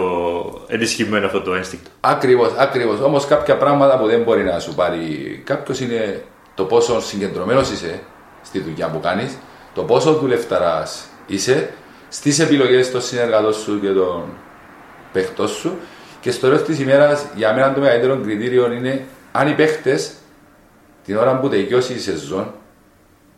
[0.67, 1.89] ενισχυμένο αυτό το ένστικτο.
[1.99, 2.99] Ακριβώς, ακριβώς.
[2.99, 6.23] Όμως κάποια πράγματα που δεν μπορεί να σου πάρει κάποιος είναι
[6.55, 8.01] το πόσο συγκεντρωμένος είσαι
[8.41, 9.37] στη δουλειά που κάνεις,
[9.73, 11.73] το πόσο δουλευταράς είσαι
[12.09, 14.23] στις επιλογές των συνεργατών σου και των
[15.11, 15.77] παιχτών σου.
[16.21, 20.13] Και στο τέλος της ημέρας, για μένα το μεγαλύτερο κριτήριο είναι αν οι παίχτες
[21.05, 22.53] την ώρα που τελειώσει η σεζόν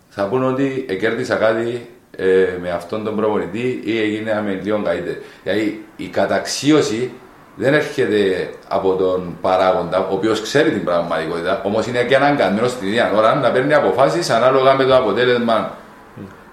[0.10, 1.90] θα πούνε ότι εκέρδισα κάτι
[2.20, 5.20] ε, με αυτόν τον προπονητή ή έγινε με λίγο καλύτερο.
[5.44, 7.12] Δηλαδή η καταξίωση
[7.56, 12.88] δεν έρχεται από τον παράγοντα, ο οποίος ξέρει την πραγματικότητα, όμως είναι και αναγκασμένος την
[12.88, 15.72] ίδια ώρα να παίρνει αποφάσεις ανάλογα με το αποτέλεσμα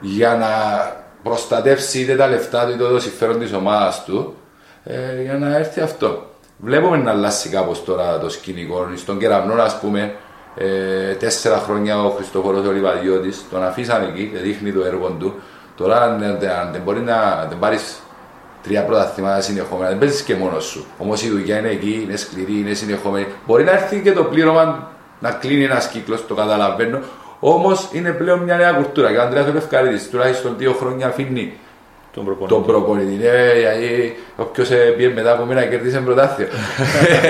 [0.01, 0.49] για να
[1.23, 4.35] προστατεύσει είτε τα λεφτά του είτε το συμφέρον της ομάδας του
[4.85, 6.27] ε, για να έρθει αυτό.
[6.57, 8.89] Βλέπουμε να αλλάξει κάπως τώρα το σκηνικό.
[8.97, 10.15] Στον κεραμνό, ας πούμε,
[10.57, 15.35] ε, τέσσερα χρόνια ο Χριστοφόρο ο Λιβαδιώτη, τον αφήσαμε εκεί και δείχνει το έργο του.
[15.77, 18.03] Τώρα, αν δεν- αν δεν μπορεί να δεν πάρεις
[18.63, 20.87] τρία πρωταθλήματα συνεχόμενα, δεν παίζεις και μόνος σου.
[20.99, 23.27] Όμως η δουλειά είναι εκεί, είναι σκληρή, είναι συνεχόμενη.
[23.47, 26.99] Μπορεί να έρθει και το πλήρωμα να κλείνει ένας κύκλος, το καταλαβαίνω.
[27.41, 29.11] Όμως είναι πλέον μια νέα κουλτούρα.
[29.11, 31.59] Και ο Αντρέα Λευκαρίδη τουλάχιστον δύο χρόνια αφήνει
[32.15, 32.55] Τον προπονητή.
[32.55, 33.23] τον προπονητή.
[33.23, 36.51] Ναι, γιατί όποιος πήγε μετά από μένα κερδίσει πρωτάθλημα.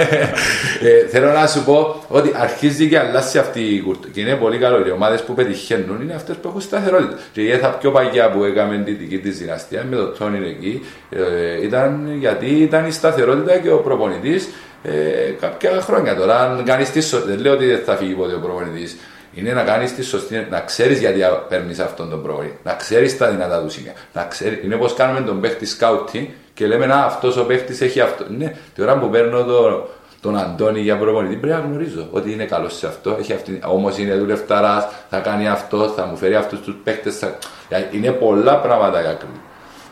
[0.88, 4.08] ε, θέλω να σου πω ότι αρχίζει και αλλάζει αυτή η κουλτούρα.
[4.12, 4.86] Και είναι πολύ καλό.
[4.86, 7.18] Οι ομάδες που πετυχαίνουν είναι αυτές που έχουν σταθερότητα.
[7.32, 10.86] Και η ΕΘΑ πιο παγιά που έκαμε την δική της δυναστεία με το Τόνιν εκεί
[11.10, 14.48] ε, ήταν γιατί ήταν η σταθερότητα και ο προπονητής
[14.82, 16.40] ε, κάποια χρόνια τώρα.
[16.40, 18.96] Αν κάνεις τη σωστή, δεν λέω ότι δεν θα φύγει ποτέ ο προπονητής.
[19.34, 23.30] Είναι να κάνεις τη σωστή, να ξέρεις γιατί παίρνεις αυτόν τον προπονητή, να ξέρεις τα
[23.30, 23.92] δυνατά του σημεία.
[24.12, 28.00] Να ξέρει, είναι όπως κάνουμε τον παίχτη σκάουτι και λέμε Να, αυτός ο παίχτης έχει
[28.00, 28.24] αυτό.
[28.28, 29.88] Ναι, τη ώρα που παίρνω το,
[30.20, 33.16] τον Αντώνη για προπονητή πρέπει να γνωρίζω ότι είναι καλός σε αυτό.
[33.18, 37.18] Έχει αυτή, όμως είναι δουλευταράς, θα κάνει αυτό, θα μου φέρει αυτούς τους παίχτες.
[37.18, 37.38] Θα...
[37.90, 39.40] Είναι πολλά πράγματα για κρίνη.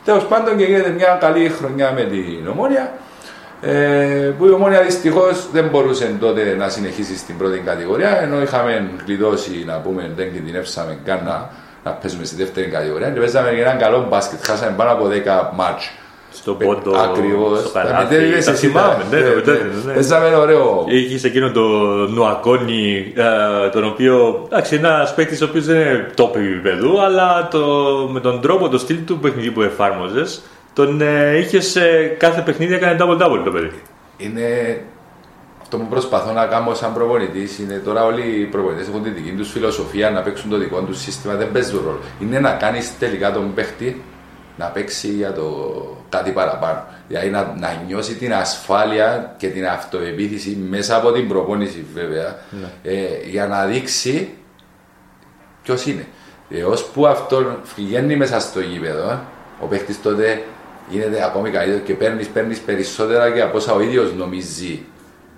[0.04, 2.92] Τέλος πάντων και γίνεται μια καλή χρονιά με την ομόνια.
[3.64, 8.90] Ε, που η ομόνια δυστυχώς δεν μπορούσε τότε να συνεχίσει στην πρώτη κατηγορία ενώ είχαμε
[9.04, 11.50] κλειδώσει να πούμε δεν κινδυνεύσαμε καν να,
[11.84, 15.10] να παίζουμε στη δεύτερη κατηγορία και παίζαμε και έναν καλό μπάσκετ, χάσαμε πάνω από 10
[15.56, 15.90] μάτς
[16.32, 17.58] Στον πόντο, Ακριβώς.
[17.60, 18.02] στο Τα καλάθι.
[18.14, 19.52] μετέλειες Τα εσύ, θυμάμαι, τα- ναι, ναι, ναι, ναι.
[19.52, 19.92] ναι, ναι.
[19.92, 21.60] Παίζαμε ωραίο Είχες εκείνο το
[22.08, 24.46] Νουακόνι, ε, τον οποίο.
[24.46, 27.60] Εντάξει, ένας παίκτης ο οποίος δεν είναι top επίπεδου, αλλά το,
[28.12, 30.42] με τον τρόπο, το στυλ του παιχνιδιού που εφάρμοζες,
[30.72, 33.70] τον ε, είχες σε κάθε παιχνίδι έκανε double-double το παιδί.
[34.16, 34.78] είναι
[35.62, 39.30] αυτό που προσπαθώ να κάνω σαν προπονητής είναι τώρα όλοι οι προπονητές έχουν τη δική
[39.30, 42.00] τους φιλοσοφία να παίξουν το δικό τους σύστημα, δεν παίζει ρόλο.
[42.20, 44.02] Είναι να κάνεις τελικά τον παίχτη
[44.56, 45.46] να παίξει για το
[46.08, 46.84] κάτι παραπάνω.
[47.08, 52.38] Δηλαδή να, να νιώσει την ασφάλεια και την αυτοεπίθεση μέσα από την προπόνηση βέβαια
[52.82, 52.94] ε,
[53.30, 54.28] για να δείξει
[55.62, 56.06] ποιος είναι.
[56.50, 59.18] Έως που αυτό βγαίνει μέσα στο γήπεδο, ε,
[59.60, 60.42] ο παίχτης τότε
[60.88, 64.84] γίνεται ακόμη καλύτερο και παίρνεις παίρνεις περισσότερα και από όσα ο ίδιος νομίζει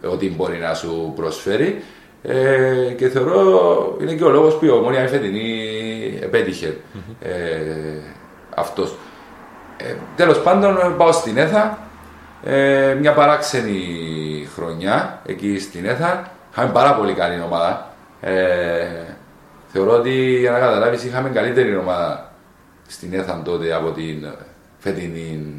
[0.04, 1.82] ότι μπορεί να σου προσφέρει.
[2.22, 6.76] Ε, και θεωρώ είναι και ο λόγος που η ομόνια η φετινή επέτυχε
[7.20, 7.30] ε,
[8.54, 8.94] αυτός.
[9.76, 11.78] Ε, τέλος πάντων πάω στην ΕΘΑ
[12.44, 13.78] ε, μια παράξενη
[14.54, 17.90] χρονιά εκεί στην ΕΘΑ είχαμε πάρα πολύ καλή ομάδα
[18.20, 18.86] ε,
[19.72, 22.32] θεωρώ ότι για να καταλάβεις είχαμε καλύτερη ομάδα
[22.88, 24.26] στην ΕΘΑ τότε από την
[24.84, 25.54] φετινή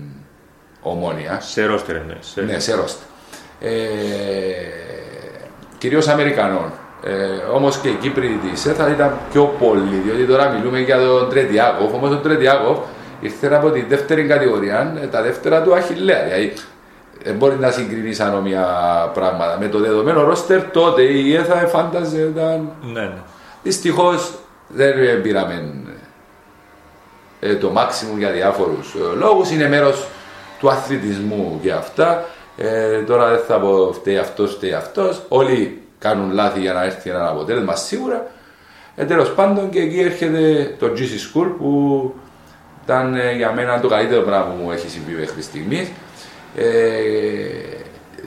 [0.82, 2.18] ομόνια Σε ρόστερ, ναι.
[2.20, 2.42] Σε...
[2.42, 3.04] ναι, σε ρόστα.
[3.60, 3.70] Ε,
[5.78, 6.72] Κυρίως Αμερικανών.
[7.04, 7.14] Ε,
[7.54, 11.94] Όμως και οι Κύπροι της ΕΘΑ ήταν πιο πολλοί, διότι τώρα μιλούμε για τον Τρετιάκοφ.
[11.94, 12.78] Όμως ο Τρετιάκοφ
[13.20, 16.24] ήρθε από τη δεύτερη κατηγορία, ε, τα δεύτερα του Αχηλέα.
[16.24, 16.54] Δηλαδή,
[17.24, 18.66] δεν μπορεί να συγκρίνεις ανώμια
[19.14, 19.58] πράγματα.
[19.60, 23.22] Με το δεδομένο ρόστερ τότε η ΕΘΑ φάνταζε ήταν ναι, ναι.
[23.64, 24.34] Δυστυχώς
[24.68, 25.85] δεν πήραμε ε,
[27.60, 29.52] το maximum για διάφορους λόγους.
[29.52, 30.08] Είναι μέρος
[30.60, 32.26] του αθλητισμού και αυτά.
[32.58, 35.22] Ε, τώρα δεν θα πω φταίει αυτός, φταίει αυτός.
[35.28, 38.28] Όλοι κάνουν λάθη για να έρθει ένα αποτέλεσμα σίγουρα.
[38.96, 42.14] Ε, Τέλος πάντων και εκεί έρχεται το GC School που
[42.84, 45.92] ήταν ε, για μένα το καλύτερο πράγμα που μου έχει συμβεί μέχρι στιγμής.
[46.56, 46.66] Ε,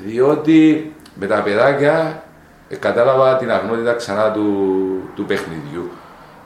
[0.06, 2.22] διότι με τα παιδάκια
[2.68, 4.44] ε, κατάλαβα την αγνότητα ξανά του,
[5.14, 5.90] του παιχνιδιού.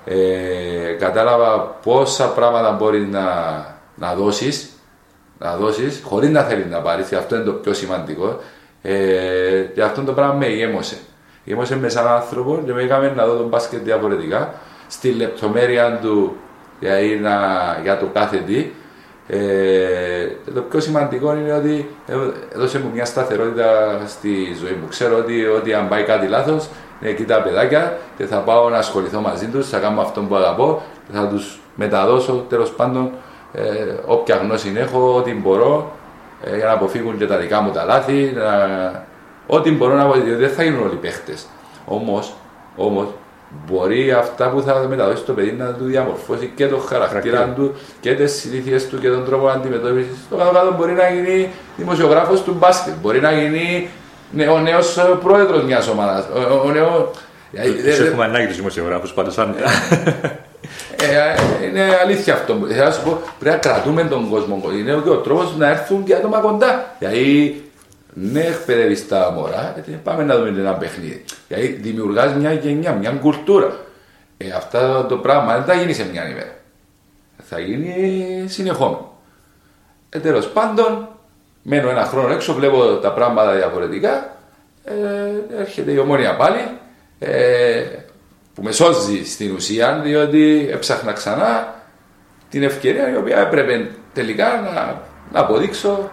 [0.05, 3.25] Ε, κατάλαβα πόσα πράγματα μπορεί να,
[3.95, 4.73] να δώσεις
[5.43, 8.41] να δώσεις χωρίς να θέλεις να πάρεις και αυτό είναι το πιο σημαντικό.
[8.83, 10.97] Ε, και αυτό το πράγμα με γέμωσε.
[11.45, 14.55] Γέμωσε με σαν άνθρωπο και με έκαμε να δω τον μπάσκετ διαφορετικά.
[14.89, 16.37] Στη λεπτομέρεια του
[16.81, 17.37] για, να,
[17.83, 18.71] για το κάθε τι.
[19.27, 21.89] Ε, το πιο σημαντικό είναι ότι
[22.55, 24.89] έδωσε μου μια σταθερότητα στη ζωή μου.
[24.89, 26.69] Ξέρω ότι, ότι αν πάει κάτι λάθος,
[27.03, 30.35] είναι εκεί τα παιδάκια και θα πάω να ασχοληθώ μαζί τους, θα κάνω αυτό που
[30.35, 33.11] αγαπώ και θα τους μεταδώσω τέλος πάντων
[33.53, 33.63] ε,
[34.07, 35.93] όποια γνώση έχω, ό,τι μπορώ
[36.45, 38.33] ε, για να αποφύγουν και τα δικά μου τα λάθη.
[38.37, 39.07] Να,
[39.47, 41.47] ό,τι μπορώ να πω, διότι δεν θα γίνουν όλοι παίχτες.
[41.85, 42.35] Όμως,
[42.77, 43.07] όμως,
[43.67, 48.15] μπορεί αυτά που θα μεταδώσει στο παιδί να του διαμορφώσει και το χαρακτήρα του και
[48.15, 50.17] τις συνήθειες του και τον τρόπο αντιμετώπισης.
[50.27, 53.89] Στο κάτω μπορεί να γίνει δημοσιογράφος του μπάσκετ, μπορεί να γίνει
[54.53, 56.25] ο νέος πρόεδρος μιας ομάδας.
[56.65, 57.11] Ο, νέο...
[57.97, 59.31] Του έχουμε ανάγκη τους δημοσιογράφους πάντω.
[59.37, 59.55] Αν...
[60.97, 62.59] ε, είναι αλήθεια αυτό.
[62.79, 64.63] Θα σου πω, πρέπει να κρατούμε τον κόσμο.
[64.79, 66.97] Είναι και ο τρόπος να έρθουν και άτομα κοντά.
[66.99, 67.63] Γιατί
[68.15, 71.25] ναι, εκπαιδεύεις τα μωρά, γιατί πάμε να δούμε ένα παιχνίδι.
[71.49, 73.77] Γιατί δημιουργάς μια γενιά, μια κουλτούρα.
[74.37, 76.55] Ε, αυτά το πράγμα δεν θα γίνει σε μια ημέρα.
[77.49, 79.13] Θα γίνει συνεχόμενο.
[80.09, 81.09] Ε, Τέλος πάντων,
[81.63, 84.37] μένω ένα χρόνο έξω, βλέπω τα πράγματα διαφορετικά.
[84.85, 86.79] Ε, έρχεται η ομόνια πάλι,
[87.19, 87.85] ε,
[88.55, 91.75] που με σώζει στην ουσία, διότι έψαχνα ξανά
[92.51, 95.03] την ευκαιρία η οποία έπρεπε τελικά να,
[95.33, 96.11] να αποδείξω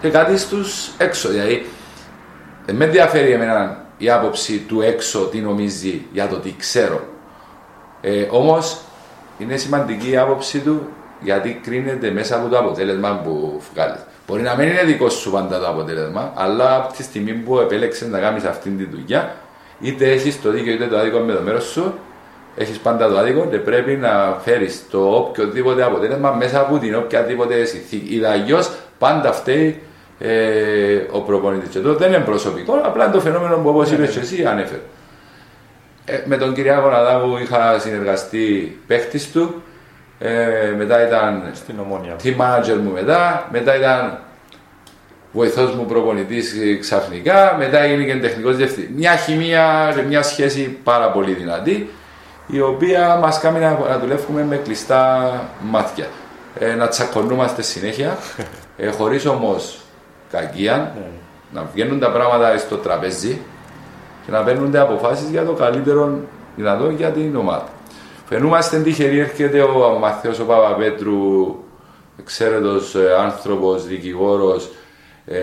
[0.00, 1.28] και κάτι στους έξω.
[1.28, 1.66] Δηλαδή,
[2.66, 7.00] δεν με ενδιαφέρει εμένα η άποψη του έξω τι νομίζει για το τι ξέρω.
[8.00, 8.80] Ε, Όμως
[9.38, 10.88] είναι σημαντική η άποψη του
[11.20, 14.00] γιατί κρίνεται μέσα από το αποτέλεσμα που βγάλεις.
[14.26, 18.08] Μπορεί να μην είναι δικό σου πάντα το αποτέλεσμα, αλλά από τη στιγμή που επέλεξες
[18.08, 19.34] να κάνεις αυτή τη δουλειά,
[19.80, 21.94] είτε έχεις το δίκιο είτε το άδικο με το μέρος σου,
[22.56, 27.64] έχεις πάντα το άδικο και πρέπει να φέρεις το οποιοδήποτε αποτέλεσμα μέσα από την οποιαδήποτε
[27.64, 28.14] συνθήκη.
[28.14, 29.80] Είδα αλλιώς πάντα φταίει
[30.18, 31.68] ε, ο προπονητής.
[31.68, 34.80] Και εδώ δεν είναι προσωπικό, απλά είναι το φαινόμενο που όπως είπες και εσύ ανέφερε.
[36.04, 39.62] Ε, με τον Κυριάκο Ναδάβου είχα συνεργαστεί παίχτης του.
[40.18, 42.16] Ε, μετά ήταν Στην ομόνια.
[42.22, 44.18] team manager μου μετά, μετά ήταν
[45.32, 48.96] βοηθός μου προπονητής ξαφνικά, μετά έγινε και τεχνικός διευθυντής.
[48.96, 51.90] Μια χημεία και μια σχέση πάρα πολύ δυνατή,
[52.46, 56.06] η οποία μας κάνει να, να δουλεύουμε με κλειστά μάτια.
[56.58, 58.16] Ε, να τσακωνούμαστε συνέχεια,
[58.76, 59.80] ε, χωρίς όμως
[60.30, 60.94] κακία,
[61.52, 63.40] να βγαίνουν τα πράγματα στο τραπέζι
[64.24, 66.18] και να παίρνονται αποφάσεις για το καλύτερο
[66.56, 67.68] δυνατό για την ομάδα.
[68.28, 71.54] Φαινούμαστε τυχεροί, έρχεται ο Μαθαίος ο Παπαπέτρου,
[72.20, 74.70] εξαίρετος ε, άνθρωπος, δικηγόρος,
[75.26, 75.38] ε,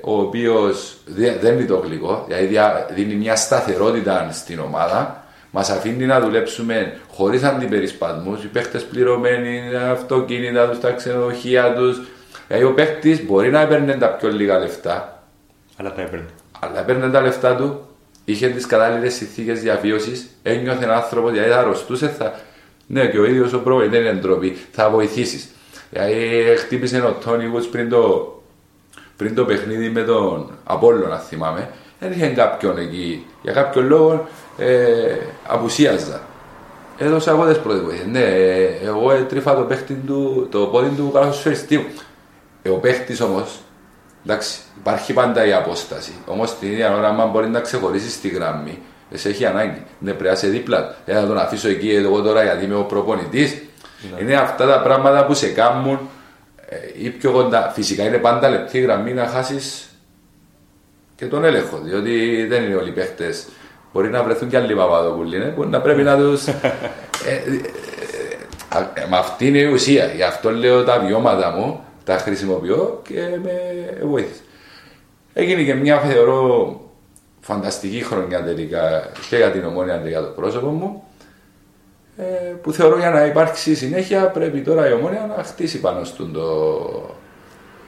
[0.00, 5.70] ο οποίος δε- δεν είναι το γλυκό, δηλαδή δια- δίνει μια σταθερότητα στην ομάδα, μας
[5.70, 12.00] αφήνει να δουλέψουμε χωρίς αντιπερισπασμούς, οι παίχτες πληρωμένοι, τα αυτοκίνητα τους, τα ξενοδοχεία τους,
[12.48, 15.22] δηλαδή ο παίχτης μπορεί να έπαιρνε τα πιο λίγα λεφτά,
[15.76, 16.26] Αλλά τα έπαιρνε.
[16.60, 17.80] αλλά έπαιρνε τα λεφτά του,
[18.24, 22.40] είχε τις κατάλληλες συνθήκες διαβίωσης, ένιωθε ένα άνθρωπος, γιατί θα αρρωστούσε, θα.
[22.86, 25.48] Ναι, και ο ίδιος ο πρόεδρος δεν είναι ντροπή, θα βοηθήσεις.
[25.90, 26.16] Δηλαδή,
[26.56, 28.32] χτύπησε ο Τόνι Βούτ πριν το,
[29.16, 31.70] πριν το παιχνίδι με τον Απόλλωνα, να θυμάμαι.
[32.00, 33.26] Δεν είχε κάποιον εκεί.
[33.42, 34.28] Για κάποιο λόγο
[34.58, 35.16] ε,
[35.46, 36.20] απουσίαζα.
[36.98, 38.04] Έδωσα εγώ τι πρώτε βοήθειε.
[38.04, 41.92] Ναι, ε, εγώ έτρυφα το, παίχτη του, το πόδι του καλοσφαιριστή.
[42.62, 43.58] Ε, ο παίχτης όμως
[44.26, 46.12] Εντάξει, υπάρχει πάντα η απόσταση.
[46.26, 48.78] Όμω την ίδια ώρα, αν μπορεί να ξεχωρίσει τη γραμμή,
[49.10, 49.82] εσύ έχει ανάγκη.
[49.98, 50.86] Ναι, πρέπει να είσαι δίπλα.
[50.88, 50.94] του.
[51.04, 53.68] Δεν θα τον αφήσω εκεί εγώ τώρα γιατί είμαι ο προπονητή.
[54.20, 55.98] Είναι αυτά τα πράγματα που σε κάνουν
[56.68, 57.70] ε, ή πιο κοντά.
[57.74, 59.60] Φυσικά είναι πάντα λεπτή γραμμή να χάσει
[61.16, 61.78] και τον έλεγχο.
[61.82, 63.34] Διότι δεν είναι όλοι οι παίχτε.
[63.92, 65.38] Μπορεί να βρεθούν και άλλοι παπαδοπούλοι.
[65.38, 66.38] Ναι, που να πρέπει να του.
[67.26, 67.40] Ε, ε,
[68.94, 70.06] ε, με αυτή είναι η ουσία.
[70.06, 73.52] Γι' αυτό λέω τα βιώματα μου, τα χρησιμοποιώ και με
[74.06, 74.40] βοήθησε.
[75.32, 76.80] Έγινε και μια θεωρώ
[77.40, 81.02] φανταστική χρονιά τελικά και για την ομόνια και για το πρόσωπο μου.
[82.16, 82.22] Ε,
[82.62, 86.46] που θεωρώ για να υπάρξει συνέχεια πρέπει τώρα η ομόνια να χτίσει πάνω στον το,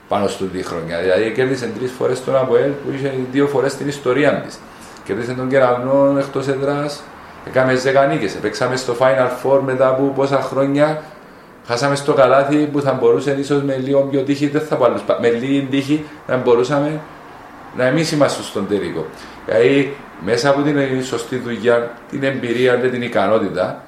[0.08, 1.00] πάνω στον τη χρονιά.
[1.00, 4.58] Δηλαδή κέρδισε τρεις φορές τον ΑΠΟΕΛ που είχε δύο φορές την ιστορία της.
[5.04, 7.02] Κέρδισε τον Κεραυνό εκτός έδρας,
[7.46, 8.26] έκαμε ζεκανίκε.
[8.42, 11.02] Παίξαμε στο Final Four μετά από πόσα χρόνια.
[11.66, 15.28] Χάσαμε στο καλάθι που θα μπορούσε ίσως με λίγο πιο τύχη, δεν θα βάλω, με
[15.30, 17.00] λίγη τύχη να μπορούσαμε
[17.76, 19.06] να εμείς είμαστε στον τελικό.
[19.46, 23.84] Δηλαδή μέσα από την σωστή δουλειά, την εμπειρία και την ικανότητα,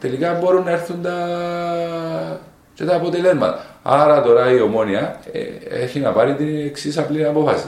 [0.00, 2.40] τελικά μπορούν να έρθουν τα,
[2.74, 3.64] και τα αποτελέσματα.
[3.82, 5.40] Άρα τώρα η ομόνια ε,
[5.82, 7.66] έχει να πάρει την εξής απλή απόφαση.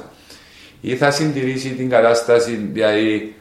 [0.81, 3.35] Ή θα συντηρήσει την κατάσταση δηλαδή,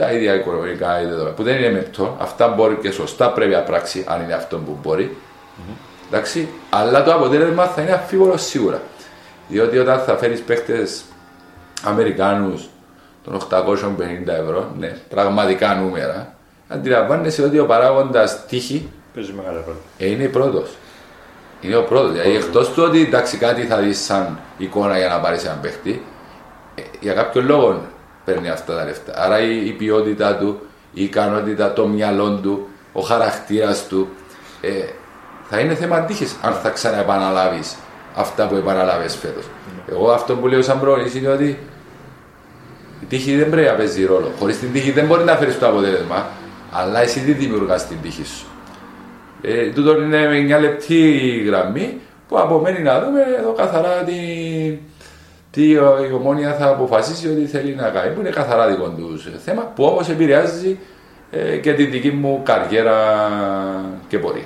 [0.00, 4.04] τα ίδια οικονομικά δεδομένα, που δεν είναι μεπτό, αυτά μπορεί και σωστά πρέπει να πράξει,
[4.08, 5.16] αν είναι αυτό που μπορεί.
[6.08, 8.80] Εντάξει, αλλά το αποτέλεσμα θα είναι αμφίβολο σίγουρα.
[9.48, 11.02] Διότι όταν θα φέρεις παίχτες
[11.84, 12.68] Αμερικάνους
[13.24, 16.34] των 850 ευρώ, ναι, πραγματικά νούμερα,
[16.68, 19.78] αντιλαμβάνεσαι ότι ο παράγοντας τύχη Παίζει μεγάλο ρόλο.
[19.98, 20.70] ε, είναι πρώτος.
[21.60, 22.12] Είναι ο πρώτος.
[22.12, 26.02] Δηλαδή, εκτός του ότι εντάξει, κάτι θα δεις σαν εικόνα για να πάρεις έναν παίχτη,
[26.74, 27.80] ε, για κάποιο λόγο
[28.30, 29.12] παίρνει αυτά τα λεφτά.
[29.16, 30.60] Άρα η, η ποιότητά του,
[30.92, 34.08] η ικανότητα, το μυαλό του, ο χαρακτήρας του,
[34.60, 34.68] ε,
[35.48, 37.76] θα είναι θέμα τύχη αν θα ξαναεπαναλάβεις
[38.14, 39.44] αυτά που επαναλάβει φέτος.
[39.90, 41.58] Εγώ αυτό που λέω σαν πρόληψη είναι ότι
[43.02, 44.32] η τύχη δεν πρέπει να παίζει ρόλο.
[44.38, 46.26] Χωρίς την τύχη δεν μπορεί να φέρεις το αποτέλεσμα,
[46.72, 48.46] αλλά εσύ τι δημιουργάς την τύχη σου.
[49.42, 54.12] Ε, τούτο είναι μια λεπτή γραμμή που απομένει να δούμε εδώ καθαρά τι,
[55.50, 55.78] τι η
[56.14, 58.14] ομόνια θα αποφασίσει ότι θέλει να κάνει.
[58.14, 60.78] Που είναι καθαρά δικό τους θέμα που όμως επηρεάζει
[61.30, 62.96] ε, και τη δική μου καριέρα
[64.08, 64.44] και πορεία.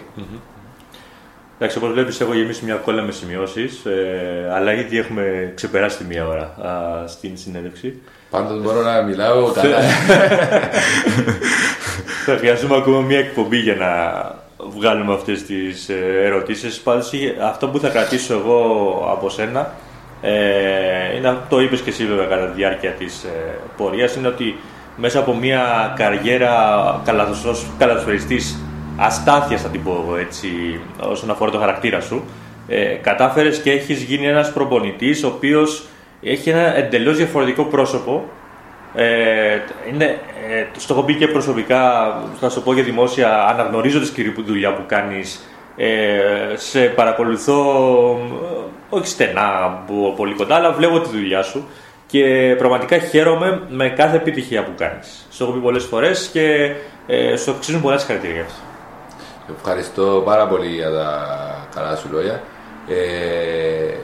[1.59, 6.05] Εντάξει, όπως βλέπεις, έχω γεμίσει μια κόλλα με σημειώσεις, ε, αλλά ήδη έχουμε ξεπεράσει τη
[6.05, 8.01] μία ώρα α, στην συνέντευξη.
[8.31, 9.79] Πάντως μπορώ να μιλάω καλά.
[12.27, 13.89] Θα χρειαστούμε ακόμα μια εκπομπή για να
[14.79, 16.81] βγάλουμε αυτές τις ε, ερωτήσεις.
[16.81, 18.59] Πάντως, είχε- αυτό που θα κρατήσω εγώ
[19.11, 19.67] από σένα, ε,
[21.17, 24.57] είναι, το είπες και εσύ βέβαια κατά τη διάρκεια της ε, πορείας, είναι ότι
[24.97, 26.53] μέσα από μια καριέρα
[27.05, 28.59] καλαθοσφαιριστής, καλαθοσφαιριστής
[28.97, 32.25] αστάθειας θα την πω εγώ έτσι, όσον αφορά το χαρακτήρα σου,
[32.69, 35.85] ε, κατάφερες και έχεις γίνει ένας προπονητής ο οποίος
[36.23, 38.29] έχει ένα εντελώς διαφορετικό πρόσωπο
[38.95, 39.59] ε,
[39.93, 40.05] είναι,
[40.51, 44.43] ε, στο έχω πει και προσωπικά, θα σου πω και δημόσια, αναγνωρίζω τη σκληρή που-
[44.43, 45.49] δουλειά που κάνεις.
[45.77, 47.61] Ε, σε παρακολουθώ,
[48.91, 51.69] ε, όχι στενά, που- πολύ κοντά, αλλά βλέπω τη δουλειά σου
[52.07, 55.27] και πραγματικά χαίρομαι με κάθε επιτυχία που κάνεις.
[55.31, 56.75] Στο έχω πει πολλές φορές και
[57.07, 58.35] ε, σου αξίζουν πολλά συγχαρητήρια.
[58.37, 58.61] γι' αυτό.
[59.57, 61.09] Ευχαριστώ πάρα πολύ για τα
[61.75, 62.43] καλά σου λόγια.
[62.89, 63.95] Ε,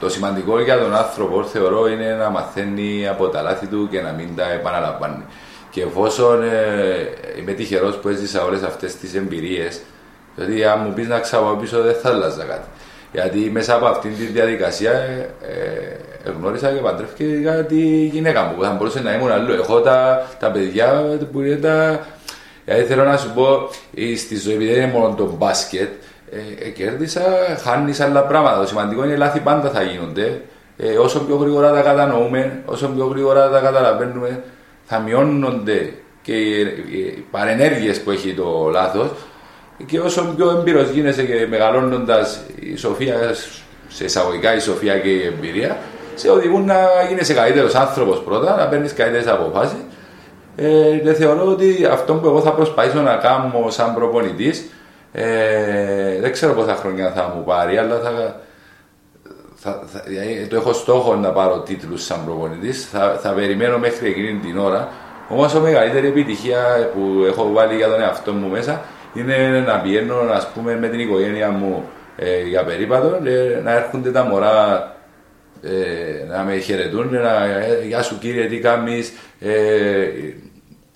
[0.00, 4.12] το σημαντικό για τον άνθρωπο θεωρώ είναι να μαθαίνει από τα λάθη του και να
[4.12, 5.24] μην τα επαναλαμβάνει.
[5.70, 9.80] Και εφόσον ε, είμαι τυχερός που έζησα όλες αυτές τις εμπειρίες,
[10.36, 12.68] δηλαδή αν μου πεις να ξαπαπίσω δεν θα άλλαζα κάτι.
[13.12, 15.30] Γιατί μέσα από αυτήν τη διαδικασία ε,
[16.24, 19.52] ε, γνώρισα και παντρεύτηκα τη γυναίκα μου που θα μπορούσε να ήμουν αλλού.
[19.52, 22.06] Έχω τα, τα παιδιά που είναι τα,
[22.66, 25.90] Δηλαδή θέλω να σου πω, ε, στη ζωή επειδή δεν είναι μόνο το μπάσκετ,
[26.30, 27.22] ε, ε, κέρδισα,
[27.62, 28.60] χάνεις άλλα πράγματα.
[28.60, 30.40] Το σημαντικό είναι λάθη πάντα θα γίνονται.
[30.76, 34.42] Ε, όσο πιο γρήγορα τα κατανοούμε, όσο πιο γρήγορα τα καταλαβαίνουμε,
[34.84, 35.92] θα μειώνονται
[36.22, 36.60] και οι,
[36.90, 39.10] οι παρενέργειες που έχει το λάθος.
[39.86, 43.34] Και όσο πιο έμπειρος γίνεσαι και μεγαλώνοντας η σοφία,
[43.88, 45.76] σε εισαγωγικά η σοφία και η εμπειρία,
[46.14, 46.76] σε οδηγούν να
[47.08, 49.78] γίνεσαι καλύτερος άνθρωπος πρώτα, να παίρνεις καλύτερες αποφάσεις
[50.56, 54.70] ε, και θεωρώ ότι αυτό που εγώ θα προσπαθήσω να κάνω σαν προπονητής,
[55.12, 58.40] ε, δεν ξέρω πόσα χρόνια θα μου πάρει, αλλά θα,
[59.54, 64.08] θα, θα, δηλαδή, το έχω στόχο να πάρω τίτλους σαν προπονητής, θα, θα περιμένω μέχρι
[64.08, 64.88] εκείνη την ώρα.
[65.28, 68.82] Όμως η μεγαλύτερη επιτυχία που έχω βάλει για τον εαυτό μου μέσα
[69.16, 71.84] είναι να πηγαίνω ας πούμε, με την οικογένεια μου
[72.16, 74.90] ε, για περίπατο, ε, να έρχονται τα μωρά
[75.62, 80.08] ε, να με χαιρετούν, να, ε, γεια σου κύριε, τι κάνεις, ε,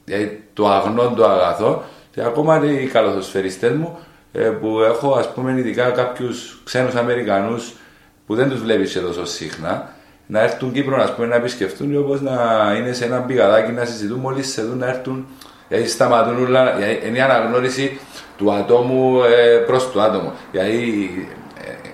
[0.05, 3.99] δηλαδή το αγνό το αγαθό και ακόμα οι καλοθοσφαιριστές μου
[4.33, 7.73] ε, που έχω ας πούμε ειδικά κάποιους ξένους Αμερικανούς
[8.27, 9.95] που δεν τους βλέπεις εδώ τόσο συχνά
[10.27, 12.33] να έρθουν Κύπρο ας πούμε, να επισκεφτούν όπως να
[12.79, 15.27] είναι σε ένα πηγαδάκι να συζητούν μόλις σε δουν να έρθουν
[15.71, 18.01] δηλαδή σταματούν όλα, δηλαδή, είναι η αναγνώριση
[18.37, 21.11] του ατόμου ε, προς το άτομο δηλαδή
[21.65, 21.89] ε,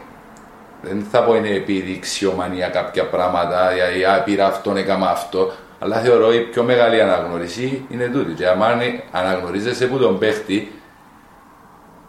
[0.83, 6.33] δεν θα πω είναι επιδειξιομανία κάποια πράγματα, δηλαδή α, πήρα αυτόν, έκανα αυτό, αλλά θεωρώ
[6.33, 8.33] η πιο μεγάλη αναγνώριση είναι τούτη.
[8.33, 8.63] Και αν
[9.11, 10.73] αναγνωρίζεσαι από τον παίχτη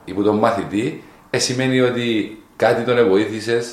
[0.05, 3.63] ή από τον μαθητή, ε, σημαίνει ότι κάτι τον βοήθησε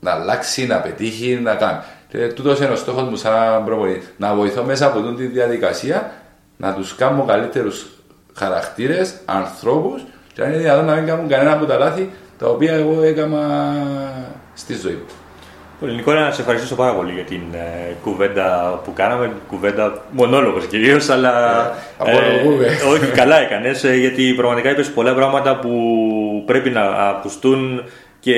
[0.00, 1.78] να αλλάξει, να πετύχει, να κάνει.
[2.08, 4.14] Και τούτος είναι ο στόχος μου σαν προπονητής.
[4.16, 6.12] Να βοηθώ μέσα από τούτη τη διαδικασία
[6.56, 7.86] να τους κάνω καλύτερους
[8.34, 10.02] χαρακτήρες, ανθρώπους,
[10.34, 13.72] και αν είναι δυνατόν να μην κάνουν κανένα από τα λάθη τα οποία εγώ έκανα
[14.54, 15.06] στη ζωή μου.
[15.80, 19.32] Λοιπόν, Νικόλα, να σε ευχαριστήσω πάρα πολύ για την ε, κουβέντα που κάναμε.
[19.48, 21.60] Κουβέντα, μονόλογος κυρίως, αλλά.
[22.04, 22.66] Ε, απολογούμε.
[22.92, 25.72] όχι, καλά έκανες, γιατί πραγματικά είπες πολλά πράγματα που
[26.46, 27.82] πρέπει να ακουστούν
[28.20, 28.34] και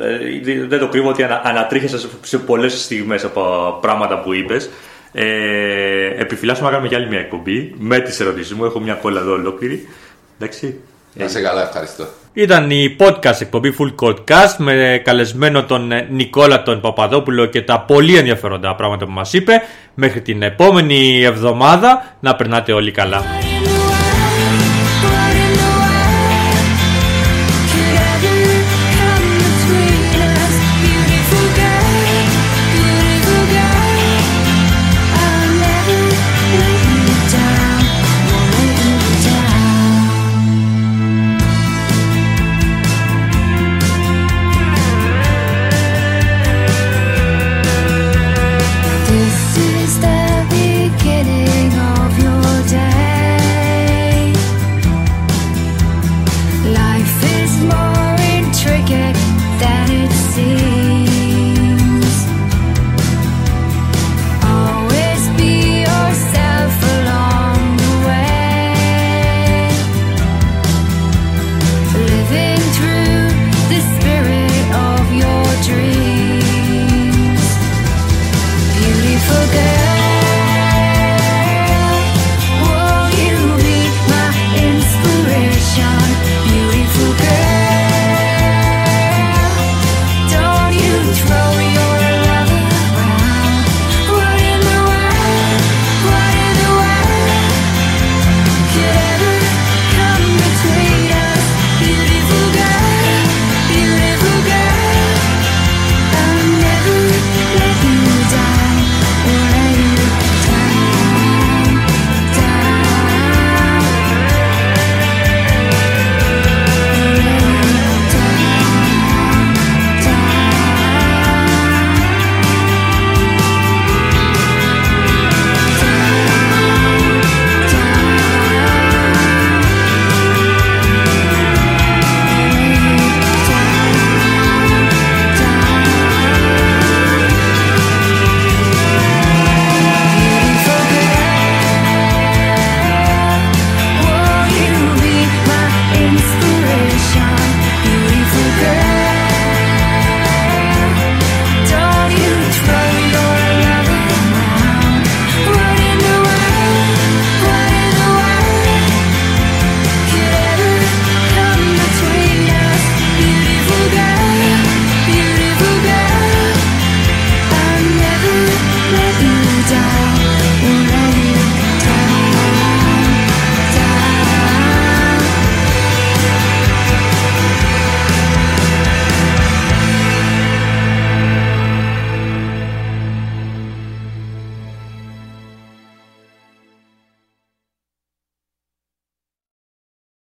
[0.00, 4.70] ε, δεν το κρύβω ότι ανα, ανατρίχεσαι σε, σε πολλές στιγμές από πράγματα που είπες.
[5.12, 8.64] Ε, επιφυλάσσουμε να κάνουμε κι άλλη μια εκπομπή με τις ερωτήσεις μου.
[8.64, 9.88] Έχω μια κόλλα εδώ ολόκληρη.
[10.38, 10.80] Εντάξει.
[11.14, 12.06] Να σε καλά, ευχαριστώ.
[12.32, 17.80] Ήταν η podcast εκπομπή Full Codecast με καλεσμένο τον ε, Νικόλα τον Παπαδόπουλο και τα
[17.80, 19.62] πολύ ενδιαφέροντα πράγματα που μας είπε.
[19.94, 23.22] Μέχρι την επόμενη εβδομάδα να περνάτε όλοι καλά.
[23.22, 23.69] But in